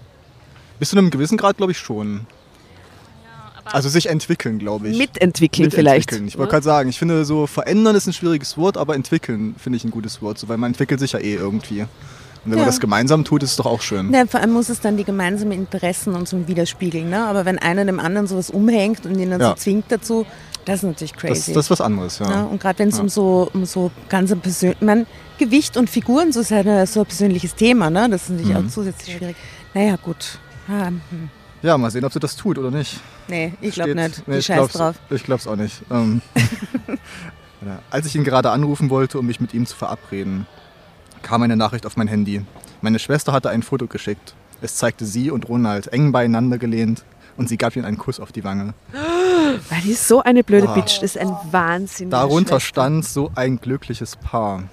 bis 0.78 0.90
zu 0.90 0.98
einem 0.98 1.10
gewissen 1.10 1.36
Grad 1.36 1.56
glaube 1.56 1.72
ich 1.72 1.78
schon. 1.78 2.26
Also 3.72 3.88
sich 3.88 4.08
entwickeln, 4.08 4.58
glaube 4.58 4.88
ich. 4.88 4.98
Mitentwickeln 4.98 5.70
vielleicht. 5.70 6.10
Mitentwickeln. 6.10 6.28
Ich 6.28 6.38
wollte 6.38 6.50
gerade 6.52 6.64
sagen, 6.64 6.88
ich 6.88 6.98
finde 6.98 7.24
so 7.24 7.46
verändern 7.46 7.94
ist 7.96 8.06
ein 8.06 8.12
schwieriges 8.12 8.56
Wort, 8.56 8.76
aber 8.76 8.94
entwickeln 8.94 9.54
finde 9.58 9.76
ich 9.76 9.84
ein 9.84 9.90
gutes 9.90 10.20
Wort, 10.22 10.38
so, 10.38 10.48
weil 10.48 10.56
man 10.58 10.70
entwickelt 10.72 11.00
sich 11.00 11.12
ja 11.12 11.18
eh 11.18 11.34
irgendwie. 11.34 11.82
Und 11.82 11.88
wenn 12.44 12.52
Ja. 12.52 12.58
man 12.58 12.66
das 12.66 12.80
gemeinsam 12.80 13.24
tut, 13.24 13.42
ist 13.42 13.50
es 13.52 13.56
doch 13.56 13.66
auch 13.66 13.82
schön. 13.82 14.12
Ja, 14.14 14.24
vor 14.26 14.40
allem 14.40 14.52
muss 14.52 14.68
es 14.68 14.80
dann 14.80 14.96
die 14.96 15.04
gemeinsamen 15.04 15.52
Interessen 15.52 16.14
und 16.14 16.28
so 16.28 16.46
widerspiegeln. 16.48 17.10
Ne? 17.10 17.24
Aber 17.26 17.44
wenn 17.44 17.58
einer 17.58 17.84
dem 17.84 17.98
anderen 18.00 18.26
sowas 18.26 18.48
umhängt 18.50 19.04
und 19.06 19.18
ihn 19.18 19.30
dann 19.30 19.40
so 19.40 19.46
Ja. 19.48 19.56
zwingt 19.56 19.86
dazu, 19.88 20.24
das 20.64 20.76
ist 20.76 20.82
natürlich 20.84 21.12
Das, 21.12 21.20
crazy. 21.20 21.52
das 21.52 21.66
ist 21.66 21.70
was 21.70 21.80
anderes, 21.80 22.18
ja. 22.20 22.30
Ja, 22.30 22.42
und 22.44 22.60
gerade 22.60 22.78
wenn 22.78 22.88
es 22.88 22.96
Ja. 22.96 23.02
um 23.02 23.08
so 23.08 23.50
um 23.52 23.64
so 23.64 23.90
ganz 24.08 24.30
ein 24.32 24.40
persönlich, 24.40 24.80
man 24.80 25.06
Gewicht 25.38 25.76
und 25.76 25.90
Figuren, 25.90 26.32
so 26.32 26.40
ist 26.40 26.50
halt 26.50 26.66
ein- 26.68 26.86
so 26.86 27.00
ein 27.00 27.06
persönliches 27.06 27.54
Thema, 27.54 27.90
ne? 27.90 28.08
Das 28.10 28.22
ist 28.24 28.30
natürlich 28.30 28.56
Mhm. 28.56 28.66
auch 28.66 28.70
zusätzlich 28.70 29.16
schwierig. 29.16 29.36
Naja, 29.74 29.96
gut. 30.02 30.38
Ah, 30.68 30.86
hm. 30.86 31.30
Ja, 31.62 31.76
mal 31.76 31.90
sehen, 31.90 32.04
ob 32.04 32.12
sie 32.12 32.20
das 32.20 32.36
tut 32.36 32.56
oder 32.58 32.70
nicht. 32.70 33.00
Nee, 33.28 33.52
ich 33.60 33.74
glaube 33.74 33.94
nicht. 33.94 34.26
Nee, 34.26 34.34
Die 34.34 34.38
ich 34.40 34.46
scheiß 34.46 34.72
drauf. 34.72 34.96
Ich 35.10 35.22
glaube 35.24 35.40
es 35.40 35.46
auch 35.46 35.56
nicht. 35.56 35.82
Ähm, 35.90 36.22
ja, 37.64 37.78
als 37.90 38.06
ich 38.06 38.14
ihn 38.16 38.24
gerade 38.24 38.50
anrufen 38.50 38.90
wollte, 38.90 39.18
um 39.18 39.26
mich 39.26 39.40
mit 39.40 39.54
ihm 39.54 39.66
zu 39.66 39.76
verabreden, 39.76 40.46
kam 41.22 41.42
eine 41.42 41.56
Nachricht 41.56 41.86
auf 41.86 41.96
mein 41.96 42.08
Handy. 42.08 42.42
Meine 42.80 42.98
Schwester 42.98 43.32
hatte 43.32 43.50
ein 43.50 43.62
Foto 43.62 43.86
geschickt. 43.86 44.34
Es 44.60 44.76
zeigte 44.76 45.04
sie 45.04 45.30
und 45.30 45.48
Ronald 45.48 45.92
eng 45.92 46.10
beieinander 46.12 46.58
gelehnt 46.58 47.04
und 47.36 47.48
sie 47.48 47.56
gab 47.58 47.76
ihm 47.76 47.84
einen 47.84 47.98
Kuss 47.98 48.18
auf 48.20 48.32
die 48.32 48.44
Wange. 48.44 48.74
Weil 48.92 49.80
die 49.84 49.92
ist 49.92 50.06
so 50.08 50.22
eine 50.22 50.42
blöde 50.44 50.68
Ah. 50.68 50.74
Bitch. 50.74 50.96
Das 51.02 51.14
ist 51.16 51.18
ein 51.18 51.34
Wahnsinn. 51.50 52.10
Darunter 52.10 52.60
Schwester. 52.60 52.60
stand 52.60 53.04
so 53.04 53.30
ein 53.34 53.60
glückliches 53.60 54.16
Paar. 54.16 54.64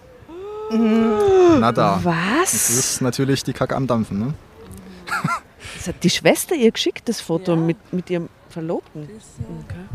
Mhm. 0.72 1.14
Na 1.60 1.72
da. 1.72 2.00
Das 2.04 2.06
Was? 2.06 2.70
ist 2.70 3.02
natürlich 3.02 3.44
die 3.44 3.54
Kacke 3.54 3.76
am 3.76 3.86
Dampfen, 3.88 4.20
ne? 4.20 4.34
Das 5.78 5.88
hat 5.88 6.04
die 6.04 6.10
Schwester 6.10 6.56
ihr 6.56 6.72
geschickt, 6.72 7.08
das 7.08 7.22
Foto 7.22 7.56
mit, 7.56 7.78
mit 7.94 8.10
ihrem 8.10 8.28
Verlobten. 8.56 9.10
Okay. 9.66 9.86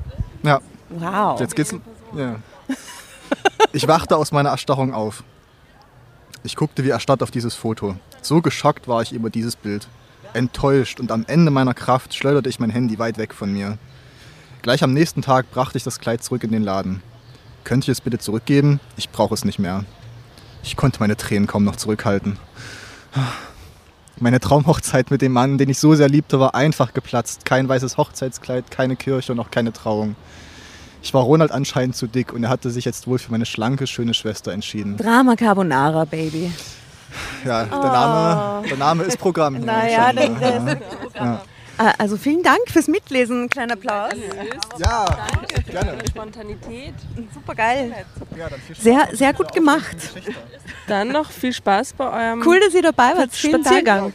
Ja, 0.42 0.60
Wow. 0.90 1.40
jetzt 1.40 1.56
geht's. 1.56 1.74
Ja. 2.14 2.36
Ich 3.72 3.88
wachte 3.88 4.18
aus 4.18 4.32
meiner 4.32 4.50
Erstarrung 4.50 4.92
auf. 4.92 5.24
Ich 6.42 6.56
guckte 6.56 6.84
wie 6.84 6.90
erstarrt 6.90 7.22
auf 7.22 7.30
dieses 7.30 7.54
Foto. 7.54 7.96
So 8.20 8.42
geschockt 8.42 8.86
war 8.86 9.00
ich 9.00 9.14
über 9.14 9.30
dieses 9.30 9.56
Bild. 9.56 9.88
Enttäuscht 10.34 11.00
und 11.00 11.10
am 11.10 11.24
Ende 11.26 11.50
meiner 11.50 11.72
Kraft 11.72 12.12
schleuderte 12.14 12.50
ich 12.50 12.60
mein 12.60 12.68
Handy 12.68 12.98
weit 12.98 13.16
weg 13.16 13.32
von 13.32 13.50
mir. 13.50 13.78
Gleich 14.60 14.82
am 14.84 14.92
nächsten 14.92 15.22
Tag 15.22 15.50
brachte 15.50 15.78
ich 15.78 15.84
das 15.84 15.98
Kleid 15.98 16.22
zurück 16.22 16.44
in 16.44 16.52
den 16.52 16.62
Laden. 16.62 17.02
Könnte 17.64 17.86
ich 17.86 17.96
es 17.96 18.02
bitte 18.02 18.18
zurückgeben? 18.18 18.78
Ich 18.98 19.08
brauche 19.08 19.32
es 19.32 19.46
nicht 19.46 19.58
mehr. 19.58 19.86
Ich 20.62 20.76
konnte 20.76 21.00
meine 21.00 21.16
Tränen 21.16 21.46
kaum 21.46 21.64
noch 21.64 21.76
zurückhalten. 21.76 22.38
Meine 24.18 24.40
Traumhochzeit 24.40 25.10
mit 25.10 25.22
dem 25.22 25.32
Mann, 25.32 25.56
den 25.56 25.68
ich 25.70 25.78
so 25.78 25.94
sehr 25.94 26.08
liebte, 26.08 26.38
war 26.40 26.54
einfach 26.54 26.92
geplatzt. 26.92 27.44
Kein 27.44 27.68
weißes 27.68 27.96
Hochzeitskleid, 27.96 28.70
keine 28.70 28.96
Kirche 28.96 29.32
und 29.32 29.40
auch 29.40 29.50
keine 29.50 29.72
Trauung. 29.72 30.16
Ich 31.02 31.14
war 31.14 31.22
Ronald 31.22 31.50
anscheinend 31.52 31.96
zu 31.96 32.06
dick 32.06 32.32
und 32.32 32.44
er 32.44 32.50
hatte 32.50 32.70
sich 32.70 32.84
jetzt 32.84 33.06
wohl 33.06 33.18
für 33.18 33.30
meine 33.30 33.46
schlanke, 33.46 33.86
schöne 33.86 34.12
Schwester 34.12 34.52
entschieden. 34.52 34.98
Drama 34.98 35.36
Carbonara, 35.36 36.04
Baby. 36.04 36.52
Ja, 37.44 37.64
der 37.64 37.78
Name, 37.78 38.68
der 38.68 38.76
Name 38.76 39.02
ist 39.04 39.18
Programm. 39.18 39.60
Naja, 39.60 40.12
das, 40.12 40.30
Ah, 41.18 41.40
Also 41.98 42.16
vielen 42.18 42.42
Dank 42.42 42.60
fürs 42.70 42.88
Mitlesen. 42.88 43.48
Kleiner 43.48 43.72
Applaus. 43.74 44.12
ja, 44.78 45.06
gerne. 45.70 45.98
Spontanität. 46.08 46.94
Super 47.32 47.54
geil. 47.54 47.94
Sehr, 48.78 49.08
sehr 49.12 49.32
gut 49.32 49.52
gemacht. 49.54 49.96
Dann 50.86 51.08
noch 51.08 51.30
viel 51.30 51.52
Spaß 51.54 51.94
bei 51.94 52.04
eurem 52.04 52.46
Cool, 52.46 52.60
dass 52.60 52.74
ihr 52.74 52.82
dabei 52.82 53.16
wart. 53.16 53.34
Spaziergang. 53.34 54.12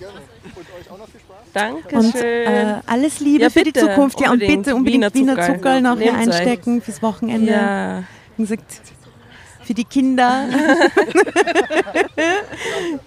Danke 1.53 1.95
Und 1.95 2.15
äh, 2.15 2.75
alles 2.85 3.19
Liebe 3.21 3.43
Ja, 3.43 3.49
für 3.49 3.63
die 3.63 3.73
Zukunft. 3.73 4.19
Ja, 4.19 4.31
und 4.31 4.39
bitte 4.39 4.75
unbedingt 4.75 5.13
Wiener 5.15 5.35
Zuckerl. 5.37 5.55
Zuckerl 5.55 5.81
noch 5.81 5.97
hier 5.97 6.11
euch. 6.11 6.17
einstecken 6.17 6.81
fürs 6.81 7.01
Wochenende. 7.01 7.51
ja. 7.51 8.03
Gesagt, 8.37 8.81
für 9.63 9.73
die 9.73 9.85
Kinder. 9.85 10.49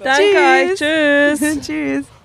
Danke 0.03 0.39
euch. 0.39 0.75
Tschüss. 1.39 1.61
Tschüss. 1.61 2.07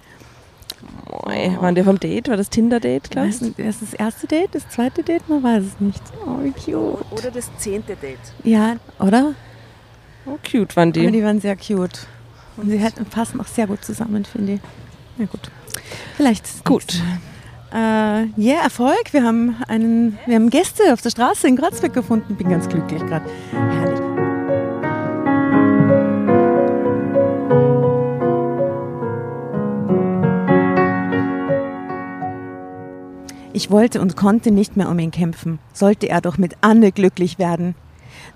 Moi, 1.25 1.57
waren 1.59 1.75
die 1.75 1.83
vom 1.83 1.99
Date? 1.99 2.27
War 2.29 2.37
das 2.37 2.49
Tinder-Date, 2.49 3.11
glaubst 3.11 3.41
du? 3.41 3.45
nicht, 3.45 3.59
ist 3.59 3.81
das 3.81 3.93
erste 3.93 4.27
Date, 4.27 4.55
das 4.55 4.67
zweite 4.69 5.03
Date? 5.03 5.27
Man 5.29 5.43
weiß 5.43 5.63
es 5.63 5.79
nicht. 5.79 6.01
Oh, 6.25 6.43
wie 6.43 6.51
cute. 6.51 7.05
Oder 7.11 7.31
das 7.31 7.49
zehnte 7.57 7.95
Date. 7.95 8.17
Ja, 8.43 8.77
oder? 8.99 9.33
Oh, 10.25 10.37
cute 10.49 10.75
waren 10.75 10.89
Aber 10.89 10.99
die. 10.99 11.11
die 11.11 11.23
waren 11.23 11.39
sehr 11.39 11.55
cute. 11.55 12.07
Und 12.57 12.69
sie 12.69 12.77
hätten, 12.77 13.05
passen 13.05 13.39
auch 13.41 13.47
sehr 13.47 13.67
gut 13.67 13.83
zusammen, 13.83 14.25
finde 14.25 14.53
ich. 14.53 14.59
Na 15.17 15.25
gut. 15.25 15.51
Vielleicht. 16.15 16.45
ist 16.45 16.55
es 16.57 16.63
Gut. 16.63 16.85
nichts. 16.85 17.01
Äh, 17.73 18.25
ja, 18.37 18.61
Erfolg. 18.63 19.11
Wir 19.11 19.23
haben, 19.23 19.55
einen, 19.67 20.17
wir 20.27 20.35
haben 20.35 20.49
Gäste 20.51 20.93
auf 20.93 21.01
der 21.01 21.09
Straße 21.09 21.47
in 21.47 21.57
Kreuzberg 21.57 21.93
gefunden. 21.93 22.35
Bin 22.35 22.49
ganz 22.49 22.69
glücklich 22.69 23.03
gerade. 23.05 23.25
Herrlich. 23.51 24.02
Ich 33.55 33.69
wollte 33.69 34.01
und 34.01 34.17
konnte 34.17 34.49
nicht 34.49 34.75
mehr 34.77 34.89
um 34.89 34.97
ihn 34.97 35.11
kämpfen. 35.11 35.59
Sollte 35.73 36.09
er 36.09 36.21
doch 36.21 36.39
mit 36.39 36.55
Anne 36.61 36.91
glücklich 36.91 37.37
werden. 37.37 37.75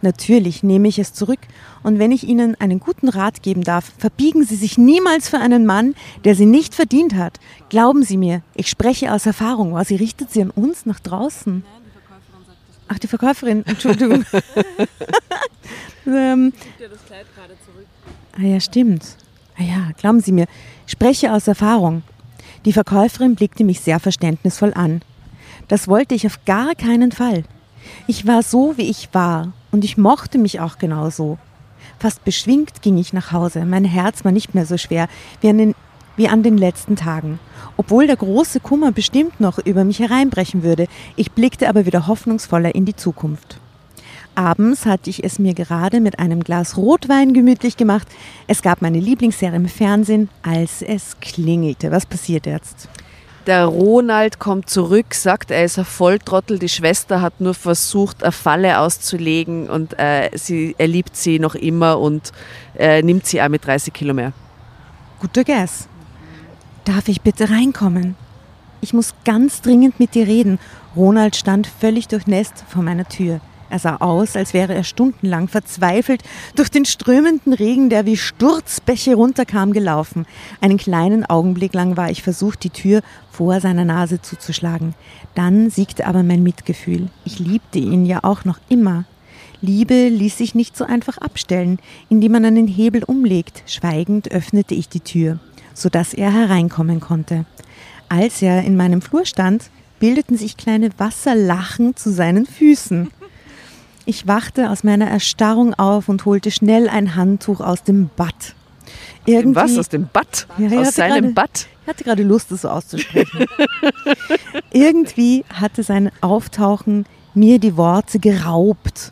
Natürlich 0.04 0.62
nehme 0.62 0.88
ich 0.88 1.00
es 1.00 1.14
zurück 1.14 1.40
und 1.82 1.98
wenn 1.98 2.12
ich 2.12 2.24
Ihnen 2.24 2.54
einen 2.62 2.80
guten 2.80 3.10
Rat 3.10 3.42
geben 3.42 3.64
darf, 3.64 3.92
verbiegen 3.98 4.44
Sie 4.44 4.56
sich 4.56 4.78
niemals 4.78 5.28
für 5.28 5.40
einen 5.40 5.66
Mann, 5.66 5.96
der 6.24 6.36
Sie 6.36 6.46
nicht 6.46 6.76
verdient 6.76 7.16
hat. 7.16 7.40
Glauben 7.70 8.04
Sie 8.04 8.18
mir, 8.18 8.44
ich 8.54 8.70
spreche 8.70 9.12
aus 9.12 9.26
Erfahrung. 9.26 9.74
Oh, 9.74 9.84
sie 9.84 9.96
richtet 9.96 10.32
sie 10.32 10.44
an 10.44 10.52
uns 10.52 10.86
nach 10.86 11.00
draußen. 11.00 11.64
Ach, 12.88 13.00
die 13.00 13.08
Verkäuferin, 13.08 13.66
Entschuldigung. 13.66 14.24
ähm, 16.06 16.54
ah 18.38 18.42
ja, 18.42 18.60
stimmt. 18.60 19.04
Ah 19.58 19.64
ja, 19.64 19.92
glauben 19.98 20.22
Sie 20.22 20.32
mir, 20.32 20.46
ich 20.86 20.92
spreche 20.92 21.34
aus 21.34 21.48
Erfahrung. 21.48 22.04
Die 22.66 22.74
Verkäuferin 22.74 23.36
blickte 23.36 23.64
mich 23.64 23.82
sehr 23.82 24.00
verständnisvoll 24.00 24.74
an. 24.74 25.02
Das 25.68 25.88
wollte 25.88 26.16
ich 26.16 26.26
auf 26.26 26.44
gar 26.46 26.76
keinen 26.76 27.12
Fall. 27.12 27.44
Ich 28.08 28.28
war 28.28 28.44
so, 28.44 28.78
wie 28.78 28.90
ich 28.90 29.10
war 29.14 29.54
und 29.72 29.84
ich 29.84 29.98
mochte 29.98 30.38
mich 30.38 30.60
auch 30.60 30.78
genau 30.78 31.10
so. 31.10 31.38
Fast 32.00 32.24
beschwingt 32.24 32.82
ging 32.82 32.98
ich 32.98 33.14
nach 33.14 33.32
Hause. 33.32 33.66
Mein 33.66 33.86
Herz 33.86 34.24
war 34.24 34.32
nicht 34.32 34.54
mehr 34.54 34.66
so 34.66 34.78
schwer 34.78 35.08
wie 35.42 35.50
an 35.50 35.58
den, 35.58 35.76
wie 36.16 36.28
an 36.28 36.44
den 36.44 36.58
letzten 36.58 36.96
Tagen. 36.96 37.40
Obwohl 37.76 38.08
der 38.08 38.18
große 38.18 38.60
Kummer 38.60 38.92
bestimmt 38.92 39.40
noch 39.40 39.60
über 39.60 39.84
mich 39.84 40.00
hereinbrechen 40.00 40.64
würde, 40.64 40.88
ich 41.16 41.32
blickte 41.32 41.70
aber 41.70 41.86
wieder 41.86 42.08
hoffnungsvoller 42.08 42.76
in 42.76 42.86
die 42.86 42.96
Zukunft. 42.96 43.60
Abends 44.38 44.86
hatte 44.86 45.10
ich 45.10 45.24
es 45.24 45.40
mir 45.40 45.56
gerade 45.56 46.00
mit 46.00 46.20
einem 46.20 46.44
Glas 46.44 46.78
Rotwein 46.78 47.34
gemütlich 47.34 47.76
gemacht. 47.76 48.08
Es 48.46 48.62
gab 48.62 48.84
meine 48.84 49.00
Lieblingsserie 49.00 49.56
im 49.56 49.68
Fernsehen, 49.68 50.30
als 50.44 50.84
es 50.84 51.20
klingelte. 51.20 51.92
Was 51.92 52.06
passiert 52.06 52.46
jetzt? 52.46 52.88
Der 53.48 53.66
Ronald 53.66 54.40
kommt 54.40 54.70
zurück, 54.70 55.16
sagt, 55.16 55.50
er 55.50 55.64
ist 55.64 55.80
ein 55.80 55.86
Volltrottel. 55.86 56.60
Die 56.60 56.70
Schwester 56.70 57.22
hat 57.22 57.42
nur 57.42 57.56
versucht, 57.56 58.22
eine 58.22 58.32
Falle 58.32 58.80
auszulegen 58.80 59.70
und 59.70 59.98
äh, 59.98 60.30
sie, 60.36 60.76
er 60.78 60.88
liebt 60.88 61.16
sie 61.16 61.40
noch 61.40 61.56
immer 61.56 62.00
und 62.00 62.32
äh, 62.78 63.02
nimmt 63.02 63.26
sie 63.26 63.42
auch 63.42 63.50
mit 63.50 63.66
30 63.66 63.92
Kilo 63.92 64.14
mehr. 64.14 64.34
Guter 65.20 65.46
Guess. 65.46 65.88
Darf 66.86 67.08
ich 67.08 67.22
bitte 67.22 67.50
reinkommen? 67.50 68.16
Ich 68.82 68.94
muss 68.94 69.16
ganz 69.26 69.62
dringend 69.62 70.00
mit 70.00 70.14
dir 70.14 70.28
reden. 70.28 70.60
Ronald 70.96 71.36
stand 71.36 71.66
völlig 71.66 72.08
durchnässt 72.08 72.66
vor 72.68 72.84
meiner 72.84 73.08
Tür. 73.08 73.42
Er 73.70 73.80
sah 73.80 73.98
aus, 73.98 74.36
als 74.36 74.54
wäre 74.54 74.74
er 74.74 74.84
stundenlang 74.84 75.48
verzweifelt 75.48 76.24
durch 76.56 76.70
den 76.70 76.86
strömenden 76.86 77.54
Regen, 77.54 77.90
der 77.90 78.06
wie 78.06 78.18
Sturzbäche 78.18 79.16
runterkam, 79.16 79.74
gelaufen. 79.74 80.26
Einen 80.62 80.78
kleinen 80.78 81.26
Augenblick 81.26 81.74
lang 81.74 81.98
war 81.98 82.10
ich 82.10 82.24
versucht, 82.24 82.64
die 82.64 82.70
Tür 82.70 83.02
vor 83.32 83.60
seiner 83.60 83.86
Nase 83.86 84.22
zuzuschlagen. 84.22 84.96
Dann 85.36 85.70
siegte 85.70 86.08
aber 86.08 86.24
mein 86.24 86.44
Mitgefühl. 86.44 87.10
Ich 87.26 87.40
liebte 87.40 87.80
ihn 87.80 88.06
ja 88.06 88.24
auch 88.24 88.46
noch 88.46 88.60
immer. 88.70 89.06
Liebe 89.62 90.08
ließ 90.08 90.38
sich 90.38 90.56
nicht 90.56 90.78
so 90.78 90.86
einfach 90.86 91.18
abstellen, 91.18 91.80
indem 92.10 92.34
man 92.34 92.46
einen 92.46 92.68
Hebel 92.68 93.04
umlegt. 93.04 93.64
Schweigend 93.66 94.32
öffnete 94.32 94.76
ich 94.76 94.88
die 94.88 95.00
Tür, 95.00 95.40
sodass 95.74 96.14
er 96.14 96.32
hereinkommen 96.32 97.00
konnte. 97.00 97.46
Als 98.08 98.42
er 98.42 98.64
in 98.64 98.78
meinem 98.78 99.02
Flur 99.02 99.26
stand, 99.26 99.70
bildeten 100.00 100.38
sich 100.38 100.58
kleine 100.58 100.90
Wasserlachen 100.98 101.96
zu 101.96 102.12
seinen 102.12 102.46
Füßen. 102.46 103.10
Ich 104.08 104.26
wachte 104.26 104.70
aus 104.70 104.86
meiner 104.86 105.08
Erstarrung 105.08 105.74
auf 105.74 106.08
und 106.08 106.24
holte 106.24 106.50
schnell 106.50 106.88
ein 106.88 107.16
Handtuch 107.16 107.60
aus 107.60 107.84
dem 107.84 108.10
Bad. 108.16 108.56
Irgendwie, 109.26 109.56
Was? 109.58 109.78
Aus 109.78 109.90
dem 109.90 110.08
Bad? 110.08 110.48
Ja, 110.58 110.80
aus 110.80 110.96
seinem 110.96 111.34
grade, 111.34 111.34
Bad? 111.34 111.68
Ich 111.82 111.88
hatte 111.90 112.04
gerade 112.06 112.24
Lust, 112.24 112.50
das 112.50 112.62
so 112.62 112.70
auszusprechen. 112.70 113.46
Irgendwie 114.72 115.44
hatte 115.54 115.84
sein 115.84 116.10
Auftauchen 116.22 117.06
mir 117.34 117.60
die 117.60 117.76
Worte 117.76 118.20
geraubt. 118.20 119.12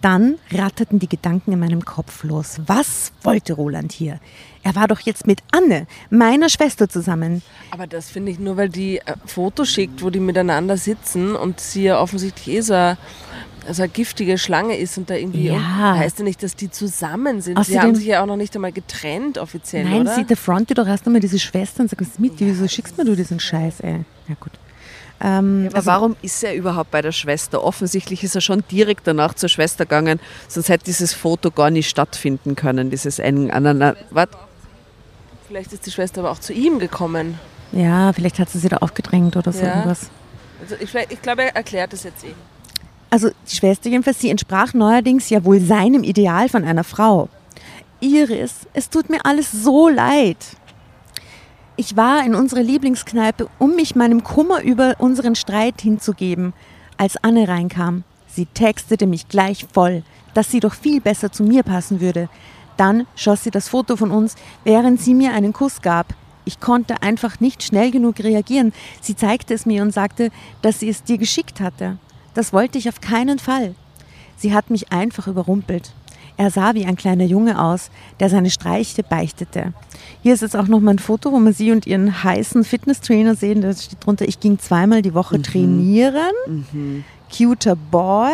Dann 0.00 0.36
ratterten 0.52 1.00
die 1.00 1.08
Gedanken 1.08 1.50
in 1.50 1.58
meinem 1.58 1.84
Kopf 1.84 2.22
los. 2.22 2.60
Was 2.66 3.10
wollte 3.22 3.54
Roland 3.54 3.90
hier? 3.90 4.20
Er 4.62 4.76
war 4.76 4.86
doch 4.86 5.00
jetzt 5.00 5.26
mit 5.26 5.40
Anne, 5.50 5.88
meiner 6.10 6.50
Schwester, 6.50 6.88
zusammen. 6.88 7.42
Aber 7.72 7.88
das 7.88 8.10
finde 8.10 8.30
ich 8.30 8.38
nur, 8.38 8.56
weil 8.56 8.68
die 8.68 8.98
äh, 8.98 9.16
Fotos 9.26 9.70
schickt, 9.70 10.04
wo 10.04 10.10
die 10.10 10.20
miteinander 10.20 10.76
sitzen 10.76 11.34
und 11.34 11.58
sie 11.58 11.84
ja 11.84 12.00
offensichtlich 12.00 12.56
eh 12.56 12.60
so 12.60 12.96
also 13.66 13.82
eine 13.82 13.90
giftige 13.90 14.38
Schlange 14.38 14.76
ist 14.76 14.98
und 14.98 15.10
da 15.10 15.14
irgendwie 15.14 15.48
ja. 15.48 15.96
heißt 15.96 16.18
ja 16.18 16.24
nicht, 16.24 16.42
dass 16.42 16.56
die 16.56 16.70
zusammen 16.70 17.40
sind. 17.40 17.56
Außerdem, 17.56 17.80
sie 17.80 17.80
haben 17.80 17.94
sich 17.94 18.06
ja 18.06 18.22
auch 18.22 18.26
noch 18.26 18.36
nicht 18.36 18.54
einmal 18.54 18.72
getrennt 18.72 19.38
offiziell, 19.38 19.84
Nein, 19.84 20.02
oder? 20.02 20.14
sie 20.14 20.24
der 20.24 20.36
Fronte 20.36 20.74
doch 20.74 20.86
erst 20.86 21.06
einmal 21.06 21.20
diese 21.20 21.38
Schwester 21.38 21.82
und 21.82 21.90
sagt, 21.90 22.20
mit, 22.20 22.40
ja. 22.40 22.46
wieso 22.46 22.68
schickst 22.68 22.98
mir 22.98 23.04
du 23.04 23.16
diesen 23.16 23.40
Scheiß, 23.40 23.80
ey? 23.80 24.04
Ja 24.28 24.34
gut. 24.38 24.52
Ähm, 25.20 25.66
aber 25.68 25.76
also, 25.76 25.86
warum 25.86 26.16
ist 26.22 26.42
er 26.42 26.54
überhaupt 26.54 26.90
bei 26.90 27.00
der 27.00 27.12
Schwester? 27.12 27.62
Offensichtlich 27.62 28.24
ist 28.24 28.34
er 28.34 28.40
schon 28.40 28.64
direkt 28.70 29.06
danach 29.06 29.34
zur 29.34 29.48
Schwester 29.48 29.84
gegangen, 29.84 30.20
sonst 30.48 30.68
hätte 30.68 30.84
dieses 30.84 31.14
Foto 31.14 31.50
gar 31.50 31.70
nicht 31.70 31.88
stattfinden 31.88 32.56
können, 32.56 32.90
dieses 32.90 33.20
ein, 33.20 33.50
aneinander. 33.50 33.96
Was? 34.10 34.28
Vielleicht 35.48 35.72
ist 35.72 35.86
die 35.86 35.90
Schwester 35.90 36.20
aber 36.20 36.30
auch 36.30 36.40
zu 36.40 36.52
ihm 36.52 36.78
gekommen. 36.78 37.38
Ja, 37.72 38.12
vielleicht 38.12 38.38
hat 38.38 38.50
sie 38.50 38.58
sie 38.58 38.68
da 38.68 38.78
aufgedrängt 38.78 39.36
oder 39.36 39.52
so 39.52 39.62
ja. 39.62 39.68
irgendwas. 39.68 40.10
Also 40.60 40.76
ich, 40.80 40.94
ich 41.10 41.22
glaube, 41.22 41.42
er 41.42 41.56
erklärt 41.56 41.92
es 41.92 42.04
jetzt 42.04 42.24
eben. 42.24 42.53
Also 43.14 43.30
die 43.48 43.54
Schwester 43.54 43.88
jedenfalls, 43.88 44.20
sie 44.20 44.28
entsprach 44.28 44.74
neuerdings 44.74 45.30
ja 45.30 45.44
wohl 45.44 45.60
seinem 45.60 46.02
Ideal 46.02 46.48
von 46.48 46.64
einer 46.64 46.82
Frau. 46.82 47.28
Iris, 48.00 48.66
es 48.72 48.90
tut 48.90 49.08
mir 49.08 49.24
alles 49.24 49.52
so 49.52 49.88
leid. 49.88 50.36
Ich 51.76 51.96
war 51.96 52.26
in 52.26 52.34
unserer 52.34 52.64
Lieblingskneipe, 52.64 53.46
um 53.60 53.76
mich 53.76 53.94
meinem 53.94 54.24
Kummer 54.24 54.62
über 54.62 54.96
unseren 54.98 55.36
Streit 55.36 55.80
hinzugeben, 55.80 56.54
als 56.96 57.16
Anne 57.22 57.46
reinkam. 57.46 58.02
Sie 58.26 58.46
textete 58.46 59.06
mich 59.06 59.28
gleich 59.28 59.64
voll, 59.72 60.02
dass 60.34 60.50
sie 60.50 60.58
doch 60.58 60.74
viel 60.74 61.00
besser 61.00 61.30
zu 61.30 61.44
mir 61.44 61.62
passen 61.62 62.00
würde. 62.00 62.28
Dann 62.76 63.06
schoss 63.14 63.44
sie 63.44 63.52
das 63.52 63.68
Foto 63.68 63.94
von 63.94 64.10
uns, 64.10 64.34
während 64.64 65.00
sie 65.00 65.14
mir 65.14 65.34
einen 65.34 65.52
Kuss 65.52 65.82
gab. 65.82 66.14
Ich 66.46 66.58
konnte 66.58 67.00
einfach 67.00 67.38
nicht 67.38 67.62
schnell 67.62 67.92
genug 67.92 68.18
reagieren. 68.18 68.72
Sie 69.00 69.14
zeigte 69.14 69.54
es 69.54 69.66
mir 69.66 69.82
und 69.82 69.92
sagte, 69.92 70.32
dass 70.62 70.80
sie 70.80 70.88
es 70.88 71.04
dir 71.04 71.16
geschickt 71.16 71.60
hatte. 71.60 71.96
Das 72.34 72.52
wollte 72.52 72.78
ich 72.78 72.88
auf 72.88 73.00
keinen 73.00 73.38
Fall. 73.38 73.74
Sie 74.36 74.52
hat 74.52 74.70
mich 74.70 74.92
einfach 74.92 75.26
überrumpelt. 75.26 75.92
Er 76.36 76.50
sah 76.50 76.74
wie 76.74 76.84
ein 76.84 76.96
kleiner 76.96 77.24
Junge 77.24 77.62
aus, 77.62 77.90
der 78.18 78.28
seine 78.28 78.50
Streiche 78.50 79.04
beichtete. 79.04 79.72
Hier 80.22 80.34
ist 80.34 80.42
jetzt 80.42 80.56
auch 80.56 80.66
noch 80.66 80.80
mal 80.80 80.92
ein 80.92 80.98
Foto, 80.98 81.30
wo 81.30 81.38
man 81.38 81.52
sie 81.52 81.70
und 81.70 81.86
ihren 81.86 82.24
heißen 82.24 82.64
Fitnesstrainer 82.64 83.36
sehen. 83.36 83.60
Da 83.60 83.72
steht 83.72 84.04
drunter, 84.04 84.26
ich 84.26 84.40
ging 84.40 84.58
zweimal 84.58 85.00
die 85.00 85.14
Woche 85.14 85.38
mhm. 85.38 85.42
trainieren. 85.44 86.32
Mhm. 86.46 87.04
Cuter 87.36 87.76
Boy. 87.76 88.32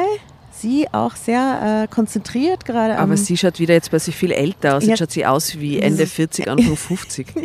Sie 0.53 0.87
auch 0.93 1.17
sehr 1.17 1.85
äh, 1.85 1.95
konzentriert 1.95 2.67
gerade. 2.67 2.99
Aber 2.99 3.17
sie 3.17 3.37
schaut 3.37 3.59
wieder 3.59 3.73
jetzt 3.73 3.89
plötzlich 3.89 4.15
viel 4.17 4.31
älter 4.31 4.77
aus. 4.77 4.85
Jetzt 4.85 4.99
schaut 4.99 5.11
sie 5.11 5.25
aus 5.25 5.59
wie 5.59 5.79
Ende 5.79 6.07
40, 6.09 6.49
Anfang 6.49 6.77
50. 6.77 7.27
ja. 7.35 7.43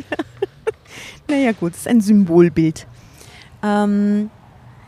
Naja 1.28 1.51
gut, 1.53 1.74
das 1.74 1.82
ist 1.82 1.88
ein 1.88 2.01
Symbolbild. 2.01 2.88
Ähm, 3.64 4.30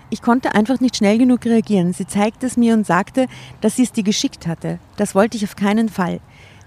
ich 0.10 0.22
konnte 0.22 0.55
einfach 0.55 0.80
nicht 0.80 0.97
schnell 0.97 1.18
genug 1.18 1.45
reagieren. 1.45 1.93
Sie 1.93 2.08
zeigte 2.08 2.45
es 2.45 2.58
mir 2.58 2.74
und 2.74 2.86
sagte, 2.86 3.28
dass 3.62 3.76
sie 3.76 3.84
es 3.84 3.91
dir 3.91 4.03
geschickt 4.03 4.47
hatte. 4.47 4.80
Das 4.95 5.16
wollte 5.16 5.38
ich 5.38 5.43
auf 5.43 5.55
keinen 5.55 5.89
Fall. 5.89 6.20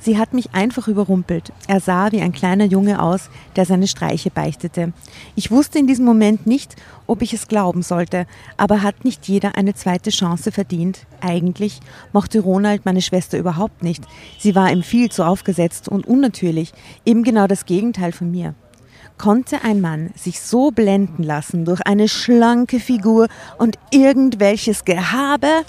Sie 0.03 0.17
hat 0.17 0.33
mich 0.33 0.55
einfach 0.55 0.89
überrumpelt. 0.89 1.53
Er 1.69 1.79
sah 1.79 2.11
wie 2.11 2.23
ein 2.23 2.33
kleiner 2.33 2.65
Junge 2.65 3.03
aus, 3.03 3.29
der 3.55 3.67
seine 3.67 3.87
Streiche 3.87 4.31
beichtete. 4.31 4.95
Ich 5.37 5.51
wusste 5.51 5.79
in 5.79 5.87
diesem 5.87 6.07
Moment 6.07 6.47
nicht, 6.47 6.75
ob 7.07 7.21
ich 7.21 7.35
es 7.35 7.49
glauben 7.49 7.83
sollte, 7.83 8.27
aber 8.57 8.83
hat 8.83 9.05
nicht 9.05 9.29
jeder 9.29 9.57
eine 9.57 9.75
zweite 9.75 10.09
Chance 10.09 10.53
verdient? 10.53 11.07
Eigentlich 11.21 11.81
mochte 12.15 12.41
Ronald 12.41 12.87
meine 12.87 13.03
Schwester 13.03 13.39
überhaupt 13.39 13.83
nicht. 13.83 14.03
Sie 14.39 14.55
war 14.55 14.73
ihm 14.73 14.83
viel 14.83 15.11
zu 15.11 15.23
aufgesetzt 15.23 15.87
und 15.87 16.07
unnatürlich, 16.07 16.73
eben 17.05 17.23
genau 17.23 17.47
das 17.47 17.67
Gegenteil 17.67 18.13
von 18.13 18.31
mir. 18.31 18.55
Konnte 19.21 19.65
ein 19.65 19.83
Mann 19.83 20.13
sich 20.17 20.41
so 20.41 20.71
blenden 20.71 21.23
lassen 21.23 21.67
durch 21.67 21.83
eine 21.87 22.09
schlanke 22.09 22.81
Figur 22.81 23.29
und 23.59 23.79
irgendwelches 23.91 24.87
Gehabe? 24.87 25.67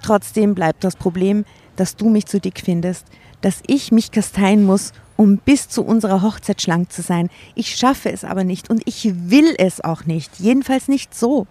Trotzdem 0.00 0.54
bleibt 0.54 0.82
das 0.82 0.96
Problem, 0.96 1.44
dass 1.76 1.96
du 1.96 2.08
mich 2.08 2.24
zu 2.24 2.40
dick 2.40 2.62
findest, 2.64 3.04
dass 3.42 3.60
ich 3.66 3.92
mich 3.92 4.12
kasteien 4.12 4.64
muss, 4.64 4.94
um 5.16 5.36
bis 5.36 5.68
zu 5.68 5.84
unserer 5.84 6.22
Hochzeit 6.22 6.62
schlank 6.62 6.90
zu 6.90 7.02
sein. 7.02 7.28
Ich 7.54 7.76
schaffe 7.76 8.10
es 8.10 8.24
aber 8.24 8.44
nicht 8.44 8.70
und 8.70 8.80
ich 8.86 9.12
will 9.28 9.54
es 9.58 9.84
auch 9.84 10.06
nicht, 10.06 10.40
jedenfalls 10.40 10.88
nicht 10.88 11.14
so. 11.14 11.46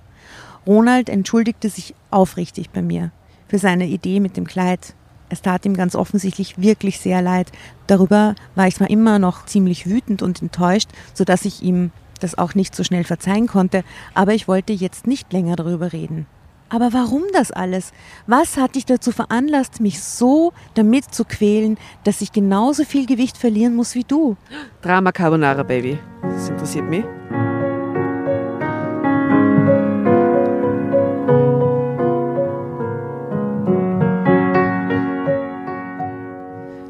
Ronald 0.66 1.10
entschuldigte 1.10 1.70
sich 1.70 1.94
aufrichtig 2.10 2.72
bei 2.72 2.82
mir 2.82 3.12
für 3.48 3.60
seine 3.60 3.86
Idee 3.86 4.20
mit 4.20 4.36
dem 4.36 4.48
Kleid. 4.48 4.96
Es 5.30 5.42
tat 5.42 5.66
ihm 5.66 5.76
ganz 5.76 5.96
offensichtlich 5.96 6.60
wirklich 6.60 7.00
sehr 7.00 7.22
leid. 7.22 7.52
Darüber 7.88 8.36
war 8.56 8.68
ich 8.68 8.76
zwar 8.76 8.90
immer 8.90 9.20
noch 9.20 9.46
ziemlich 9.46 9.88
wütend 9.88 10.22
und 10.22 10.42
enttäuscht, 10.42 10.90
sodass 11.14 11.46
ich 11.46 11.62
ihm 11.64 11.92
das 12.20 12.38
auch 12.38 12.56
nicht 12.56 12.76
so 12.76 12.84
schnell 12.84 13.04
verzeihen 13.04 13.48
konnte, 13.48 13.84
aber 14.14 14.34
ich 14.34 14.48
wollte 14.48 14.74
jetzt 14.74 15.08
nicht 15.08 15.34
länger 15.34 15.56
darüber 15.56 15.94
reden. 15.94 16.28
Aber 16.70 16.94
warum 16.94 17.24
das 17.32 17.52
alles? 17.52 17.94
Was 18.26 18.58
hat 18.58 18.76
dich 18.76 18.86
dazu 18.86 19.12
veranlasst, 19.12 19.82
mich 19.82 20.02
so 20.02 20.52
damit 20.74 21.14
zu 21.14 21.24
quälen, 21.24 21.78
dass 22.04 22.22
ich 22.22 22.32
genauso 22.32 22.84
viel 22.84 23.06
Gewicht 23.06 23.38
verlieren 23.38 23.76
muss 23.76 23.94
wie 23.94 24.04
du? 24.04 24.36
Drama 24.82 25.12
Carbonara, 25.12 25.62
Baby. 25.64 26.00
Das 26.24 26.50
interessiert 26.50 26.90
mich. 26.90 27.06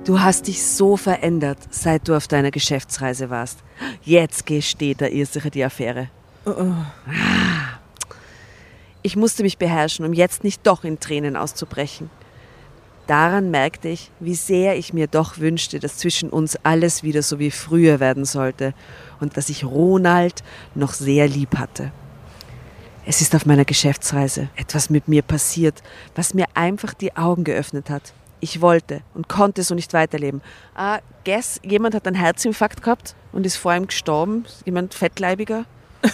Du 0.05 0.21
hast 0.21 0.45
dich 0.45 0.63
so 0.63 0.97
verändert, 0.97 1.57
seit 1.71 2.07
du 2.07 2.15
auf 2.15 2.27
deiner 2.27 2.51
Geschäftsreise 2.51 3.31
warst. 3.31 3.63
Jetzt 4.03 4.45
gesteht 4.45 5.01
der 5.01 5.11
Irrsicher 5.11 5.49
die 5.49 5.63
Affäre. 5.63 6.09
Oh, 6.45 6.51
oh. 6.51 6.73
Ich 9.01 9.15
musste 9.15 9.41
mich 9.41 9.57
beherrschen, 9.57 10.05
um 10.05 10.13
jetzt 10.13 10.43
nicht 10.43 10.65
doch 10.67 10.83
in 10.83 10.99
Tränen 10.99 11.35
auszubrechen. 11.35 12.11
Daran 13.07 13.49
merkte 13.49 13.87
ich, 13.87 14.11
wie 14.19 14.35
sehr 14.35 14.77
ich 14.77 14.93
mir 14.93 15.07
doch 15.07 15.39
wünschte, 15.39 15.79
dass 15.79 15.97
zwischen 15.97 16.29
uns 16.29 16.55
alles 16.61 17.01
wieder 17.01 17.23
so 17.23 17.39
wie 17.39 17.49
früher 17.49 17.99
werden 17.99 18.25
sollte 18.25 18.75
und 19.19 19.37
dass 19.37 19.49
ich 19.49 19.65
Ronald 19.65 20.43
noch 20.75 20.93
sehr 20.93 21.27
lieb 21.27 21.57
hatte. 21.57 21.91
Es 23.07 23.21
ist 23.21 23.35
auf 23.35 23.47
meiner 23.47 23.65
Geschäftsreise 23.65 24.49
etwas 24.55 24.91
mit 24.91 25.07
mir 25.07 25.23
passiert, 25.23 25.81
was 26.13 26.35
mir 26.35 26.45
einfach 26.53 26.93
die 26.93 27.15
Augen 27.15 27.43
geöffnet 27.43 27.89
hat. 27.89 28.13
Ich 28.45 28.61
wollte 28.61 29.01
und 29.15 29.27
konnte 29.27 29.63
so 29.63 29.73
nicht 29.73 29.91
weiterleben. 29.93 30.39
Ah, 30.75 30.99
guess, 31.23 31.59
jemand 31.63 31.95
hat 31.95 32.05
einen 32.05 32.15
Herzinfarkt 32.15 32.83
gehabt 32.83 33.15
und 33.31 33.43
ist 33.43 33.55
vor 33.55 33.73
ihm 33.73 33.87
gestorben. 33.87 34.45
Jemand 34.65 34.93
fettleibiger. 34.93 35.65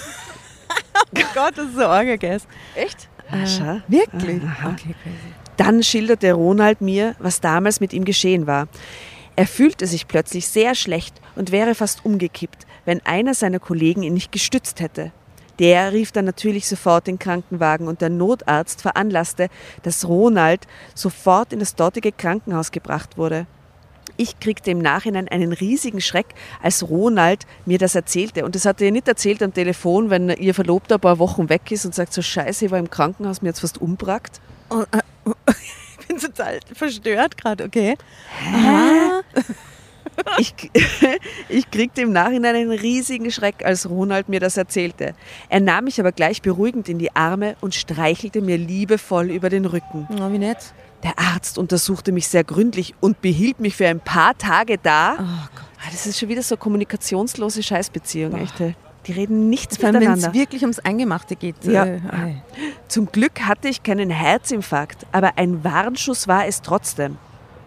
Oh 1.13 1.19
Gott, 1.33 1.57
das 1.57 1.67
ist 1.67 1.75
so 1.75 1.85
arg, 1.85 2.19
guess. 2.21 2.47
Echt? 2.75 3.09
Äh, 3.31 3.81
wirklich? 3.89 4.41
Aha. 4.43 4.69
Okay, 4.69 4.95
crazy. 5.03 5.33
Dann 5.57 5.83
schilderte 5.83 6.31
Ronald 6.31 6.79
mir, 6.79 7.15
was 7.19 7.41
damals 7.41 7.81
mit 7.81 7.91
ihm 7.91 8.05
geschehen 8.05 8.47
war. 8.47 8.69
Er 9.35 9.47
fühlte 9.47 9.87
sich 9.87 10.07
plötzlich 10.07 10.47
sehr 10.47 10.73
schlecht 10.75 11.19
und 11.35 11.51
wäre 11.51 11.75
fast 11.75 12.05
umgekippt, 12.05 12.65
wenn 12.85 13.05
einer 13.05 13.33
seiner 13.33 13.59
Kollegen 13.59 14.03
ihn 14.03 14.13
nicht 14.13 14.31
gestützt 14.31 14.79
hätte. 14.79 15.11
Der 15.61 15.93
rief 15.93 16.11
dann 16.11 16.25
natürlich 16.25 16.67
sofort 16.67 17.05
den 17.05 17.19
Krankenwagen 17.19 17.87
und 17.87 18.01
der 18.01 18.09
Notarzt 18.09 18.81
veranlasste, 18.81 19.47
dass 19.83 20.07
Ronald 20.07 20.67
sofort 20.95 21.53
in 21.53 21.59
das 21.59 21.75
dortige 21.75 22.11
Krankenhaus 22.11 22.71
gebracht 22.71 23.15
wurde. 23.15 23.45
Ich 24.17 24.39
kriegte 24.39 24.71
im 24.71 24.79
Nachhinein 24.79 25.27
einen 25.27 25.53
riesigen 25.53 26.01
Schreck, 26.01 26.25
als 26.63 26.89
Ronald 26.89 27.45
mir 27.67 27.77
das 27.77 27.93
erzählte. 27.93 28.43
Und 28.43 28.55
das 28.55 28.65
hat 28.65 28.81
er 28.81 28.89
nicht 28.89 29.07
erzählt 29.07 29.43
am 29.43 29.53
Telefon, 29.53 30.09
wenn 30.09 30.29
ihr 30.29 30.55
Verlobter 30.55 30.95
ein 30.95 31.01
paar 31.01 31.19
Wochen 31.19 31.47
weg 31.47 31.71
ist 31.71 31.85
und 31.85 31.93
sagt 31.93 32.13
so, 32.13 32.23
scheiße, 32.23 32.65
ich 32.65 32.71
war 32.71 32.79
im 32.79 32.89
Krankenhaus, 32.89 33.43
mir 33.43 33.49
jetzt 33.49 33.59
fast 33.59 33.79
umbrackt. 33.79 34.41
Oh, 34.71 34.81
äh, 34.91 35.29
ich 35.99 36.07
bin 36.07 36.17
total 36.17 36.59
verstört 36.73 37.37
gerade, 37.37 37.65
okay. 37.65 37.97
Ah, 38.51 39.21
Ich, 40.37 40.53
ich 41.49 41.71
kriegte 41.71 42.01
im 42.01 42.11
Nachhinein 42.11 42.55
einen 42.55 42.71
riesigen 42.71 43.31
Schreck, 43.31 43.65
als 43.65 43.89
Ronald 43.89 44.29
mir 44.29 44.39
das 44.39 44.57
erzählte. 44.57 45.13
Er 45.49 45.59
nahm 45.59 45.85
mich 45.85 45.99
aber 45.99 46.11
gleich 46.11 46.41
beruhigend 46.41 46.89
in 46.89 46.99
die 46.99 47.15
Arme 47.15 47.55
und 47.61 47.75
streichelte 47.75 48.41
mir 48.41 48.57
liebevoll 48.57 49.31
über 49.31 49.49
den 49.49 49.65
Rücken. 49.65 50.07
oh, 50.09 50.31
wie 50.31 50.37
nett. 50.37 50.73
Der 51.03 51.17
Arzt 51.17 51.57
untersuchte 51.57 52.11
mich 52.11 52.27
sehr 52.27 52.43
gründlich 52.43 52.93
und 52.99 53.21
behielt 53.21 53.59
mich 53.59 53.75
für 53.75 53.87
ein 53.87 53.99
paar 53.99 54.37
Tage 54.37 54.77
da. 54.77 55.13
Oh 55.13 55.17
Gott. 55.55 55.65
Ah, 55.83 55.89
Das 55.91 56.05
ist 56.05 56.19
schon 56.19 56.29
wieder 56.29 56.43
so 56.43 56.57
kommunikationslose 56.57 57.63
Scheißbeziehung, 57.63 58.35
echt. 58.35 58.61
ey. 58.61 58.75
Die 59.07 59.13
reden 59.13 59.49
nichts 59.49 59.77
Vor 59.77 59.89
allem, 59.89 60.01
wenn 60.01 60.11
es 60.13 60.31
wirklich 60.31 60.61
ums 60.61 60.77
Eingemachte 60.77 61.35
geht. 61.35 61.55
Ja. 61.63 61.85
Äh, 61.85 61.99
ei. 62.11 62.43
Zum 62.87 63.07
Glück 63.11 63.41
hatte 63.41 63.67
ich 63.67 63.81
keinen 63.81 64.11
Herzinfarkt, 64.11 65.07
aber 65.11 65.39
ein 65.39 65.63
Warnschuss 65.63 66.27
war 66.27 66.45
es 66.45 66.61
trotzdem. 66.61 67.17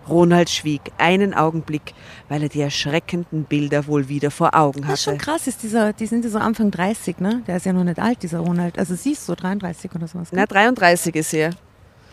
Ronald 0.08 0.50
schwieg 0.50 0.80
einen 0.98 1.34
Augenblick, 1.34 1.94
weil 2.28 2.42
er 2.42 2.48
die 2.48 2.60
erschreckenden 2.60 3.44
Bilder 3.44 3.86
wohl 3.86 4.08
wieder 4.08 4.30
vor 4.30 4.54
Augen 4.54 4.82
Das 4.82 4.94
ist 4.94 5.04
schon 5.04 5.14
hatte. 5.14 5.24
krass, 5.24 5.46
ist 5.46 5.62
dieser, 5.62 5.92
die 5.92 6.06
sind 6.06 6.24
ja 6.24 6.30
so 6.30 6.38
Anfang 6.38 6.70
30, 6.70 7.18
ne? 7.20 7.42
Der 7.46 7.56
ist 7.56 7.66
ja 7.66 7.72
noch 7.72 7.84
nicht 7.84 7.98
alt, 7.98 8.22
dieser 8.22 8.40
Ronald. 8.40 8.78
Also 8.78 8.94
sie 8.94 9.12
ist 9.12 9.24
so 9.24 9.34
33 9.34 9.90
oder 9.94 10.06
sowas. 10.06 10.30
gell? 10.30 10.38
Na, 10.40 10.46
33 10.46 11.14
ist 11.16 11.32
er. 11.34 11.50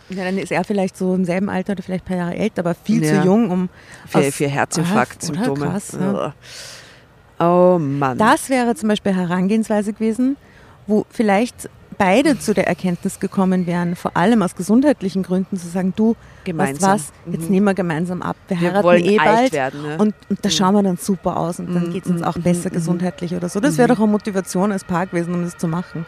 Ja, 0.08 0.24
dann 0.24 0.36
ist 0.36 0.52
er 0.52 0.64
vielleicht 0.64 0.96
so 0.96 1.14
im 1.14 1.24
selben 1.24 1.48
Alter 1.48 1.72
oder 1.72 1.82
vielleicht 1.82 2.04
ein 2.04 2.08
paar 2.08 2.16
Jahre 2.16 2.34
älter, 2.36 2.60
aber 2.60 2.74
viel 2.74 3.02
Ja. 3.04 3.20
zu 3.22 3.26
jung, 3.26 3.50
um 3.50 3.68
Für, 4.06 4.22
für 4.32 4.48
Herzinfarkt-Symptome. 4.48 5.66
Ah, 5.66 5.70
krass, 5.70 5.96
ja. 5.98 6.34
Oh 7.38 7.78
Mann. 7.78 8.18
Das 8.18 8.48
wäre 8.50 8.74
zum 8.74 8.88
Beispiel 8.88 9.14
Herangehensweise 9.14 9.92
gewesen, 9.92 10.36
wo 10.86 11.06
vielleicht 11.10 11.68
beide 11.98 12.38
zu 12.38 12.54
der 12.54 12.66
Erkenntnis 12.66 13.20
gekommen 13.20 13.66
wären, 13.66 13.96
vor 13.96 14.16
allem 14.16 14.42
aus 14.42 14.54
gesundheitlichen 14.54 15.22
Gründen, 15.22 15.56
zu 15.56 15.68
sagen, 15.68 15.92
du, 15.96 16.16
Gemeinsam. 16.44 16.90
weißt 16.92 17.12
was, 17.26 17.32
jetzt 17.32 17.44
Mhm. 17.46 17.50
nehmen 17.50 17.66
wir 17.66 17.74
gemeinsam 17.74 18.22
ab. 18.22 18.36
Wir, 18.48 18.60
Wir 18.60 18.68
heiraten 18.68 18.84
wollen 18.86 19.04
eh 19.04 19.18
alt 19.18 19.28
bald 19.30 19.52
werden, 19.52 19.82
ne? 19.82 19.96
und, 19.98 20.14
und 20.28 20.38
da 20.44 20.48
Mhm. 20.48 20.52
schauen 20.52 20.74
wir 20.74 20.82
dann 20.82 20.96
super 20.96 21.36
aus 21.36 21.58
und 21.60 21.74
dann 21.74 21.88
Mhm, 21.88 21.92
geht 21.92 22.04
es 22.06 22.10
uns 22.10 22.22
auch 22.22 22.36
mhm, 22.36 22.42
besser 22.42 22.70
gesundheitlich 22.70 23.34
oder 23.34 23.48
so. 23.48 23.60
Das 23.60 23.78
wäre 23.78 23.88
doch 23.88 23.98
eine 23.98 24.06
Motivation 24.08 24.72
als 24.72 24.84
Paar 24.84 25.06
gewesen, 25.06 25.34
um 25.34 25.42
das 25.42 25.56
zu 25.56 25.68
machen. 25.68 26.06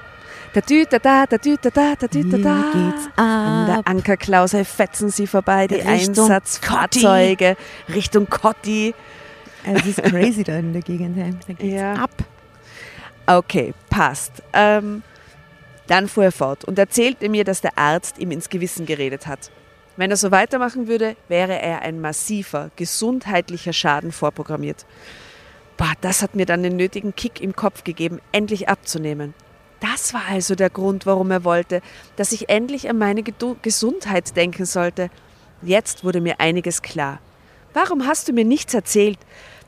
Da 0.53 0.61
dü, 0.61 0.85
da 0.89 0.99
da, 0.99 1.26
da 1.26 1.37
dü, 1.39 1.57
da 1.61 1.70
da, 1.70 1.95
da 1.99 2.07
dü, 2.07 2.22
da 2.28 2.37
da. 2.39 2.62
geht's 2.72 3.09
An 3.16 3.66
der 3.66 3.78
ab. 3.78 3.89
Ankerklause 3.91 4.64
fetzen 4.64 5.09
sie 5.11 5.26
vorbei, 5.26 5.66
die 5.66 5.74
Richtung 5.76 6.30
Einsatzfahrzeuge 6.30 7.57
Richtung 7.95 8.28
Kotti. 8.28 8.95
Es 9.64 9.87
ist 9.87 10.03
crazy 10.03 10.45
da 10.45 10.57
in 10.59 10.72
der 10.72 10.82
Gegend. 10.82 11.16
Da 11.18 11.53
geht's 11.55 11.74
Ja. 11.74 11.95
ab. 11.95 12.11
Okay, 13.26 13.72
passt. 13.91 14.43
Ähm, 14.53 15.03
dann 15.87 16.09
fuhr 16.09 16.24
er 16.24 16.32
fort 16.32 16.64
und 16.64 16.78
erzählte 16.78 17.28
mir, 17.28 17.45
dass 17.45 17.61
der 17.61 17.78
Arzt 17.78 18.18
ihm 18.18 18.30
ins 18.30 18.49
Gewissen 18.49 18.87
geredet 18.87 19.26
hat. 19.26 19.51
Wenn 19.97 20.11
er 20.11 20.16
so 20.16 20.30
weitermachen 20.30 20.89
würde, 20.89 21.16
wäre 21.28 21.61
er 21.61 21.82
ein 21.82 22.01
massiver, 22.01 22.70
gesundheitlicher 22.76 23.72
Schaden 23.72 24.11
vorprogrammiert. 24.11 24.87
Boah, 25.76 25.93
das 26.01 26.22
hat 26.22 26.35
mir 26.35 26.47
dann 26.47 26.62
den 26.62 26.76
nötigen 26.76 27.14
Kick 27.14 27.41
im 27.41 27.55
Kopf 27.55 27.85
gegeben, 27.85 28.20
endlich 28.32 28.68
abzunehmen. 28.68 29.35
Das 29.80 30.14
war 30.14 30.22
also 30.30 30.55
der 30.55 30.70
Grund, 30.70 31.05
warum 31.05 31.30
er 31.30 31.45
wollte, 31.45 31.82
dass 32.16 32.32
ich 32.32 32.49
endlich 32.49 32.89
an 32.89 32.99
meine 32.99 33.22
Gedu 33.22 33.57
Gesundheit 33.61 34.37
denken 34.37 34.64
sollte. 34.64 35.11
Jetzt 35.62 36.05
wurde 36.05 36.20
mir 36.20 36.41
einiges 36.41 36.82
klar. 36.82 37.20
Warum 37.72 38.07
hast 38.07 38.28
du 38.28 38.32
mir 38.32 38.45
nichts 38.45 38.72
erzählt? 38.72 39.18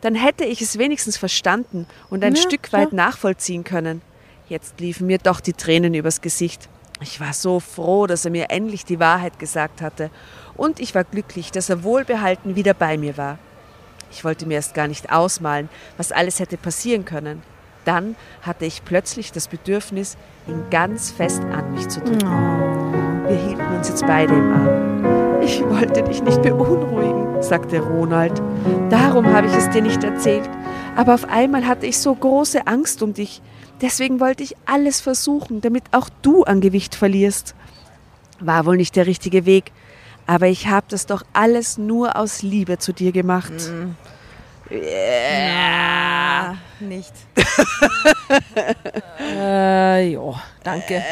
Dann 0.01 0.15
hätte 0.15 0.45
ich 0.45 0.63
es 0.63 0.79
wenigstens 0.79 1.17
verstanden 1.17 1.87
und 2.09 2.25
ein 2.25 2.35
Ja, 2.35 2.41
Stück 2.41 2.73
weit 2.73 2.93
nachvollziehen 2.93 3.65
können. 3.65 4.01
Jetzt 4.49 4.79
liefen 4.79 5.09
mir 5.09 5.19
doch 5.19 5.41
die 5.41 5.55
Tränen 5.55 5.95
übers 5.95 6.21
Gesicht. 6.21 6.69
Ich 7.01 7.21
war 7.21 7.33
so 7.33 7.59
froh, 7.59 8.07
dass 8.07 8.25
er 8.25 8.31
mir 8.31 8.51
endlich 8.51 8.85
die 8.85 9.01
Wahrheit 9.01 9.41
gesagt 9.41 9.83
hatte. 9.83 10.09
Und 10.57 10.79
ich 10.79 10.95
war 10.95 11.03
glücklich, 11.03 11.51
dass 11.51 11.69
er 11.69 11.83
wohlbehalten 11.83 12.55
wieder 12.55 12.73
bei 12.73 12.97
mir 12.97 13.17
war. 13.17 13.39
Ich 14.13 14.25
wollte 14.25 14.47
mir 14.47 14.55
erst 14.55 14.75
gar 14.75 14.87
nicht 14.87 15.11
ausmalen, 15.11 15.69
was 15.97 16.13
alles 16.13 16.39
hätte 16.39 16.57
passieren 16.57 17.05
können. 17.05 17.43
Dann 17.85 18.15
hatte 18.43 18.67
ich 18.67 18.85
plötzlich 18.85 19.33
das 19.33 19.49
Bedürfnis, 19.49 20.17
ihn 20.47 20.71
ganz 20.71 21.11
fest 21.11 21.43
an 21.43 21.75
mich 21.75 21.89
zu 21.89 22.01
drücken. 22.01 23.27
Wir 23.27 23.37
hielten 23.37 23.77
uns 23.77 23.89
jetzt 23.89 24.07
beide 24.07 24.33
im 24.33 24.53
Arm. 24.53 25.43
Ich 25.43 25.61
wollte 25.65 26.05
dich 26.05 26.23
nicht 26.23 26.41
beunruhigen, 26.43 27.43
sagte 27.43 27.81
Ronald. 27.81 28.41
Darum 28.91 29.27
habe 29.27 29.49
ich 29.49 29.55
es 29.55 29.69
dir 29.71 29.83
nicht 29.83 30.05
erzählt. 30.05 30.49
Aber 30.95 31.15
auf 31.15 31.29
einmal 31.29 31.67
hatte 31.67 31.87
ich 31.87 31.99
so 31.99 32.15
große 32.15 32.67
Angst 32.69 33.03
um 33.03 33.13
dich. 33.13 33.43
Deswegen 33.81 34.21
wollte 34.21 34.43
ich 34.43 34.57
alles 34.65 35.01
versuchen, 35.01 35.61
damit 35.61 35.85
auch 35.93 36.09
du 36.23 36.45
an 36.45 36.61
Gewicht 36.61 36.95
verlierst. 36.95 37.55
War 38.41 38.67
wohl 38.67 38.77
nicht 38.77 38.97
der 38.97 39.07
richtige 39.07 39.47
Weg, 39.47 39.73
aber 40.27 40.47
ich 40.49 40.67
habe 40.69 40.87
das 40.89 41.07
doch 41.07 41.23
alles 41.33 41.79
nur 41.79 42.17
aus 42.17 42.43
Liebe 42.43 42.79
zu 42.79 42.93
dir 42.93 43.13
gemacht. 43.13 43.53
Ja, 44.71 46.57
nicht. 46.81 47.13
Äh, 49.19 50.13
ja, 50.13 50.43
danke. 50.63 51.03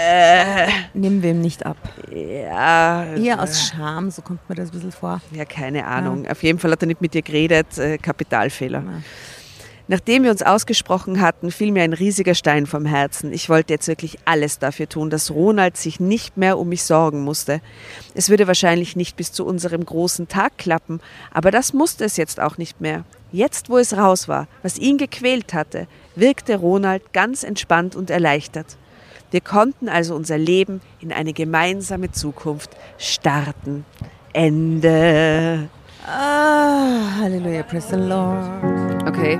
Nehmen 0.95 1.23
wir 1.23 1.31
ihm 1.31 1.41
nicht 1.41 1.65
ab. 1.65 1.77
Ja, 2.11 3.05
Eher 3.15 3.43
aus 3.43 3.69
Scham, 3.69 4.11
so 4.11 4.23
kommt 4.23 4.49
mir 4.49 4.55
das 4.55 4.69
ein 4.69 4.73
bisschen 4.73 4.93
vor. 4.93 5.21
Ja, 5.33 5.45
keine 5.45 5.87
Ahnung. 5.87 6.27
Auf 6.29 6.43
jeden 6.43 6.59
Fall 6.59 6.71
hat 6.73 6.83
er 6.83 6.87
nicht 6.87 7.01
mit 7.01 7.15
dir 7.15 7.23
geredet. 7.23 7.79
Äh, 7.79 7.99
Kapitalfehler. 7.99 8.81
Ja. 8.81 9.03
Nachdem 9.87 10.23
wir 10.23 10.31
uns 10.31 10.43
ausgesprochen 10.43 11.21
hatten, 11.21 11.51
fiel 11.51 11.71
mir 11.71 11.83
ein 11.83 11.93
riesiger 11.93 12.35
Stein 12.35 12.67
vom 12.67 12.87
Herzen. 12.87 13.33
Ich 13.35 13.51
wollte 13.51 13.75
jetzt 13.75 13.87
wirklich 13.87 14.19
alles 14.25 14.59
dafür 14.59 14.89
tun, 14.89 15.11
dass 15.11 15.31
Ronald 15.31 15.77
sich 15.77 16.01
nicht 16.01 16.39
mehr 16.39 16.59
um 16.59 16.71
mich 16.71 16.85
sorgen 16.85 17.23
musste. 17.23 17.61
Es 18.15 18.31
würde 18.31 18.47
wahrscheinlich 18.47 18.97
nicht 18.97 19.17
bis 19.17 19.31
zu 19.31 19.45
unserem 19.45 19.85
großen 19.85 20.27
Tag 20.27 20.57
klappen, 20.57 21.01
aber 21.33 21.51
das 21.51 21.75
musste 21.75 22.05
es 22.05 22.17
jetzt 22.17 22.41
auch 22.41 22.57
nicht 22.57 22.81
mehr. 22.81 23.05
Jetzt, 23.31 23.69
wo 23.69 23.77
es 23.77 23.95
raus 23.95 24.27
war, 24.27 24.49
was 24.63 24.79
ihn 24.79 24.97
gequält 24.97 25.53
hatte, 25.53 25.87
wirkte 26.15 26.57
Ronald 26.57 27.13
ganz 27.13 27.43
entspannt 27.43 27.95
und 27.95 28.09
erleichtert. 28.09 28.79
Wir 29.33 29.41
konnten 29.41 29.89
also 29.89 30.15
unser 30.15 30.39
Leben 30.39 30.81
in 31.01 31.13
eine 31.13 31.33
gemeinsame 31.33 32.13
Zukunft 32.13 32.71
starten. 32.97 33.85
Ende. 34.33 35.69
Ah, 36.07 37.17
Halleluja, 37.21 37.63
praise 37.63 37.89
the 37.89 37.97
Lord. 37.97 39.03
Okay. 39.09 39.39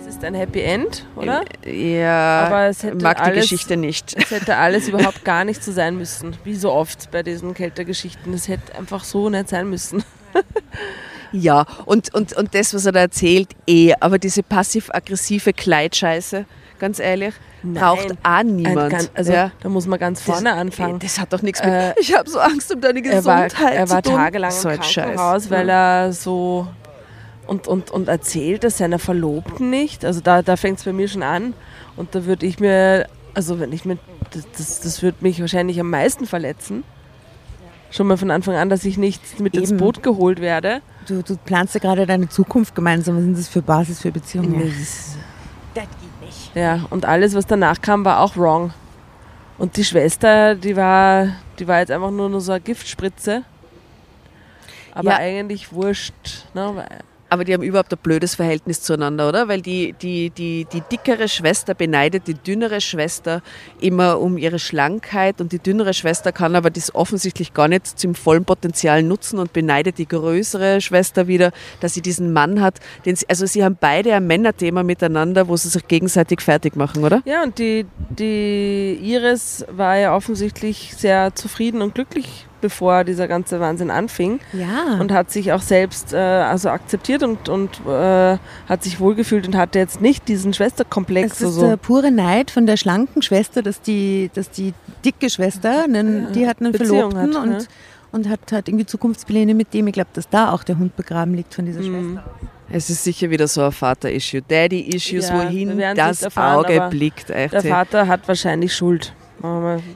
Es 0.00 0.06
ist 0.06 0.24
ein 0.24 0.34
Happy 0.34 0.60
End, 0.60 1.04
oder? 1.16 1.42
Ja, 1.64 2.46
Aber 2.46 2.66
es 2.66 2.82
hätte 2.82 2.96
mag 3.02 3.16
die 3.18 3.22
alles- 3.22 3.42
Geschichte 3.42 3.76
nicht. 3.76 4.14
Es 4.16 4.30
hätte 4.30 4.56
alles 4.56 4.88
überhaupt 4.92 5.24
gar 5.24 5.44
nicht 5.44 5.62
so 5.62 5.72
sein 5.72 5.96
müssen. 5.96 6.36
Wie 6.44 6.54
so 6.54 6.72
oft 6.72 7.10
bei 7.10 7.22
diesen 7.22 7.54
Kältergeschichten. 7.54 8.32
Es 8.34 8.48
hätte 8.48 8.74
einfach 8.76 9.04
so 9.04 9.28
nicht 9.30 9.48
sein 9.48 9.68
müssen. 9.68 10.04
Ja, 11.32 11.66
und, 11.84 12.14
und, 12.14 12.32
und 12.34 12.54
das, 12.54 12.72
was 12.74 12.86
er 12.86 12.92
da 12.92 13.00
erzählt, 13.00 13.48
eh. 13.66 13.92
Aber 14.00 14.18
diese 14.18 14.42
passiv-aggressive 14.42 15.52
Kleidscheiße, 15.52 16.44
ganz 16.78 16.98
ehrlich, 16.98 17.34
braucht 17.62 18.08
Nein. 18.08 18.18
auch 18.22 18.30
Ein 18.30 18.56
niemand. 18.56 18.90
ganz- 18.90 19.10
also 19.14 19.32
ja. 19.32 19.50
da 19.60 19.68
muss 19.68 19.86
man 19.86 19.98
ganz 19.98 20.22
vorne 20.22 20.50
das, 20.50 20.58
anfangen. 20.58 20.98
Das 21.00 21.18
hat 21.18 21.32
doch 21.32 21.42
nichts 21.42 21.62
mit. 21.62 21.72
Äh, 21.72 21.94
ich 22.00 22.16
habe 22.16 22.30
so 22.30 22.38
Angst 22.38 22.72
um 22.72 22.80
deine 22.80 23.00
er 23.04 23.24
war, 23.24 23.44
Gesundheit 23.48 23.74
er 23.76 23.90
war 23.90 24.02
zu 24.02 24.10
tun. 24.10 24.18
tagelang 24.18 24.50
so 24.52 24.68
im 24.68 24.74
ein 24.74 24.80
Krankenhaus, 24.80 25.42
Scheiß. 25.42 25.50
weil 25.50 25.68
er 25.68 26.12
so 26.12 26.66
und, 27.46 27.66
und, 27.66 27.90
und 27.90 28.08
erzählt 28.08 28.62
das 28.64 28.78
seiner 28.78 28.98
Verlobten 28.98 29.70
nicht. 29.70 30.04
Also 30.04 30.20
da, 30.20 30.42
da 30.42 30.56
fängt 30.56 30.78
es 30.78 30.84
bei 30.84 30.92
mir 30.92 31.08
schon 31.08 31.22
an. 31.22 31.54
Und 31.96 32.14
da 32.14 32.24
würde 32.26 32.46
ich 32.46 32.60
mir, 32.60 33.06
also 33.34 33.58
wenn 33.58 33.72
ich 33.72 33.84
mir, 33.84 33.98
das, 34.30 34.46
das, 34.56 34.80
das 34.80 35.02
würde 35.02 35.18
mich 35.20 35.40
wahrscheinlich 35.40 35.80
am 35.80 35.90
meisten 35.90 36.26
verletzen. 36.26 36.84
schon 37.90 38.06
mal 38.06 38.16
von 38.18 38.30
Anfang 38.30 38.54
an, 38.54 38.68
dass 38.68 38.84
ich 38.84 38.98
nicht 38.98 39.40
mit 39.40 39.56
ins 39.56 39.70
Eben. 39.70 39.78
Boot 39.78 40.02
geholt 40.02 40.40
werde. 40.40 40.80
Du, 41.08 41.22
du 41.22 41.36
planst 41.38 41.74
ja 41.74 41.80
gerade 41.80 42.04
deine 42.04 42.28
Zukunft 42.28 42.74
gemeinsam. 42.74 43.16
Was 43.16 43.22
sind 43.24 43.38
das 43.38 43.48
für 43.48 43.62
Basis 43.62 44.00
für 44.00 44.12
Beziehungen? 44.12 44.60
Das 45.74 45.84
geht 45.84 46.20
nicht. 46.20 46.54
Ja, 46.54 46.84
und 46.90 47.06
alles, 47.06 47.34
was 47.34 47.46
danach 47.46 47.80
kam, 47.80 48.04
war 48.04 48.20
auch 48.20 48.36
wrong. 48.36 48.72
Und 49.56 49.76
die 49.76 49.84
Schwester, 49.84 50.54
die 50.54 50.76
war, 50.76 51.28
die 51.58 51.66
war 51.66 51.78
jetzt 51.80 51.90
einfach 51.90 52.10
nur, 52.10 52.28
nur 52.28 52.40
so 52.42 52.52
eine 52.52 52.60
Giftspritze. 52.60 53.42
Aber 54.92 55.10
Ja. 55.10 55.16
eigentlich 55.16 55.72
wurscht. 55.72 56.44
Ne? 56.54 56.86
Aber 57.30 57.44
die 57.44 57.52
haben 57.52 57.62
überhaupt 57.62 57.92
ein 57.92 57.98
blödes 58.02 58.34
Verhältnis 58.34 58.82
zueinander, 58.82 59.28
oder? 59.28 59.48
Weil 59.48 59.60
die, 59.60 59.94
die, 60.00 60.30
die, 60.30 60.66
die 60.72 60.80
dickere 60.80 61.28
Schwester 61.28 61.74
beneidet 61.74 62.26
die 62.26 62.34
dünnere 62.34 62.80
Schwester 62.80 63.42
immer 63.80 64.18
um 64.18 64.38
ihre 64.38 64.58
Schlankheit 64.58 65.40
und 65.40 65.52
die 65.52 65.58
dünnere 65.58 65.94
Schwester 65.94 66.32
kann 66.32 66.56
aber 66.56 66.70
das 66.70 66.94
offensichtlich 66.94 67.54
gar 67.54 67.68
nicht 67.68 67.86
zum 67.86 68.14
vollen 68.14 68.44
Potenzial 68.44 69.02
nutzen 69.02 69.38
und 69.38 69.52
beneidet 69.52 69.98
die 69.98 70.08
größere 70.08 70.80
Schwester 70.80 71.28
wieder, 71.28 71.52
dass 71.80 71.94
sie 71.94 72.02
diesen 72.02 72.32
Mann 72.32 72.60
hat. 72.60 72.80
Sie, 73.04 73.28
also 73.28 73.46
sie 73.46 73.62
haben 73.62 73.76
beide 73.78 74.14
ein 74.14 74.26
Männerthema 74.26 74.82
miteinander, 74.82 75.48
wo 75.48 75.56
sie 75.56 75.68
sich 75.68 75.86
gegenseitig 75.86 76.40
fertig 76.40 76.76
machen, 76.76 77.04
oder? 77.04 77.22
Ja, 77.24 77.42
und 77.42 77.58
die, 77.58 77.86
die 78.10 78.98
Iris 79.02 79.66
war 79.70 79.96
ja 79.96 80.14
offensichtlich 80.14 80.94
sehr 80.96 81.34
zufrieden 81.34 81.82
und 81.82 81.94
glücklich, 81.94 82.47
bevor 82.60 83.04
dieser 83.04 83.28
ganze 83.28 83.60
Wahnsinn 83.60 83.90
anfing. 83.90 84.40
Ja. 84.52 84.98
Und 85.00 85.12
hat 85.12 85.30
sich 85.30 85.52
auch 85.52 85.60
selbst 85.62 86.12
äh, 86.12 86.16
also 86.16 86.70
akzeptiert 86.70 87.22
und, 87.22 87.48
und 87.48 87.80
äh, 87.86 88.38
hat 88.68 88.82
sich 88.82 89.00
wohlgefühlt 89.00 89.46
und 89.46 89.56
hatte 89.56 89.78
jetzt 89.78 90.00
nicht 90.00 90.28
diesen 90.28 90.52
Schwesterkomplex. 90.54 91.32
es 91.32 91.40
ist 91.40 91.54
so. 91.54 91.66
der 91.66 91.76
pure 91.76 92.10
Neid 92.10 92.50
von 92.50 92.66
der 92.66 92.76
schlanken 92.76 93.22
Schwester, 93.22 93.62
dass 93.62 93.80
die, 93.80 94.30
dass 94.34 94.50
die 94.50 94.74
dicke 95.04 95.30
Schwester, 95.30 95.84
einen, 95.84 96.32
die 96.32 96.46
hat 96.46 96.60
einen 96.60 96.72
Beziehung 96.72 97.12
Verlobten 97.12 97.34
hat, 97.36 97.42
und, 97.42 97.62
ja. 97.62 97.68
und 98.12 98.28
hat, 98.28 98.52
hat 98.52 98.68
irgendwie 98.68 98.86
Zukunftspläne 98.86 99.54
mit 99.54 99.74
dem. 99.74 99.86
Ich 99.86 99.94
glaube, 99.94 100.10
dass 100.12 100.28
da 100.28 100.52
auch 100.52 100.62
der 100.64 100.78
Hund 100.78 100.96
begraben 100.96 101.34
liegt 101.34 101.54
von 101.54 101.66
dieser 101.66 101.80
Mhm. 101.80 102.14
Schwester. 102.14 102.30
Es 102.70 102.90
ist 102.90 103.02
sicher 103.04 103.30
wieder 103.30 103.48
so 103.48 103.62
ein 103.62 103.72
Vater-Issue. 103.72 104.42
Daddy-Issues, 104.42 105.30
Ja, 105.30 105.42
wohin 105.42 105.78
das 105.96 106.20
erfahren, 106.22 106.66
Auge 106.66 106.86
blickt. 106.90 107.30
Echt. 107.30 107.54
Der 107.54 107.62
Vater 107.62 108.06
hat 108.06 108.28
wahrscheinlich 108.28 108.74
Schuld. 108.74 109.14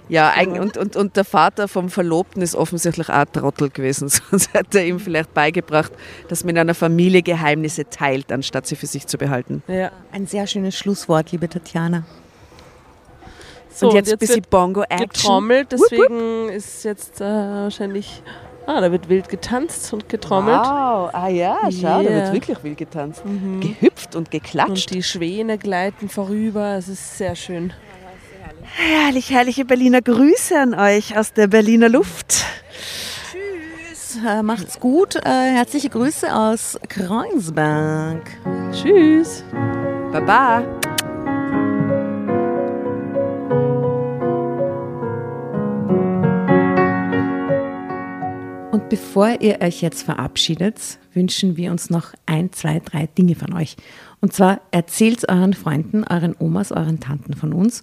Ja, 0.08 0.32
und, 0.40 0.76
und, 0.76 0.96
und 0.96 1.16
der 1.16 1.24
Vater 1.24 1.66
vom 1.68 1.88
Verlobten 1.90 2.42
ist 2.42 2.54
offensichtlich 2.54 3.08
auch 3.08 3.14
ein 3.14 3.32
Trottel 3.32 3.70
gewesen. 3.70 4.08
Sonst 4.30 4.54
hat 4.54 4.74
er 4.74 4.84
ihm 4.84 5.00
vielleicht 5.00 5.34
beigebracht, 5.34 5.92
dass 6.28 6.44
man 6.44 6.50
in 6.56 6.58
einer 6.60 6.74
Familie 6.74 7.22
Geheimnisse 7.22 7.84
teilt, 7.88 8.30
anstatt 8.32 8.66
sie 8.66 8.76
für 8.76 8.86
sich 8.86 9.06
zu 9.06 9.18
behalten. 9.18 9.62
ja. 9.66 9.90
Ein 10.12 10.26
sehr 10.26 10.46
schönes 10.46 10.76
Schlusswort, 10.76 11.32
liebe 11.32 11.48
Tatjana. 11.48 12.04
So, 13.74 13.88
und 13.88 13.94
jetzt, 13.94 14.12
ein 14.12 14.18
bisschen 14.18 14.42
Bongo-Action. 14.50 15.08
getrommelt, 15.08 15.72
deswegen 15.72 16.48
ist 16.50 16.84
jetzt 16.84 17.20
äh, 17.20 17.24
wahrscheinlich. 17.24 18.22
Ah, 18.66 18.80
da 18.80 18.92
wird 18.92 19.08
wild 19.08 19.28
getanzt 19.28 19.92
und 19.92 20.08
getrommelt. 20.08 20.58
Wow, 20.60 21.10
ah 21.12 21.28
ja, 21.28 21.58
schau, 21.70 21.80
da 21.80 22.00
Yeah. 22.02 22.10
wird 22.26 22.32
wirklich 22.34 22.62
wild 22.62 22.76
getanzt. 22.78 23.24
Mhm. 23.24 23.60
Gehüpft 23.60 24.14
und 24.14 24.26
Und 24.26 24.30
geklatscht. 24.30 24.90
die 24.90 25.02
Schwäne 25.02 25.58
gleiten 25.58 26.08
vorüber. 26.08 26.76
Es 26.76 26.86
ist 26.88 27.18
sehr 27.18 27.34
schön. 27.34 27.72
Herrlich, 28.62 29.30
herrliche 29.30 29.64
Berliner 29.64 30.00
Grüße 30.00 30.58
an 30.58 30.74
euch 30.74 31.16
aus 31.18 31.32
der 31.32 31.48
Berliner 31.48 31.88
Luft. 31.88 32.44
Äh, 34.26 34.42
macht's 34.42 34.78
gut. 34.78 35.16
Äh, 35.16 35.28
herzliche 35.28 35.88
Grüße 35.88 36.34
aus 36.34 36.78
Kreuzberg. 36.88 38.22
Tschüss. 38.72 39.44
Baba. 40.12 40.62
Und 48.70 48.88
bevor 48.88 49.40
ihr 49.40 49.60
euch 49.60 49.82
jetzt 49.82 50.02
verabschiedet, 50.02 50.98
wünschen 51.14 51.56
wir 51.56 51.72
uns 51.72 51.90
noch 51.90 52.12
ein, 52.26 52.52
zwei, 52.52 52.80
drei 52.80 53.06
Dinge 53.06 53.34
von 53.34 53.54
euch. 53.54 53.76
Und 54.20 54.32
zwar 54.32 54.60
erzählt 54.70 55.28
euren 55.28 55.52
Freunden, 55.52 56.04
euren 56.04 56.36
Omas, 56.38 56.70
euren 56.70 57.00
Tanten 57.00 57.34
von 57.34 57.52
uns 57.52 57.82